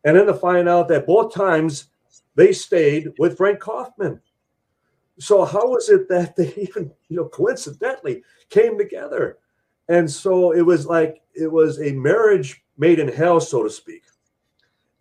and 0.03 0.17
then 0.17 0.25
to 0.25 0.33
find 0.33 0.67
out 0.67 0.87
that 0.87 1.05
both 1.05 1.33
times 1.33 1.85
they 2.35 2.51
stayed 2.51 3.09
with 3.19 3.37
Frank 3.37 3.59
Kaufman. 3.59 4.19
So 5.19 5.45
how 5.45 5.69
was 5.69 5.89
it 5.89 6.09
that 6.09 6.35
they 6.35 6.53
even, 6.57 6.91
you 7.09 7.17
know, 7.17 7.25
coincidentally 7.25 8.23
came 8.49 8.77
together? 8.77 9.37
And 9.91 10.09
so 10.09 10.53
it 10.53 10.61
was 10.61 10.85
like 10.85 11.21
it 11.35 11.51
was 11.51 11.81
a 11.81 11.91
marriage 11.91 12.63
made 12.77 12.97
in 12.97 13.09
hell, 13.09 13.41
so 13.41 13.61
to 13.61 13.69
speak, 13.69 14.03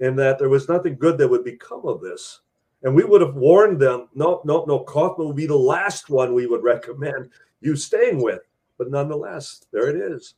and 0.00 0.18
that 0.18 0.36
there 0.36 0.48
was 0.48 0.68
nothing 0.68 0.96
good 0.96 1.16
that 1.18 1.28
would 1.28 1.44
become 1.44 1.82
of 1.84 2.00
this. 2.00 2.40
And 2.82 2.92
we 2.92 3.04
would 3.04 3.20
have 3.20 3.36
warned 3.36 3.78
them, 3.78 4.08
no, 4.14 4.40
no, 4.44 4.64
no, 4.66 4.80
Kaufman 4.80 5.28
would 5.28 5.36
be 5.36 5.46
the 5.46 5.54
last 5.54 6.10
one 6.10 6.34
we 6.34 6.48
would 6.48 6.62
recommend 6.74 7.30
you 7.60 7.76
staying 7.76 8.20
with. 8.20 8.40
But 8.78 8.90
nonetheless, 8.90 9.64
there 9.70 9.90
it 9.90 9.96
is. 9.96 10.34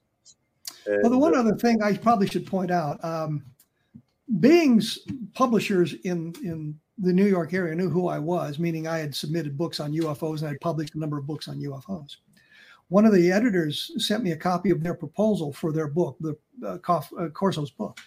Well, 0.87 1.11
the 1.11 1.17
one 1.17 1.35
uh, 1.35 1.41
other 1.41 1.57
thing 1.57 1.83
I 1.83 1.97
probably 1.97 2.27
should 2.27 2.47
point 2.47 2.71
out, 2.71 3.03
um, 3.03 3.43
Bing's 4.39 4.99
publishers 5.33 5.95
in 6.05 6.35
in 6.45 6.79
the 6.99 7.13
New 7.13 7.27
York 7.27 7.55
area 7.55 7.75
knew 7.75 7.89
who 7.89 8.07
I 8.07 8.19
was, 8.19 8.59
meaning 8.59 8.87
I 8.87 8.99
had 8.99 9.15
submitted 9.15 9.57
books 9.57 9.81
on 9.81 9.93
UFOs 9.93 10.41
and 10.41 10.49
I 10.49 10.51
had 10.51 10.61
published 10.61 10.95
a 10.95 10.99
number 10.99 11.17
of 11.17 11.27
books 11.27 11.49
on 11.49 11.57
UFOs. 11.57 12.17
One 12.93 13.07
of 13.07 13.15
the 13.15 13.33
editors 13.33 13.91
sent 13.97 14.23
me 14.23 14.33
a 14.33 14.37
copy 14.37 14.69
of 14.69 14.83
their 14.83 14.93
proposal 14.93 15.51
for 15.51 15.73
their 15.73 15.89
book, 15.89 16.19
the 16.21 16.37
uh, 16.63 16.77
uh, 16.87 17.29
Corso's 17.31 17.71
book, 17.71 17.99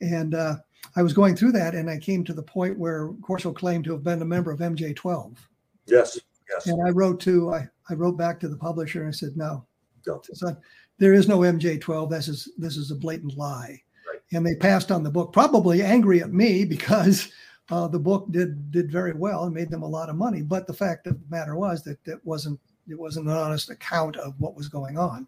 and 0.00 0.34
uh, 0.34 0.56
I 0.96 1.02
was 1.02 1.12
going 1.12 1.36
through 1.36 1.52
that, 1.52 1.74
and 1.74 1.90
I 1.90 1.98
came 1.98 2.24
to 2.24 2.32
the 2.32 2.42
point 2.42 2.78
where 2.78 3.10
Corso 3.20 3.52
claimed 3.52 3.84
to 3.84 3.92
have 3.92 4.02
been 4.02 4.22
a 4.22 4.24
member 4.24 4.50
of 4.50 4.60
MJ12. 4.60 5.36
yes, 5.84 6.18
yes. 6.48 6.66
And 6.66 6.80
I 6.88 6.90
wrote 6.90 7.20
to, 7.20 7.52
I, 7.52 7.68
I 7.90 7.94
wrote 7.94 8.16
back 8.16 8.40
to 8.40 8.48
the 8.48 8.56
publisher 8.56 9.00
and 9.00 9.08
I 9.08 9.12
said, 9.12 9.36
no, 9.36 9.66
No. 10.06 10.22
son, 10.32 10.56
there 10.96 11.12
is 11.12 11.28
no 11.28 11.40
MJ12. 11.40 12.08
This 12.08 12.28
is 12.28 12.48
this 12.56 12.78
is 12.78 12.90
a 12.90 12.94
blatant 12.96 13.36
lie. 13.36 13.78
Right. 14.10 14.22
And 14.32 14.46
they 14.46 14.54
passed 14.54 14.90
on 14.90 15.02
the 15.02 15.10
book, 15.10 15.34
probably 15.34 15.82
angry 15.82 16.22
at 16.22 16.32
me 16.32 16.64
because 16.76 17.30
uh, 17.70 17.86
the 17.88 17.98
book 17.98 18.26
did 18.30 18.70
did 18.70 18.90
very 18.90 19.12
well 19.12 19.44
and 19.44 19.54
made 19.54 19.70
them 19.70 19.82
a 19.82 19.86
lot 19.86 20.08
of 20.08 20.16
money. 20.16 20.40
But 20.40 20.66
the 20.66 20.72
fact 20.72 21.06
of 21.06 21.20
the 21.20 21.36
matter 21.36 21.56
was 21.56 21.82
that 21.84 21.98
it 22.06 22.20
wasn't 22.24 22.58
it 22.88 22.98
wasn't 22.98 23.26
an 23.26 23.32
honest 23.32 23.70
account 23.70 24.16
of 24.16 24.34
what 24.38 24.56
was 24.56 24.68
going 24.68 24.98
on. 24.98 25.26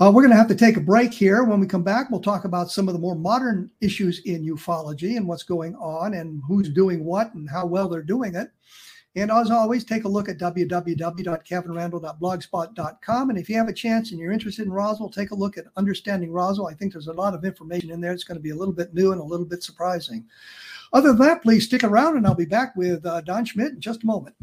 Uh, 0.00 0.10
we're 0.10 0.22
going 0.22 0.30
to 0.30 0.36
have 0.36 0.48
to 0.48 0.54
take 0.54 0.78
a 0.78 0.80
break 0.80 1.12
here. 1.12 1.44
When 1.44 1.60
we 1.60 1.66
come 1.66 1.82
back, 1.82 2.10
we'll 2.10 2.20
talk 2.20 2.46
about 2.46 2.70
some 2.70 2.88
of 2.88 2.94
the 2.94 3.00
more 3.00 3.14
modern 3.14 3.70
issues 3.82 4.20
in 4.20 4.46
ufology 4.46 5.18
and 5.18 5.28
what's 5.28 5.42
going 5.42 5.76
on 5.76 6.14
and 6.14 6.40
who's 6.48 6.70
doing 6.70 7.04
what 7.04 7.34
and 7.34 7.50
how 7.50 7.66
well 7.66 7.86
they're 7.86 8.02
doing 8.02 8.34
it. 8.34 8.50
And 9.16 9.30
as 9.30 9.50
always, 9.50 9.84
take 9.84 10.04
a 10.04 10.08
look 10.08 10.28
at 10.28 10.38
www.kevinrandle.blogspot.com. 10.38 13.30
And 13.30 13.38
if 13.38 13.50
you 13.50 13.56
have 13.56 13.68
a 13.68 13.72
chance 13.72 14.12
and 14.12 14.20
you're 14.20 14.32
interested 14.32 14.64
in 14.64 14.72
Roswell, 14.72 15.10
take 15.10 15.32
a 15.32 15.34
look 15.34 15.58
at 15.58 15.66
Understanding 15.76 16.32
Roswell. 16.32 16.68
I 16.68 16.74
think 16.74 16.92
there's 16.92 17.08
a 17.08 17.12
lot 17.12 17.34
of 17.34 17.44
information 17.44 17.90
in 17.90 18.00
there. 18.00 18.12
It's 18.12 18.22
going 18.24 18.38
to 18.38 18.42
be 18.42 18.50
a 18.50 18.56
little 18.56 18.72
bit 18.72 18.94
new 18.94 19.10
and 19.12 19.20
a 19.20 19.24
little 19.24 19.46
bit 19.46 19.64
surprising. 19.64 20.24
Other 20.92 21.08
than 21.08 21.18
that, 21.18 21.42
please 21.42 21.66
stick 21.66 21.84
around 21.84 22.16
and 22.16 22.26
I'll 22.26 22.34
be 22.34 22.44
back 22.44 22.74
with 22.76 23.04
uh, 23.04 23.20
Don 23.22 23.44
Schmitt 23.44 23.72
in 23.72 23.80
just 23.80 24.04
a 24.04 24.06
moment. 24.06 24.36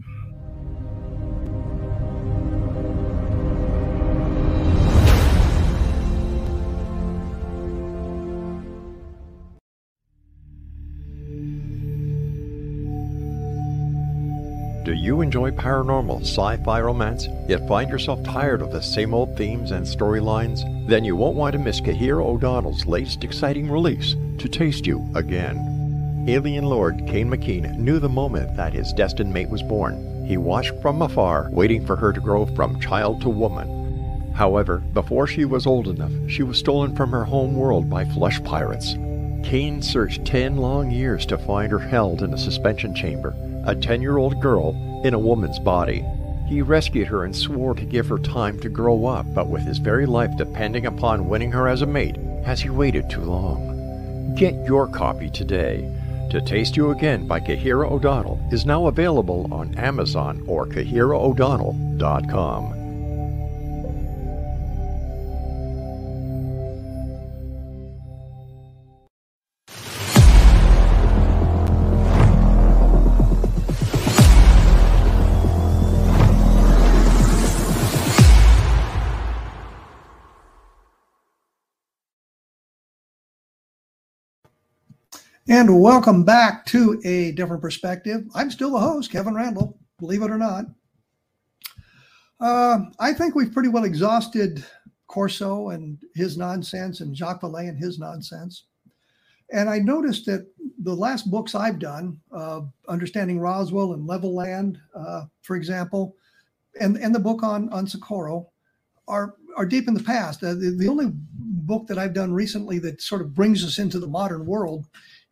You 15.07 15.21
enjoy 15.21 15.49
paranormal, 15.51 16.19
sci 16.21 16.57
fi 16.65 16.81
romance, 16.81 17.29
yet 17.47 17.65
find 17.65 17.89
yourself 17.89 18.21
tired 18.23 18.61
of 18.61 18.73
the 18.73 18.81
same 18.81 19.13
old 19.13 19.37
themes 19.37 19.71
and 19.71 19.85
storylines? 19.85 20.65
Then 20.85 21.05
you 21.05 21.15
won't 21.15 21.37
want 21.37 21.53
to 21.53 21.59
miss 21.59 21.79
Kahira 21.79 22.21
O'Donnell's 22.21 22.85
latest 22.85 23.23
exciting 23.23 23.71
release, 23.71 24.15
To 24.39 24.49
Taste 24.49 24.85
You 24.85 25.09
Again. 25.15 26.25
Alien 26.27 26.65
Lord 26.65 27.07
Kane 27.07 27.29
McKean 27.29 27.77
knew 27.77 27.99
the 27.99 28.09
moment 28.09 28.57
that 28.57 28.73
his 28.73 28.91
destined 28.91 29.33
mate 29.33 29.49
was 29.49 29.63
born. 29.63 30.25
He 30.27 30.35
watched 30.35 30.73
from 30.81 31.01
afar, 31.01 31.49
waiting 31.51 31.85
for 31.85 31.95
her 31.95 32.11
to 32.11 32.19
grow 32.19 32.45
from 32.45 32.77
child 32.81 33.21
to 33.21 33.29
woman. 33.29 34.33
However, 34.33 34.79
before 34.91 35.25
she 35.25 35.45
was 35.45 35.65
old 35.65 35.87
enough, 35.87 36.11
she 36.29 36.43
was 36.43 36.59
stolen 36.59 36.93
from 36.97 37.11
her 37.11 37.23
home 37.23 37.55
world 37.55 37.89
by 37.89 38.03
flesh 38.03 38.43
pirates. 38.43 38.95
Kane 39.41 39.81
searched 39.81 40.25
10 40.25 40.57
long 40.57 40.91
years 40.91 41.25
to 41.27 41.37
find 41.37 41.71
her 41.71 41.79
held 41.79 42.21
in 42.21 42.33
a 42.33 42.37
suspension 42.37 42.93
chamber, 42.93 43.33
a 43.67 43.75
10 43.75 44.01
year 44.01 44.17
old 44.17 44.41
girl 44.41 44.75
in 45.03 45.13
a 45.13 45.19
woman's 45.19 45.59
body. 45.59 46.03
He 46.47 46.61
rescued 46.61 47.07
her 47.07 47.25
and 47.25 47.35
swore 47.35 47.75
to 47.75 47.85
give 47.85 48.07
her 48.07 48.17
time 48.17 48.57
to 48.61 48.69
grow 48.69 49.05
up, 49.05 49.25
but 49.33 49.49
with 49.49 49.63
his 49.63 49.77
very 49.77 50.05
life 50.05 50.35
depending 50.37 50.85
upon 50.85 51.27
winning 51.27 51.51
her 51.51 51.67
as 51.67 51.81
a 51.81 51.85
mate, 51.85 52.15
has 52.45 52.61
he 52.61 52.69
waited 52.69 53.09
too 53.09 53.21
long? 53.21 54.33
Get 54.35 54.53
your 54.65 54.87
copy 54.87 55.29
today. 55.29 55.93
To 56.31 56.41
Taste 56.41 56.77
You 56.77 56.91
Again 56.91 57.27
by 57.27 57.39
Kahira 57.39 57.89
O'Donnell 57.89 58.39
is 58.51 58.65
now 58.65 58.87
available 58.87 59.47
on 59.51 59.77
Amazon 59.77 60.43
or 60.47 60.65
KahiraO'Donnell.com. 60.65 62.76
And 85.49 85.81
welcome 85.81 86.25
back 86.25 86.65
to 86.65 86.99
a 87.05 87.31
different 87.31 87.61
perspective. 87.61 88.25
I'm 88.35 88.51
still 88.51 88.71
the 88.71 88.79
host, 88.79 89.09
Kevin 89.09 89.33
Randle, 89.33 89.79
believe 89.97 90.21
it 90.21 90.29
or 90.29 90.37
not. 90.37 90.65
Uh, 92.41 92.79
I 92.99 93.13
think 93.13 93.33
we've 93.33 93.53
pretty 93.53 93.69
well 93.69 93.85
exhausted 93.85 94.65
Corso 95.07 95.69
and 95.69 95.99
his 96.15 96.37
nonsense 96.37 96.99
and 96.99 97.15
Jacques 97.15 97.43
Vallée 97.43 97.69
and 97.69 97.77
his 97.77 97.97
nonsense. 97.97 98.65
And 99.53 99.69
I 99.69 99.79
noticed 99.79 100.25
that 100.25 100.51
the 100.79 100.93
last 100.93 101.31
books 101.31 101.55
I've 101.55 101.79
done, 101.79 102.19
uh, 102.33 102.63
Understanding 102.89 103.39
Roswell 103.39 103.93
and 103.93 104.05
Levelland, 104.05 104.75
uh, 104.93 105.27
for 105.43 105.55
example, 105.55 106.17
and, 106.81 106.97
and 106.97 107.15
the 107.15 107.19
book 107.19 107.41
on, 107.41 107.71
on 107.71 107.87
Socorro, 107.87 108.49
are, 109.07 109.35
are 109.55 109.65
deep 109.65 109.87
in 109.87 109.93
the 109.93 110.03
past. 110.03 110.43
Uh, 110.43 110.55
the, 110.55 110.75
the 110.77 110.89
only 110.89 111.13
book 111.13 111.87
that 111.87 111.97
I've 111.97 112.13
done 112.13 112.33
recently 112.33 112.79
that 112.79 113.01
sort 113.01 113.21
of 113.21 113.33
brings 113.33 113.63
us 113.63 113.79
into 113.79 113.97
the 113.97 114.07
modern 114.07 114.45
world 114.45 114.87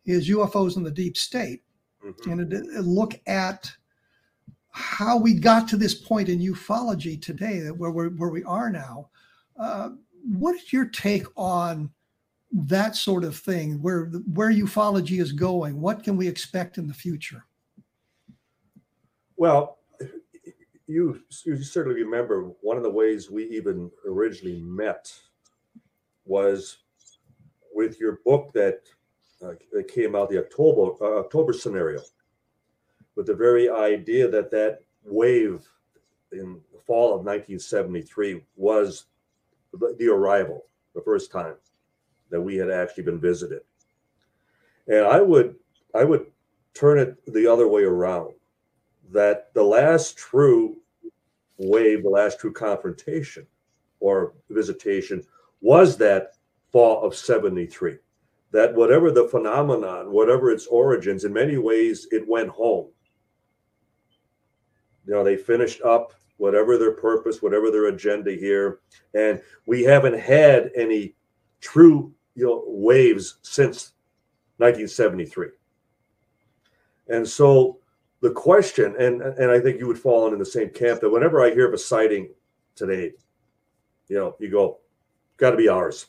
is 0.06 0.28
UFOs 0.28 0.76
in 0.76 0.82
the 0.82 0.90
deep 0.90 1.16
state, 1.16 1.62
Mhm. 2.04 2.32
and 2.32 2.52
it, 2.52 2.64
it 2.66 2.82
look 2.82 3.20
at 3.26 3.70
how 4.70 5.16
we 5.18 5.34
got 5.34 5.66
to 5.68 5.76
this 5.76 5.94
point 5.94 6.28
in 6.28 6.38
ufology 6.38 7.20
today, 7.20 7.70
where 7.70 7.90
we're, 7.90 8.10
where 8.10 8.28
we 8.30 8.44
are 8.44 8.70
now. 8.70 9.08
Uh, 9.58 9.90
what 10.22 10.54
is 10.54 10.72
your 10.72 10.86
take 10.86 11.24
on 11.36 11.90
that 12.52 12.94
sort 12.94 13.24
of 13.24 13.36
thing? 13.36 13.80
Where 13.82 14.06
where 14.34 14.52
ufology 14.52 15.20
is 15.20 15.32
going? 15.32 15.80
What 15.80 16.02
can 16.02 16.16
we 16.16 16.28
expect 16.28 16.78
in 16.78 16.86
the 16.86 16.94
future? 16.94 17.44
Well, 19.36 19.78
you 20.86 21.20
you 21.44 21.62
certainly 21.62 22.02
remember 22.02 22.50
one 22.60 22.76
of 22.76 22.82
the 22.82 22.90
ways 22.90 23.30
we 23.30 23.44
even 23.44 23.90
originally 24.06 24.60
met 24.60 25.12
was 26.24 26.78
with 27.74 27.98
your 28.00 28.20
book 28.24 28.52
that 28.54 28.82
uh, 29.44 29.52
came 29.88 30.14
out 30.14 30.30
the 30.30 30.38
October 30.38 30.92
uh, 31.04 31.20
October 31.20 31.52
scenario, 31.52 32.00
with 33.14 33.26
the 33.26 33.34
very 33.34 33.68
idea 33.68 34.28
that 34.28 34.50
that 34.50 34.80
wave 35.04 35.66
in 36.32 36.60
the 36.72 36.80
fall 36.86 37.14
of 37.14 37.24
1973 37.24 38.42
was 38.56 39.06
the, 39.72 39.94
the 39.98 40.08
arrival, 40.08 40.64
the 40.94 41.02
first 41.02 41.30
time 41.30 41.54
that 42.30 42.40
we 42.40 42.56
had 42.56 42.70
actually 42.70 43.04
been 43.04 43.20
visited, 43.20 43.60
and 44.88 45.04
I 45.04 45.20
would 45.20 45.56
I 45.94 46.04
would 46.04 46.26
turn 46.74 46.98
it 46.98 47.16
the 47.32 47.46
other 47.46 47.68
way 47.68 47.82
around 47.82 48.34
that 49.12 49.52
the 49.54 49.62
last 49.62 50.16
true 50.16 50.76
wave, 51.58 52.02
the 52.02 52.10
last 52.10 52.38
true 52.38 52.52
confrontation 52.52 53.46
or 54.00 54.34
visitation 54.50 55.22
was 55.60 55.96
that 55.96 56.34
fall 56.70 57.02
of 57.02 57.14
73. 57.14 57.96
That 58.52 58.74
whatever 58.74 59.10
the 59.10 59.28
phenomenon, 59.28 60.12
whatever 60.12 60.50
its 60.50 60.66
origins, 60.66 61.24
in 61.24 61.32
many 61.32 61.58
ways 61.58 62.06
it 62.10 62.26
went 62.26 62.48
home. 62.48 62.88
You 65.06 65.14
know, 65.14 65.24
they 65.24 65.36
finished 65.36 65.82
up 65.82 66.12
whatever 66.38 66.78
their 66.78 66.92
purpose, 66.92 67.42
whatever 67.42 67.70
their 67.70 67.86
agenda 67.86 68.32
here. 68.32 68.80
And 69.14 69.40
we 69.66 69.82
haven't 69.82 70.18
had 70.18 70.70
any 70.76 71.14
true 71.60 72.14
you 72.34 72.44
know 72.44 72.64
waves 72.66 73.38
since 73.42 73.92
1973. 74.58 75.48
And 77.08 77.26
so 77.26 77.78
the 78.20 78.30
question, 78.30 78.94
and 78.98 79.22
and 79.22 79.50
I 79.50 79.58
think 79.58 79.80
you 79.80 79.86
would 79.86 79.98
fall 79.98 80.32
in 80.32 80.38
the 80.38 80.44
same 80.44 80.70
camp 80.70 81.00
that 81.00 81.10
whenever 81.10 81.42
I 81.42 81.50
hear 81.50 81.66
of 81.66 81.74
a 81.74 81.78
sighting 81.78 82.28
today, 82.74 83.12
you 84.08 84.16
know, 84.16 84.36
you 84.38 84.50
go, 84.50 84.78
got 85.36 85.50
to 85.50 85.56
be 85.56 85.68
ours. 85.68 86.06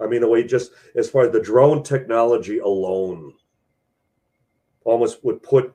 I 0.00 0.06
mean, 0.06 0.20
the 0.20 0.28
way 0.28 0.44
just 0.44 0.72
as 0.94 1.08
far 1.08 1.24
as 1.24 1.32
the 1.32 1.40
drone 1.40 1.82
technology 1.82 2.58
alone, 2.58 3.32
almost 4.84 5.24
would 5.24 5.42
put 5.42 5.74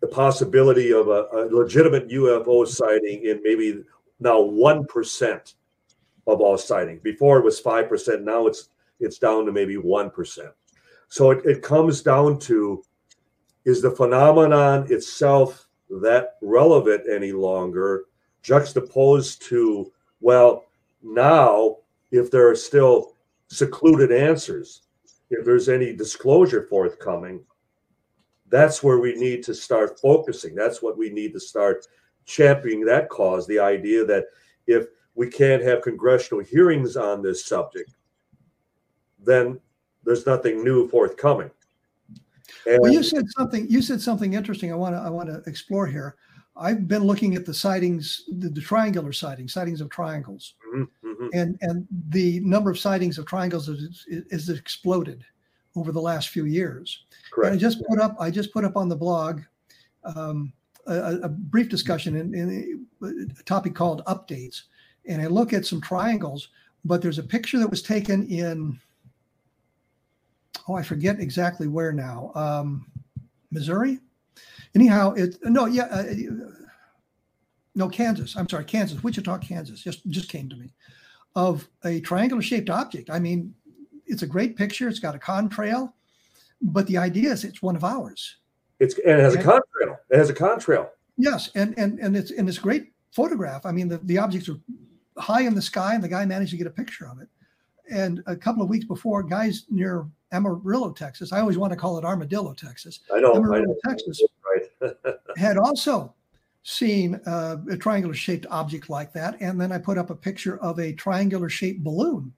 the 0.00 0.08
possibility 0.08 0.92
of 0.92 1.08
a, 1.08 1.26
a 1.32 1.48
legitimate 1.50 2.08
UFO 2.08 2.66
sighting 2.66 3.24
in 3.24 3.40
maybe 3.42 3.84
now 4.20 4.40
one 4.40 4.84
percent 4.86 5.54
of 6.26 6.40
all 6.40 6.58
sightings. 6.58 7.00
Before 7.02 7.38
it 7.38 7.44
was 7.44 7.60
five 7.60 7.88
percent. 7.88 8.24
Now 8.24 8.46
it's 8.46 8.68
it's 9.00 9.18
down 9.18 9.46
to 9.46 9.52
maybe 9.52 9.76
one 9.76 10.10
percent. 10.10 10.50
So 11.08 11.30
it, 11.30 11.44
it 11.44 11.62
comes 11.62 12.02
down 12.02 12.38
to 12.40 12.82
is 13.64 13.82
the 13.82 13.90
phenomenon 13.90 14.86
itself 14.90 15.68
that 16.00 16.36
relevant 16.40 17.04
any 17.08 17.32
longer 17.32 18.04
juxtaposed 18.42 19.42
to 19.42 19.92
well 20.20 20.64
now 21.02 21.76
if 22.10 22.30
there 22.30 22.48
are 22.48 22.56
still 22.56 23.14
secluded 23.52 24.10
answers 24.10 24.82
if 25.30 25.44
there's 25.44 25.68
any 25.68 25.92
disclosure 25.92 26.66
forthcoming 26.70 27.44
that's 28.48 28.82
where 28.82 28.98
we 28.98 29.14
need 29.14 29.42
to 29.42 29.54
start 29.54 30.00
focusing 30.00 30.54
that's 30.54 30.80
what 30.80 30.96
we 30.96 31.10
need 31.10 31.32
to 31.34 31.40
start 31.40 31.86
championing 32.24 32.84
that 32.84 33.10
cause 33.10 33.46
the 33.46 33.58
idea 33.58 34.04
that 34.04 34.24
if 34.66 34.86
we 35.14 35.28
can't 35.28 35.62
have 35.62 35.82
congressional 35.82 36.42
hearings 36.42 36.96
on 36.96 37.22
this 37.22 37.44
subject 37.44 37.92
then 39.22 39.60
there's 40.02 40.26
nothing 40.26 40.64
new 40.64 40.88
forthcoming 40.88 41.50
And, 42.66 42.78
well, 42.80 42.92
you 42.92 43.02
said 43.02 43.24
something. 43.30 43.66
You 43.68 43.82
said 43.82 44.00
something 44.00 44.34
interesting. 44.34 44.72
I 44.72 44.76
want 44.76 44.94
to. 44.94 45.00
I 45.00 45.10
want 45.10 45.28
to 45.28 45.42
explore 45.50 45.86
here. 45.86 46.16
I've 46.56 46.86
been 46.86 47.04
looking 47.04 47.34
at 47.34 47.46
the 47.46 47.54
sightings, 47.54 48.24
the, 48.28 48.48
the 48.50 48.60
triangular 48.60 49.12
sightings, 49.12 49.52
sightings 49.52 49.80
of 49.80 49.88
triangles, 49.88 50.54
mm-hmm, 50.74 51.01
mm-hmm. 51.22 51.38
and 51.38 51.58
and 51.62 51.86
the 52.08 52.40
number 52.40 52.70
of 52.70 52.78
sightings 52.78 53.18
of 53.18 53.26
triangles 53.26 53.68
is, 53.68 54.04
is, 54.08 54.48
exploded 54.48 55.24
over 55.76 55.92
the 55.92 56.00
last 56.00 56.28
few 56.28 56.44
years. 56.44 57.04
Correct. 57.32 57.52
And 57.52 57.56
I 57.56 57.60
just 57.60 57.82
put 57.88 58.00
up. 58.00 58.16
I 58.18 58.30
just 58.30 58.52
put 58.52 58.64
up 58.64 58.76
on 58.76 58.88
the 58.88 58.96
blog 58.96 59.42
um, 60.04 60.52
a, 60.86 61.20
a, 61.22 61.28
brief 61.28 61.68
discussion 61.68 62.16
in, 62.16 62.34
in 62.34 62.86
a 63.40 63.42
topic 63.44 63.74
called 63.74 64.04
updates, 64.06 64.62
and 65.06 65.22
I 65.22 65.26
look 65.26 65.52
at 65.52 65.66
some 65.66 65.80
triangles. 65.80 66.48
But 66.84 67.00
there's 67.00 67.18
a 67.18 67.22
picture 67.22 67.58
that 67.60 67.70
was 67.70 67.82
taken 67.82 68.26
in 68.26 68.78
oh, 70.68 70.74
I 70.74 70.82
forget 70.82 71.20
exactly 71.20 71.68
where 71.68 71.92
now. 71.92 72.32
Um, 72.34 72.86
Missouri. 73.50 73.98
Anyhow, 74.74 75.12
it 75.12 75.36
no, 75.42 75.66
yeah, 75.66 75.84
uh, 75.84 76.04
no, 77.74 77.88
Kansas. 77.88 78.36
I'm 78.36 78.48
sorry, 78.48 78.64
Kansas, 78.64 79.02
Wichita, 79.02 79.38
Kansas. 79.38 79.82
Just 79.82 80.08
just 80.08 80.28
came 80.28 80.48
to 80.48 80.56
me 80.56 80.72
of 81.34 81.68
a 81.84 82.00
triangular 82.00 82.42
shaped 82.42 82.70
object. 82.70 83.10
I 83.10 83.18
mean, 83.18 83.54
it's 84.06 84.22
a 84.22 84.26
great 84.26 84.56
picture. 84.56 84.88
It's 84.88 84.98
got 84.98 85.14
a 85.14 85.18
contrail, 85.18 85.92
but 86.60 86.86
the 86.86 86.98
idea 86.98 87.30
is 87.30 87.44
it's 87.44 87.62
one 87.62 87.76
of 87.76 87.84
ours. 87.84 88.36
It's 88.78 88.98
and 88.98 89.20
it 89.20 89.22
has 89.22 89.34
and, 89.34 89.44
a 89.44 89.46
contrail. 89.46 89.98
It 90.10 90.18
has 90.18 90.30
a 90.30 90.34
contrail. 90.34 90.88
Yes, 91.16 91.50
and 91.54 91.74
and 91.78 91.98
and 91.98 92.16
it's 92.16 92.30
in 92.30 92.46
this 92.46 92.58
great 92.58 92.92
photograph. 93.12 93.64
I 93.66 93.72
mean, 93.72 93.88
the, 93.88 93.98
the 93.98 94.18
objects 94.18 94.48
are 94.48 94.58
high 95.18 95.42
in 95.42 95.54
the 95.54 95.62
sky, 95.62 95.94
and 95.94 96.02
the 96.02 96.08
guy 96.08 96.24
managed 96.24 96.50
to 96.52 96.56
get 96.56 96.66
a 96.66 96.70
picture 96.70 97.06
of 97.06 97.20
it. 97.20 97.28
And 97.90 98.22
a 98.26 98.36
couple 98.36 98.62
of 98.62 98.68
weeks 98.68 98.86
before, 98.86 99.22
guys 99.22 99.66
near 99.70 100.06
Amarillo, 100.32 100.92
Texas. 100.92 101.32
I 101.32 101.40
always 101.40 101.58
want 101.58 101.72
to 101.72 101.76
call 101.76 101.98
it 101.98 102.04
Armadillo, 102.04 102.54
Texas. 102.54 103.00
I 103.14 103.20
know. 103.20 103.34
Amarillo, 103.34 103.62
I 103.62 103.66
know. 103.66 103.76
Texas 103.86 104.22
right. 104.80 104.94
had 105.36 105.58
also 105.58 106.14
seen 106.62 107.20
uh, 107.26 107.56
a 107.70 107.76
triangular 107.76 108.14
shaped 108.14 108.46
object 108.50 108.88
like 108.88 109.12
that. 109.12 109.40
And 109.40 109.60
then 109.60 109.72
I 109.72 109.78
put 109.78 109.98
up 109.98 110.10
a 110.10 110.14
picture 110.14 110.58
of 110.58 110.78
a 110.78 110.92
triangular 110.92 111.48
shaped 111.48 111.82
balloon 111.82 112.32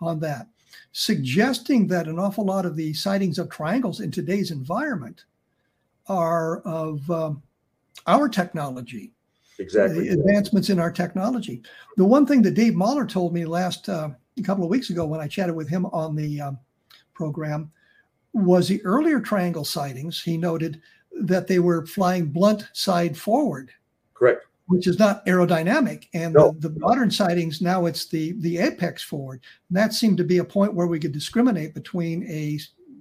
on 0.00 0.20
that, 0.20 0.48
suggesting 0.92 1.86
that 1.88 2.06
an 2.06 2.18
awful 2.18 2.44
lot 2.44 2.66
of 2.66 2.76
the 2.76 2.92
sightings 2.92 3.38
of 3.38 3.50
triangles 3.50 4.00
in 4.00 4.10
today's 4.10 4.50
environment 4.50 5.24
are 6.08 6.60
of 6.60 7.08
um, 7.10 7.42
our 8.06 8.28
technology. 8.28 9.12
Exactly. 9.58 10.10
advancements 10.10 10.68
in 10.68 10.78
our 10.78 10.92
technology. 10.92 11.62
The 11.96 12.04
one 12.04 12.26
thing 12.26 12.42
that 12.42 12.52
Dave 12.52 12.74
Marler 12.74 13.08
told 13.08 13.32
me 13.32 13.46
last 13.46 13.88
uh, 13.88 14.10
a 14.38 14.42
couple 14.42 14.64
of 14.64 14.70
weeks 14.70 14.90
ago 14.90 15.06
when 15.06 15.20
I 15.20 15.28
chatted 15.28 15.54
with 15.54 15.66
him 15.66 15.86
on 15.86 16.14
the 16.14 16.42
um, 16.42 16.58
program 17.14 17.72
was 18.34 18.68
the 18.68 18.84
earlier 18.84 19.18
triangle 19.18 19.64
sightings. 19.64 20.22
He 20.22 20.36
noted 20.36 20.82
that 21.20 21.46
they 21.46 21.58
were 21.58 21.86
flying 21.86 22.26
blunt 22.26 22.68
side 22.72 23.16
forward. 23.16 23.70
Correct. 24.14 24.46
Which 24.66 24.86
is 24.86 24.98
not 24.98 25.24
aerodynamic. 25.26 26.08
And 26.12 26.34
no. 26.34 26.56
the, 26.58 26.68
the, 26.68 26.80
modern 26.80 27.10
sightings, 27.10 27.60
now 27.60 27.86
it's 27.86 28.06
the, 28.06 28.32
the 28.38 28.58
apex 28.58 29.02
forward. 29.02 29.40
And 29.68 29.76
that 29.78 29.92
seemed 29.92 30.18
to 30.18 30.24
be 30.24 30.38
a 30.38 30.44
point 30.44 30.74
where 30.74 30.88
we 30.88 30.98
could 30.98 31.12
discriminate 31.12 31.74
between 31.74 32.24
a 32.28 32.58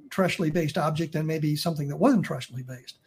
terrestrially 0.09 0.53
based 0.53 0.77
object 0.77 1.15
and 1.15 1.27
maybe 1.27 1.55
something 1.55 1.87
that 1.87 1.97
wasn't 1.97 2.25
terrestrially 2.27 2.65
based. 2.65 2.99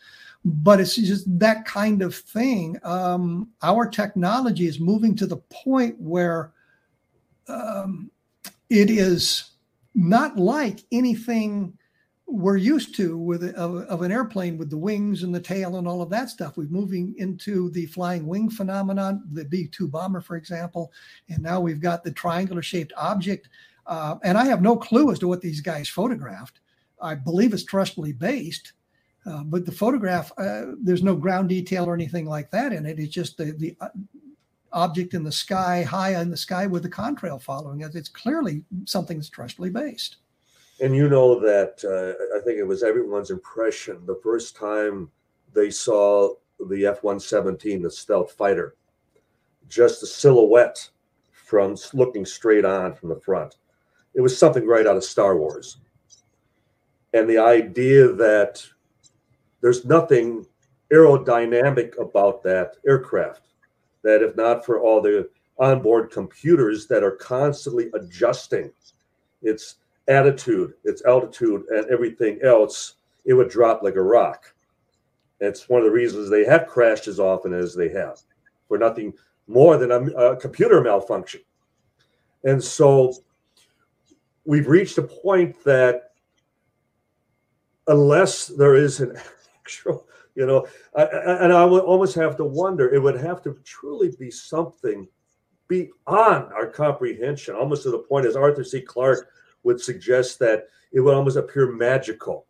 But 0.45 0.81
it's 0.81 0.97
just 0.97 1.27
that 1.39 1.65
kind 1.65 2.03
of 2.03 2.15
thing. 2.15 2.79
Um, 2.83 3.51
our 3.63 3.89
technology 3.89 4.67
is 4.67 4.81
moving 4.81 5.15
to 5.17 5.27
the 5.27 5.37
point 5.37 6.01
where 6.01 6.53
um, 7.49 8.11
it 8.71 8.91
is 8.91 9.51
not 9.95 10.37
like 10.37 10.81
anything 10.93 11.77
we're 12.31 12.59
used 12.59 12.95
to 12.95 13.17
with 13.17 13.43
of, 13.57 13.77
of, 13.87 14.03
an 14.03 14.13
airplane 14.13 14.59
with 14.59 14.69
the 14.69 14.77
wings 14.77 15.23
and 15.23 15.35
the 15.35 15.41
tail 15.41 15.77
and 15.77 15.89
all 15.89 16.03
of 16.03 16.11
that 16.11 16.29
stuff. 16.29 16.59
We're 16.59 16.69
moving 16.69 17.15
into 17.17 17.71
the 17.71 17.87
flying 17.87 18.27
wing 18.27 18.51
phenomenon, 18.51 19.25
the 19.33 19.47
B-2 19.47 19.91
bomber, 19.91 20.21
for 20.21 20.37
example, 20.37 20.93
and 21.31 21.43
now 21.43 21.59
we've 21.59 21.81
got 21.81 22.05
the 22.05 22.13
triangular 22.13 22.63
shaped 22.63 22.93
object. 22.99 23.49
Uh, 23.87 24.17
and 24.23 24.37
I 24.37 24.45
have 24.45 24.61
no 24.61 24.77
clue 24.77 25.11
as 25.11 25.19
to 25.21 25.29
what 25.29 25.41
these 25.41 25.63
guys 25.63 25.89
photographed. 25.89 26.61
I 27.01 27.15
believe 27.15 27.55
it's 27.55 27.65
terrestrially 27.65 28.17
based, 28.17 28.75
uh, 29.25 29.45
but 29.45 29.65
the 29.65 29.73
photograph, 29.73 30.31
uh, 30.37 30.73
there's 30.83 31.03
no 31.03 31.17
ground 31.17 31.49
detail 31.49 31.87
or 31.87 31.95
anything 31.95 32.27
like 32.27 32.51
that 32.51 32.75
in 32.75 32.85
it. 32.85 32.99
It's 32.99 33.15
just 33.15 33.39
the 33.39 33.53
the 33.53 33.77
uh, 33.81 33.89
object 34.73 35.15
in 35.15 35.25
the 35.25 35.33
sky, 35.33 35.83
high 35.83 36.21
in 36.21 36.31
the 36.31 36.37
sky 36.37 36.67
with 36.67 36.83
the 36.83 36.91
contrail 36.91 37.41
following 37.41 37.81
it. 37.81 37.95
It's 37.95 38.09
clearly 38.11 38.65
something 38.85 39.17
that's 39.17 39.31
terrestrially 39.31 39.73
based. 39.73 40.17
And 40.81 40.95
you 40.95 41.09
know 41.09 41.41
that 41.41 41.83
uh, 41.85 42.37
I 42.37 42.41
think 42.45 42.59
it 42.59 42.67
was 42.67 42.83
everyone's 42.83 43.31
impression 43.31 44.05
the 44.07 44.21
first 44.23 44.57
time 44.57 45.11
they 45.53 45.71
saw 45.71 46.35
the 46.69 46.87
F 46.87 47.03
117, 47.03 47.83
the 47.83 47.91
stealth 47.91 48.33
fighter, 48.33 48.75
just 49.69 50.03
a 50.03 50.07
silhouette 50.07 50.89
from 51.33 51.77
looking 51.95 52.25
straight 52.25 52.65
on 52.65 52.95
from 52.95 53.09
the 53.09 53.21
front. 53.21 53.57
It 54.15 54.21
was 54.21 54.37
something 54.37 54.67
right 54.67 54.87
out 54.87 54.97
of 54.97 55.05
Star 55.05 55.37
Wars. 55.37 55.79
And 57.15 57.29
the 57.29 57.39
idea 57.39 58.13
that 58.13 58.65
there's 59.61 59.85
nothing 59.85 60.47
aerodynamic 60.93 61.99
about 62.01 62.43
that 62.43 62.77
aircraft 62.87 63.43
that 64.03 64.23
if 64.23 64.37
not 64.37 64.65
for 64.65 64.81
all 64.81 65.01
the 65.01 65.29
onboard 65.59 66.11
computers 66.11 66.87
that 66.87 67.03
are 67.03 67.13
constantly 67.13 67.91
adjusting 67.95 68.71
its 69.43 69.77
attitude, 70.09 70.75
its 70.85 71.05
altitude, 71.05 71.65
and 71.71 71.87
everything 71.91 72.39
else, 72.43 72.95
it 73.25 73.35
would 73.35 73.51
drop 73.51 73.83
like 73.83 73.97
a 73.97 74.03
rock. 74.03 74.55
It's 75.41 75.69
one 75.69 75.81
of 75.81 75.87
the 75.87 75.93
reasons 75.93 76.29
they 76.29 76.45
have 76.45 76.67
crashed 76.67 77.07
as 77.07 77.21
often 77.21 77.53
as 77.53 77.75
they 77.75 77.89
have 77.91 78.21
for 78.67 78.79
nothing 78.79 79.13
more 79.47 79.77
than 79.77 79.93
a, 79.93 80.01
a 80.13 80.37
computer 80.37 80.81
malfunction. 80.81 81.41
And 82.45 82.63
so 82.63 83.15
we've 84.45 84.67
reached 84.67 84.99
a 84.99 85.03
point 85.03 85.63
that 85.65 86.13
unless 87.87 88.47
there 88.47 88.75
is 88.75 89.01
an 89.01 89.17
actual 89.61 90.09
you 90.39 90.47
know, 90.47 90.69
I, 90.95 91.03
I, 91.03 91.45
and 91.45 91.53
I 91.53 91.65
would 91.65 91.83
almost 91.83 92.15
have 92.15 92.37
to 92.37 92.45
wonder. 92.45 92.95
It 92.95 93.03
would 93.03 93.17
have 93.17 93.43
to 93.43 93.59
truly 93.65 94.15
be 94.21 94.31
something 94.31 95.09
beyond 95.67 96.53
our 96.53 96.69
comprehension, 96.69 97.57
almost 97.57 97.83
to 97.83 97.91
the 97.91 97.99
point, 97.99 98.25
as 98.25 98.37
Arthur 98.37 98.63
C. 98.63 98.81
Clarke 98.81 99.31
would 99.69 99.81
suggest, 99.81 100.39
that 100.41 100.67
it 100.93 101.01
would 101.01 101.15
almost 101.15 101.37
appear 101.37 101.71
magical. 101.71 102.47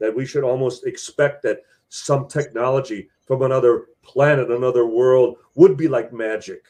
That 0.00 0.14
we 0.14 0.26
should 0.26 0.44
almost 0.44 0.86
expect 0.86 1.42
that 1.42 1.62
some 1.88 2.26
technology 2.26 3.08
from 3.24 3.42
another 3.42 3.86
planet, 4.02 4.50
another 4.50 4.86
world, 4.86 5.36
would 5.54 5.76
be 5.76 5.88
like 5.88 6.12
magic. 6.12 6.64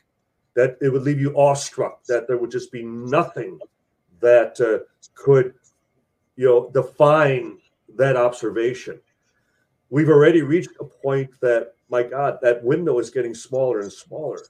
That 0.55 0.76
it 0.80 0.91
would 0.93 1.03
leave 1.03 1.20
you 1.20 1.32
awestruck. 1.34 2.05
That 2.05 2.28
there 2.28 2.39
would 2.39 2.51
just 2.51 2.70
be 2.70 2.82
nothing 2.82 3.59
that 4.20 4.61
uh, 4.61 4.84
could, 5.14 5.55
you 6.37 6.47
know, 6.47 6.70
define 6.72 7.59
that 7.97 8.16
observation 8.16 9.01
we've 9.91 10.09
already 10.09 10.43
reached 10.43 10.70
a 10.80 10.84
point 10.84 11.30
that 11.41 11.74
my 11.89 12.03
god 12.03 12.39
that 12.43 12.62
window 12.64 12.99
is 12.99 13.11
getting 13.11 13.34
smaller 13.34 13.80
and 13.80 13.93
smaller 13.93 14.41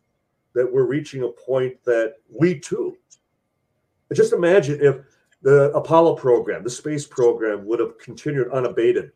that 0.54 0.70
we're 0.70 0.86
reaching 0.86 1.22
a 1.22 1.28
point 1.28 1.76
that 1.84 2.14
we 2.40 2.58
too 2.58 2.96
just 4.14 4.32
imagine 4.32 4.78
if 4.80 4.96
the 5.42 5.70
apollo 5.72 6.14
program 6.14 6.62
the 6.62 6.70
space 6.70 7.06
program 7.06 7.66
would 7.66 7.80
have 7.80 7.98
continued 7.98 8.50
unabated 8.52 9.12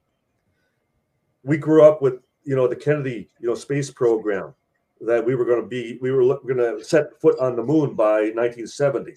we 1.43 1.57
grew 1.57 1.83
up 1.83 2.03
with 2.03 2.15
you 2.45 2.55
know 2.55 2.69
the 2.69 2.77
kennedy 2.77 3.31
you 3.41 3.49
know 3.49 3.55
space 3.55 3.91
program 3.91 4.55
that 5.01 5.25
we 5.25 5.35
were 5.35 5.45
going 5.45 5.61
to 5.61 5.67
be 5.67 5.99
we 6.03 6.11
were 6.11 6.39
going 6.41 6.57
to 6.57 6.85
set 6.85 7.19
foot 7.21 7.39
on 7.39 7.57
the 7.57 7.63
moon 7.63 7.95
by 7.95 8.31
1970 8.35 9.15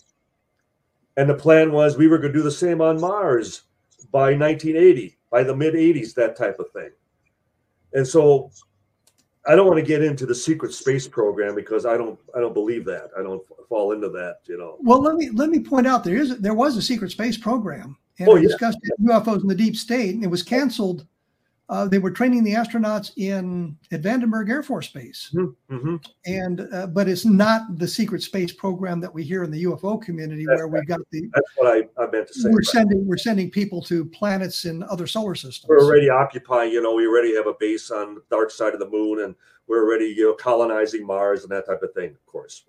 and 1.18 1.30
the 1.30 1.34
plan 1.34 1.72
was 1.72 1.98
we 1.98 2.08
were 2.08 2.18
going 2.18 2.32
to 2.32 2.40
do 2.40 2.44
the 2.44 2.52
same 2.52 2.82
on 2.82 3.00
mars 3.00 3.64
by 4.12 4.36
1980 4.36 5.18
by 5.34 5.44
the 5.44 5.56
mid 5.56 5.74
80s, 5.74 6.14
that 6.14 6.38
type 6.38 6.60
of 6.60 6.70
thing. 6.74 6.92
And 7.94 8.08
so 8.08 8.52
I 9.46 9.56
don't 9.56 9.68
want 9.68 9.78
to 9.78 9.86
get 9.86 10.02
into 10.02 10.26
the 10.26 10.36
secret 10.36 10.74
space 10.74 11.08
program 11.08 11.56
because 11.56 11.86
I 11.86 11.98
don't 11.98 12.18
I 12.36 12.40
don't 12.40 12.54
believe 12.54 12.86
that. 12.86 13.10
I 13.18 13.24
don't 13.24 13.44
fall 13.68 13.92
into 13.92 14.10
that, 14.10 14.38
you 14.46 14.58
know. 14.58 14.78
Well, 14.80 15.02
let 15.02 15.16
me 15.16 15.30
let 15.32 15.50
me 15.50 15.60
point 15.60 15.88
out 15.88 16.04
there 16.04 16.16
is 16.16 16.38
there 16.40 16.54
was 16.54 16.78
a 16.78 16.82
secret 16.82 17.12
space 17.12 17.38
program 17.38 17.98
and 18.20 18.30
oh, 18.30 18.36
we 18.36 18.42
yeah. 18.42 18.48
discussed 18.48 18.78
UFOs 19.02 19.42
in 19.42 19.48
the 19.48 19.56
deep 19.56 19.76
state 19.76 20.16
and 20.16 20.24
it 20.24 20.30
was 20.30 20.44
canceled 20.44 21.06
uh, 21.70 21.88
they 21.88 21.98
were 21.98 22.12
training 22.12 22.44
the 22.44 22.54
astronauts 22.54 23.12
in 23.18 23.78
at 23.92 24.02
Vandenberg 24.02 24.50
Air 24.50 24.64
Force 24.64 24.90
Base, 24.90 25.32
mm-hmm. 25.34 25.76
mm-hmm. 25.76 25.96
and 26.26 26.68
uh, 26.74 26.88
but 26.88 27.08
it's 27.08 27.24
not 27.24 27.78
the 27.78 27.88
secret 27.88 28.22
space 28.22 28.52
program 28.52 29.00
that 29.00 29.14
we 29.14 29.24
hear 29.24 29.44
in 29.44 29.52
the 29.52 29.64
UFO 29.64 30.02
community 30.02 30.46
that's 30.46 30.58
where 30.58 30.68
we've 30.68 30.88
got 30.88 31.00
the. 31.12 31.30
That's 31.34 31.52
what 31.56 31.68
I, 31.76 32.04
I 32.04 32.12
meant 32.12 32.28
to 32.28 32.34
say. 32.34 32.50
We're 32.50 32.64
sending 32.64 33.08
we're 33.08 33.18
sending 33.18 33.50
people 33.50 33.82
to 33.84 34.04
planets 34.06 34.66
in 34.66 34.84
other 34.84 35.08
solar 35.08 35.36
systems. 35.36 35.70
We're 35.70 35.84
already 35.84 36.10
occupying. 36.10 36.72
You 36.72 36.82
know, 36.82 36.96
we 36.96 37.08
already 37.08 37.34
have 37.36 37.48
a 37.48 37.56
base 37.58 37.92
on 37.92 38.16
the 38.16 38.24
dark 38.30 38.52
side 38.52 38.74
of 38.74 38.80
the 38.80 38.90
moon, 38.90 39.22
and 39.22 39.34
we're 39.68 39.86
already 39.86 40.08
you 40.08 40.26
know 40.26 40.34
colonizing 40.34 41.06
Mars 41.06 41.44
and 41.44 41.52
that 41.54 41.66
type 41.66 41.82
of 41.82 41.94
thing. 41.94 42.10
Of 42.10 42.26
course. 42.26 42.66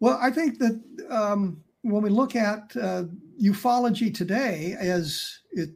Well, 0.00 0.18
I 0.22 0.30
think 0.30 0.58
that 0.60 0.80
um, 1.10 1.60
when 1.82 2.02
we 2.02 2.10
look 2.10 2.36
at 2.36 2.76
uh, 2.76 3.04
ufology 3.42 4.14
today, 4.14 4.76
as 4.78 5.40
it 5.50 5.70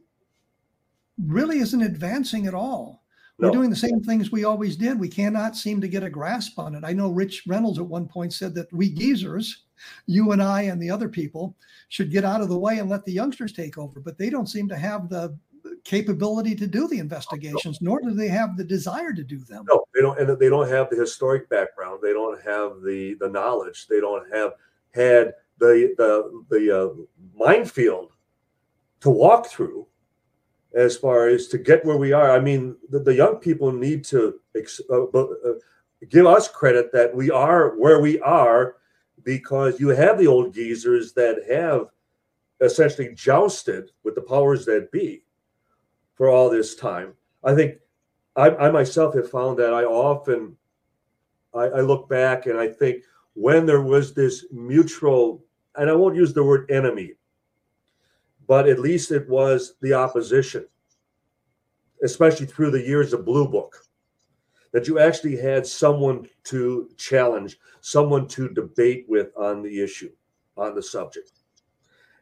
really 1.21 1.59
isn't 1.59 1.81
advancing 1.81 2.47
at 2.47 2.53
all. 2.53 3.03
No. 3.39 3.47
We're 3.47 3.53
doing 3.53 3.69
the 3.69 3.75
same 3.75 4.01
things 4.01 4.31
we 4.31 4.43
always 4.43 4.75
did. 4.75 4.99
We 4.99 5.09
cannot 5.09 5.57
seem 5.57 5.81
to 5.81 5.87
get 5.87 6.03
a 6.03 6.09
grasp 6.09 6.59
on 6.59 6.75
it. 6.75 6.83
I 6.85 6.93
know 6.93 7.09
Rich 7.09 7.43
Reynolds 7.47 7.79
at 7.79 7.85
one 7.85 8.07
point 8.07 8.31
said 8.31 8.53
that 8.55 8.71
we 8.71 8.91
geezers, 8.91 9.63
you 10.05 10.31
and 10.31 10.43
I 10.43 10.63
and 10.63 10.81
the 10.81 10.91
other 10.91 11.09
people, 11.09 11.55
should 11.89 12.11
get 12.11 12.23
out 12.23 12.41
of 12.41 12.49
the 12.49 12.57
way 12.57 12.77
and 12.77 12.89
let 12.89 13.05
the 13.05 13.11
youngsters 13.11 13.51
take 13.51 13.77
over. 13.77 13.99
But 13.99 14.17
they 14.17 14.29
don't 14.29 14.49
seem 14.49 14.69
to 14.69 14.77
have 14.77 15.09
the 15.09 15.37
capability 15.83 16.55
to 16.55 16.67
do 16.67 16.87
the 16.87 16.99
investigations, 16.99 17.81
nor 17.81 18.01
do 18.01 18.11
they 18.11 18.27
have 18.27 18.55
the 18.55 18.63
desire 18.63 19.13
to 19.13 19.23
do 19.23 19.39
them. 19.39 19.65
No, 19.67 19.83
they 19.95 20.01
don't, 20.01 20.19
and 20.19 20.37
they 20.39 20.49
don't 20.49 20.69
have 20.69 20.89
the 20.89 20.95
historic 20.95 21.49
background. 21.49 21.99
They 22.03 22.13
don't 22.13 22.41
have 22.43 22.81
the 22.83 23.15
the 23.19 23.29
knowledge. 23.29 23.87
They 23.87 23.99
don't 23.99 24.31
have 24.33 24.53
had 24.93 25.33
the 25.57 25.93
the 25.97 26.45
the 26.49 26.81
uh, 26.81 26.89
minefield 27.35 28.11
to 29.01 29.09
walk 29.09 29.47
through 29.47 29.87
as 30.75 30.97
far 30.97 31.27
as 31.27 31.47
to 31.47 31.57
get 31.57 31.85
where 31.85 31.97
we 31.97 32.13
are. 32.13 32.31
I 32.31 32.39
mean, 32.39 32.75
the, 32.89 32.99
the 32.99 33.13
young 33.13 33.37
people 33.37 33.71
need 33.71 34.03
to 34.05 34.39
ex- 34.55 34.81
uh, 34.89 35.05
uh, 35.05 35.27
give 36.09 36.25
us 36.25 36.47
credit 36.47 36.91
that 36.93 37.13
we 37.15 37.29
are 37.31 37.77
where 37.77 38.01
we 38.01 38.19
are 38.21 38.75
because 39.23 39.79
you 39.79 39.89
have 39.89 40.17
the 40.17 40.27
old 40.27 40.53
geezers 40.53 41.13
that 41.13 41.43
have 41.49 41.87
essentially 42.61 43.13
jousted 43.13 43.91
with 44.03 44.15
the 44.15 44.21
powers 44.21 44.65
that 44.65 44.91
be 44.91 45.23
for 46.15 46.29
all 46.29 46.49
this 46.49 46.75
time. 46.75 47.13
I 47.43 47.55
think 47.55 47.75
I, 48.35 48.49
I 48.49 48.71
myself 48.71 49.15
have 49.15 49.29
found 49.29 49.59
that 49.59 49.73
I 49.73 49.83
often 49.83 50.57
I, 51.53 51.65
I 51.65 51.81
look 51.81 52.09
back 52.09 52.45
and 52.47 52.57
I 52.57 52.67
think 52.67 53.03
when 53.35 53.65
there 53.65 53.81
was 53.81 54.13
this 54.13 54.45
mutual, 54.51 55.43
and 55.75 55.89
I 55.89 55.93
won't 55.93 56.15
use 56.15 56.33
the 56.33 56.43
word 56.43 56.69
enemy, 56.69 57.13
but 58.47 58.67
at 58.67 58.79
least 58.79 59.11
it 59.11 59.27
was 59.29 59.75
the 59.81 59.93
opposition, 59.93 60.65
especially 62.03 62.45
through 62.45 62.71
the 62.71 62.81
years 62.81 63.13
of 63.13 63.25
Blue 63.25 63.47
Book, 63.47 63.85
that 64.71 64.87
you 64.87 64.99
actually 64.99 65.37
had 65.37 65.65
someone 65.65 66.27
to 66.45 66.89
challenge, 66.97 67.59
someone 67.81 68.27
to 68.29 68.49
debate 68.49 69.05
with 69.07 69.29
on 69.37 69.61
the 69.61 69.81
issue, 69.81 70.11
on 70.57 70.75
the 70.75 70.83
subject. 70.83 71.31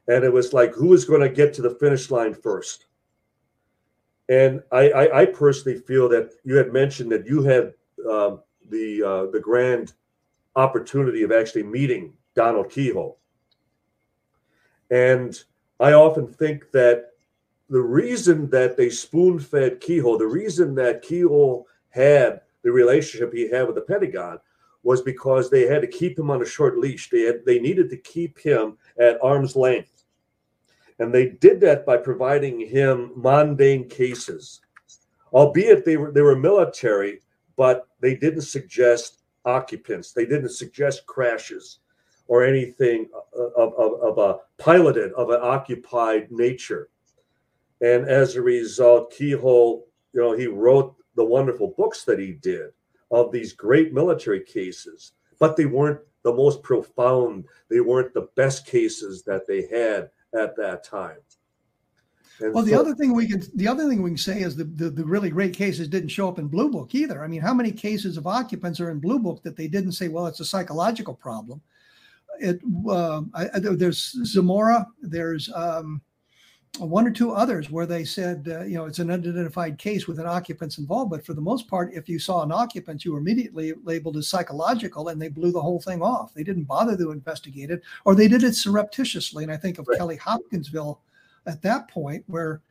And 0.07 0.24
it 0.24 0.34
was 0.34 0.53
like, 0.53 0.74
who 0.74 0.88
was 0.88 1.05
going 1.05 1.22
to 1.22 1.30
get 1.30 1.53
to 1.55 1.61
the 1.61 1.76
finish 1.76 2.11
line 2.11 2.34
first? 2.34 2.88
And 4.30 4.61
I, 4.72 4.89
I, 4.91 5.22
I 5.22 5.26
personally 5.26 5.78
feel 5.80 6.09
that 6.09 6.32
you 6.43 6.55
had 6.55 6.74
mentioned 6.74 7.11
that 7.11 7.26
you 7.26 7.43
had 7.43 7.74
um, 8.09 8.41
the 8.69 9.03
uh, 9.03 9.26
the 9.32 9.39
grand 9.39 9.93
opportunity 10.55 11.24
of 11.24 11.32
actually 11.32 11.63
meeting 11.63 12.13
Donald 12.36 12.69
Keyhoe. 12.69 13.15
And 14.89 15.41
I 15.82 15.93
often 15.93 16.27
think 16.27 16.69
that 16.73 17.07
the 17.67 17.82
reason 17.82 18.49
that 18.51 18.77
they 18.77 18.91
spoon 18.91 19.39
fed 19.39 19.82
Keyhoe, 19.82 20.17
the 20.17 20.27
reason 20.27 20.75
that 20.75 21.01
Keyhoe 21.01 21.65
had 21.89 22.41
the 22.61 22.71
relationship 22.71 23.34
he 23.34 23.49
had 23.49 23.65
with 23.65 23.75
the 23.75 23.82
Pentagon 23.82 24.38
was 24.84 25.01
because 25.01 25.49
they 25.49 25.65
had 25.65 25.82
to 25.82 25.88
keep 25.88 26.19
him 26.19 26.29
on 26.29 26.43
a 26.43 26.45
short 26.45 26.77
leash. 26.77 27.09
They 27.09 27.21
had, 27.21 27.43
they 27.45 27.59
needed 27.59 27.89
to 27.89 27.97
keep 27.97 28.38
him 28.38 28.77
at 28.99 29.23
arm's 29.23 29.55
length. 29.55 30.03
And 30.99 31.11
they 31.11 31.29
did 31.29 31.59
that 31.61 31.84
by 31.84 31.97
providing 31.97 32.59
him 32.59 33.11
mundane 33.15 33.89
cases, 33.89 34.61
albeit 35.34 35.84
they 35.84 35.97
were 35.97 36.11
they 36.11 36.21
were 36.21 36.36
military, 36.36 37.21
but 37.55 37.88
they 38.01 38.15
didn't 38.15 38.41
suggest 38.41 39.23
occupants. 39.45 40.11
They 40.11 40.27
didn't 40.27 40.49
suggest 40.49 41.07
crashes 41.07 41.79
or 42.32 42.45
anything 42.45 43.09
uh, 43.38 43.47
of, 43.57 43.73
of, 43.73 44.01
of 44.01 44.17
a 44.17 44.38
piloted, 44.57 45.11
of 45.13 45.32
an 45.32 45.39
occupied 45.41 46.32
nature. 46.32 46.88
And 47.82 48.07
as 48.07 48.38
a 48.38 48.41
result, 48.41 49.11
Keyhoe, 49.11 49.84
you 50.13 50.21
know, 50.21 50.32
he 50.32 50.47
wrote 50.47 50.95
the 51.17 51.25
wonderful 51.25 51.73
books 51.77 52.05
that 52.05 52.19
he 52.19 52.32
did 52.32 52.69
of 53.11 53.34
these 53.34 53.51
great 53.51 53.91
military 53.91 54.39
cases, 54.39 55.11
but 55.39 55.57
they 55.57 55.65
weren't 55.65 55.99
the 56.23 56.32
most 56.32 56.63
profound. 56.63 57.43
They 57.69 57.82
weren't 57.82 58.13
the 58.13 58.29
best 58.38 58.65
cases 58.65 59.23
that 59.23 59.45
they 59.45 59.63
had 59.63 60.09
at 60.34 60.55
that 60.55 60.86
time. 60.86 61.17
And 62.39 62.53
well, 62.53 62.63
the 62.63 62.71
so, 62.71 62.79
other 62.79 62.95
thing 62.95 63.13
we 63.13 63.27
can 63.27 63.43
the 63.55 63.67
other 63.67 63.89
thing 63.89 64.01
we 64.01 64.11
can 64.11 64.17
say 64.17 64.39
is 64.39 64.55
the, 64.55 64.63
the, 64.63 64.89
the 64.89 65.03
really 65.03 65.29
great 65.29 65.53
cases 65.53 65.89
didn't 65.89 66.09
show 66.09 66.29
up 66.29 66.39
in 66.39 66.47
Blue 66.47 66.71
Book 66.71 66.95
either. 66.95 67.25
I 67.25 67.27
mean, 67.27 67.41
how 67.41 67.53
many 67.53 67.73
cases 67.73 68.15
of 68.15 68.25
occupants 68.25 68.79
are 68.79 68.89
in 68.89 68.99
Blue 69.01 69.19
Book 69.19 69.43
that 69.43 69.57
they 69.57 69.67
didn't 69.67 69.91
say, 69.91 70.07
well, 70.07 70.27
it's 70.27 70.39
a 70.39 70.45
psychological 70.45 71.13
problem? 71.13 71.61
It 72.39 72.59
uh, 72.89 73.21
I, 73.34 73.49
there's 73.53 74.15
Zamora, 74.25 74.88
there's 75.01 75.51
um, 75.53 76.01
one 76.79 77.05
or 77.05 77.11
two 77.11 77.32
others 77.32 77.69
where 77.69 77.86
they 77.86 78.05
said, 78.05 78.47
uh, 78.49 78.63
you 78.63 78.75
know, 78.75 78.86
it's 78.86 78.99
an 78.99 79.11
unidentified 79.11 79.77
case 79.77 80.07
with 80.07 80.19
an 80.19 80.25
occupant's 80.25 80.77
involved. 80.77 81.11
But 81.11 81.25
for 81.25 81.34
the 81.34 81.41
most 81.41 81.67
part, 81.67 81.93
if 81.93 82.07
you 82.07 82.17
saw 82.17 82.43
an 82.43 82.51
occupant, 82.51 83.03
you 83.03 83.13
were 83.13 83.19
immediately 83.19 83.73
labeled 83.84 84.17
as 84.17 84.29
psychological 84.29 85.09
and 85.09 85.21
they 85.21 85.27
blew 85.27 85.51
the 85.51 85.61
whole 85.61 85.82
thing 85.82 86.01
off. 86.01 86.34
They 86.34 86.43
didn't 86.43 86.63
bother 86.63 86.95
to 86.95 87.11
investigate 87.11 87.71
it 87.71 87.82
or 88.05 88.15
they 88.15 88.27
did 88.27 88.43
it 88.43 88.55
surreptitiously. 88.55 89.43
And 89.43 89.51
I 89.51 89.57
think 89.57 89.79
of 89.79 89.88
right. 89.88 89.97
Kelly 89.97 90.15
Hopkinsville 90.15 91.01
at 91.45 91.61
that 91.61 91.89
point 91.89 92.23
where 92.27 92.61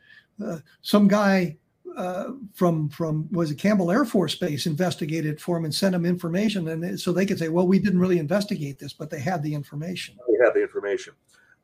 uh, 0.44 0.58
some 0.80 1.06
guy 1.06 1.58
uh, 1.96 2.32
from 2.54 2.88
from 2.88 3.28
was 3.32 3.50
it 3.50 3.58
Campbell 3.58 3.90
Air 3.90 4.04
Force 4.04 4.34
Base 4.34 4.66
investigated 4.66 5.40
for 5.40 5.56
him 5.56 5.64
and 5.64 5.74
sent 5.74 5.94
him 5.94 6.06
information, 6.06 6.68
and 6.68 6.98
so 6.98 7.12
they 7.12 7.26
could 7.26 7.38
say, 7.38 7.48
well, 7.48 7.66
we 7.66 7.78
didn't 7.78 8.00
really 8.00 8.18
investigate 8.18 8.78
this, 8.78 8.92
but 8.92 9.10
they 9.10 9.20
had 9.20 9.42
the 9.42 9.54
information. 9.54 10.16
They 10.28 10.44
had 10.44 10.54
the 10.54 10.62
information, 10.62 11.14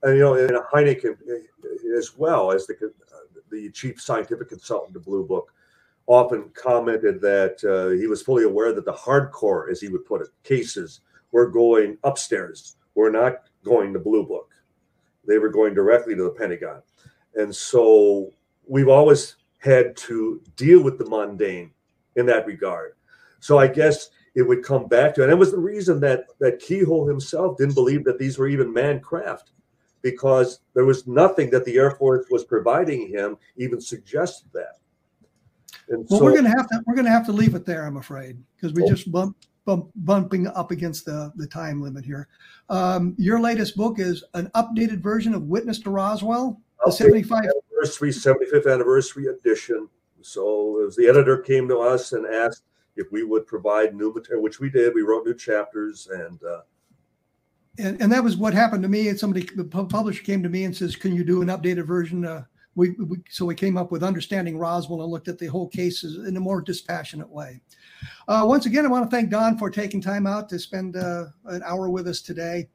and 0.03 0.14
you 0.14 0.20
know, 0.20 0.35
and 0.35 0.51
Hynek 0.72 1.05
uh, 1.05 1.97
as 1.97 2.16
well 2.16 2.53
as 2.53 2.66
the 2.66 2.93
the 3.51 3.70
chief 3.70 4.01
scientific 4.01 4.49
consultant 4.49 4.95
to 4.95 5.01
Blue 5.01 5.24
Book 5.24 5.53
often 6.07 6.51
commented 6.55 7.20
that 7.20 7.62
uh, 7.64 7.91
he 7.99 8.07
was 8.07 8.22
fully 8.22 8.45
aware 8.45 8.72
that 8.72 8.85
the 8.85 8.93
hardcore, 8.93 9.70
as 9.70 9.81
he 9.81 9.89
would 9.89 10.05
put 10.05 10.20
it, 10.20 10.29
cases 10.45 11.01
were 11.33 11.49
going 11.49 11.99
upstairs, 12.05 12.77
were 12.95 13.11
not 13.11 13.49
going 13.64 13.93
to 13.93 13.99
Blue 13.99 14.24
Book. 14.24 14.53
They 15.27 15.39
were 15.39 15.49
going 15.49 15.74
directly 15.74 16.14
to 16.14 16.22
the 16.22 16.31
Pentagon, 16.31 16.83
and 17.35 17.55
so 17.55 18.31
we've 18.66 18.89
always 18.89 19.37
had 19.67 19.97
to 19.97 20.41
deal 20.55 20.83
with 20.83 20.97
the 20.97 21.05
mundane 21.05 21.73
in 22.14 22.25
that 22.27 22.47
regard. 22.47 22.93
So 23.41 23.59
I 23.59 23.67
guess 23.67 24.09
it 24.35 24.43
would 24.43 24.62
come 24.62 24.87
back 24.87 25.14
to, 25.14 25.23
and 25.23 25.31
it 25.31 25.39
was 25.39 25.51
the 25.51 25.59
reason 25.59 26.01
that 26.01 26.27
that 26.41 26.61
Keyhoe 26.61 27.07
himself 27.07 27.59
didn't 27.59 27.75
believe 27.75 28.05
that 28.05 28.19
these 28.19 28.39
were 28.39 28.49
even 28.49 28.73
man 28.73 29.01
craft, 29.01 29.51
because 30.03 30.61
there 30.75 30.85
was 30.85 31.07
nothing 31.07 31.51
that 31.51 31.64
the 31.64 31.77
Air 31.77 31.91
Force 31.91 32.27
was 32.31 32.45
providing 32.45 33.09
him 33.09 33.37
even 33.57 33.81
suggested 33.81 34.49
that. 34.55 34.79
And 35.89 36.07
well, 36.09 36.21
so, 36.21 36.25
we're 36.25 36.33
going 36.33 36.45
to 36.45 36.51
have 36.51 36.69
to 36.69 36.83
we're 36.87 36.95
going 36.95 37.07
to 37.07 37.11
have 37.11 37.27
to 37.27 37.33
leave 37.33 37.55
it 37.55 37.64
there, 37.64 37.87
I'm 37.87 37.97
afraid, 37.97 38.39
because 38.55 38.73
we 38.73 38.83
oh. 38.85 38.89
just 38.89 39.11
bump, 39.11 39.37
bump, 39.64 39.91
bumping 39.97 40.47
up 40.49 40.71
against 40.71 41.05
the 41.05 41.33
the 41.37 41.47
time 41.47 41.83
limit 41.83 42.05
here. 42.05 42.29
Um, 42.69 43.14
your 43.19 43.41
latest 43.41 43.77
book 43.77 43.99
is 43.99 44.25
an 44.35 44.51
updated 44.55 45.01
version 45.01 45.35
of 45.35 45.45
Witness 45.45 45.79
to 45.81 45.91
Roswell, 45.91 46.61
the 46.87 46.93
75 46.93 47.45
anniversary, 47.45 48.11
75th 48.11 48.72
anniversary 48.72 49.26
edition. 49.26 49.89
So 50.22 50.84
as 50.87 50.97
the 50.97 51.09
editor 51.09 51.39
came 51.39 51.68
to 51.68 51.78
us 51.78 52.12
and 52.12 52.26
asked 52.26 52.64
if 52.97 53.12
we 53.12 53.22
would 53.24 53.47
provide 53.47 53.95
new 53.95 54.12
material, 54.12 54.43
which 54.43 54.61
we 54.61 54.70
did. 54.70 54.95
We 54.95 55.03
wrote 55.03 55.26
new 55.26 55.34
chapters 55.34 56.09
and 56.11 56.43
uh, 56.43 56.62
and, 57.78 58.01
and 58.01 58.11
that 58.11 58.24
was 58.24 58.39
what 58.39 58.55
happened 58.55 58.82
to 58.84 58.89
me. 58.89 59.09
And 59.09 59.18
somebody, 59.18 59.47
the 59.55 59.64
publisher 59.64 60.22
came 60.22 60.43
to 60.43 60.49
me 60.49 60.64
and 60.64 60.74
says, 60.74 60.97
"Can 60.97 61.14
you 61.14 61.24
do 61.24 61.43
an 61.43 61.49
updated 61.49 61.87
version?" 61.87 62.24
Uh, 62.24 62.45
we, 62.74 62.91
we, 62.91 63.18
so 63.30 63.45
we 63.47 63.55
came 63.55 63.76
up 63.76 63.91
with 63.91 64.03
understanding 64.03 64.59
Roswell 64.59 65.03
and 65.03 65.11
looked 65.11 65.28
at 65.28 65.39
the 65.39 65.47
whole 65.47 65.68
cases 65.68 66.26
in 66.26 66.37
a 66.37 66.41
more 66.41 66.61
dispassionate 66.61 67.28
way. 67.28 67.61
Uh, 68.28 68.45
once 68.47 68.66
again, 68.66 68.84
I 68.84 68.89
want 68.89 69.11
to 69.11 69.14
thank 69.14 69.30
Don 69.30 69.59
for 69.59 69.70
taking 69.70 70.01
time 70.01 70.26
out 70.26 70.49
to 70.51 70.59
spend 70.59 70.97
uh, 70.97 71.26
an 71.47 71.62
hour 71.64 71.89
with 71.89 72.07
us 72.07 72.20
today, 72.20 72.68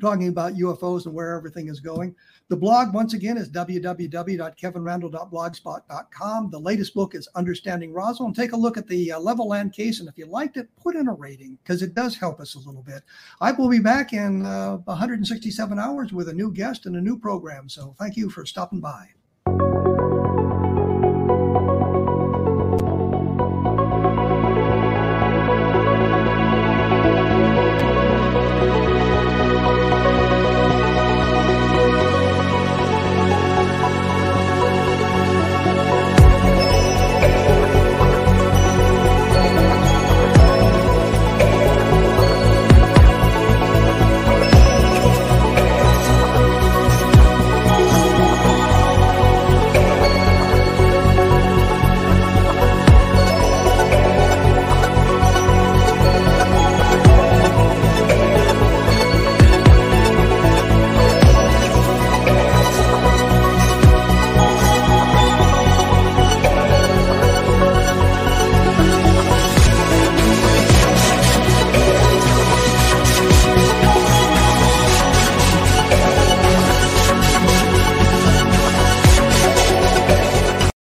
talking 0.00 0.28
about 0.28 0.54
UFOs 0.54 1.04
and 1.06 1.14
where 1.14 1.36
everything 1.36 1.68
is 1.68 1.80
going. 1.80 2.14
The 2.48 2.56
blog, 2.56 2.94
once 2.94 3.14
again, 3.14 3.36
is 3.36 3.50
www.kevinrandle.blogspot.com. 3.50 6.50
The 6.50 6.58
latest 6.58 6.94
book 6.94 7.14
is 7.14 7.28
Understanding 7.34 7.92
Roswell. 7.92 8.26
And 8.26 8.36
take 8.36 8.52
a 8.52 8.56
look 8.56 8.76
at 8.76 8.86
the 8.86 9.12
uh, 9.12 9.20
Levelland 9.20 9.72
case. 9.72 10.00
And 10.00 10.08
if 10.08 10.16
you 10.16 10.26
liked 10.26 10.56
it, 10.56 10.68
put 10.76 10.96
in 10.96 11.08
a 11.08 11.12
rating 11.12 11.58
because 11.62 11.82
it 11.82 11.94
does 11.94 12.16
help 12.16 12.40
us 12.40 12.54
a 12.54 12.58
little 12.58 12.82
bit. 12.82 13.02
I 13.40 13.52
will 13.52 13.68
be 13.68 13.80
back 13.80 14.12
in 14.12 14.46
uh, 14.46 14.78
167 14.78 15.78
hours 15.78 16.12
with 16.12 16.28
a 16.28 16.34
new 16.34 16.52
guest 16.52 16.86
and 16.86 16.96
a 16.96 17.00
new 17.00 17.18
program. 17.18 17.68
So 17.68 17.94
thank 17.98 18.16
you 18.16 18.30
for 18.30 18.46
stopping 18.46 18.80
by. 18.80 19.08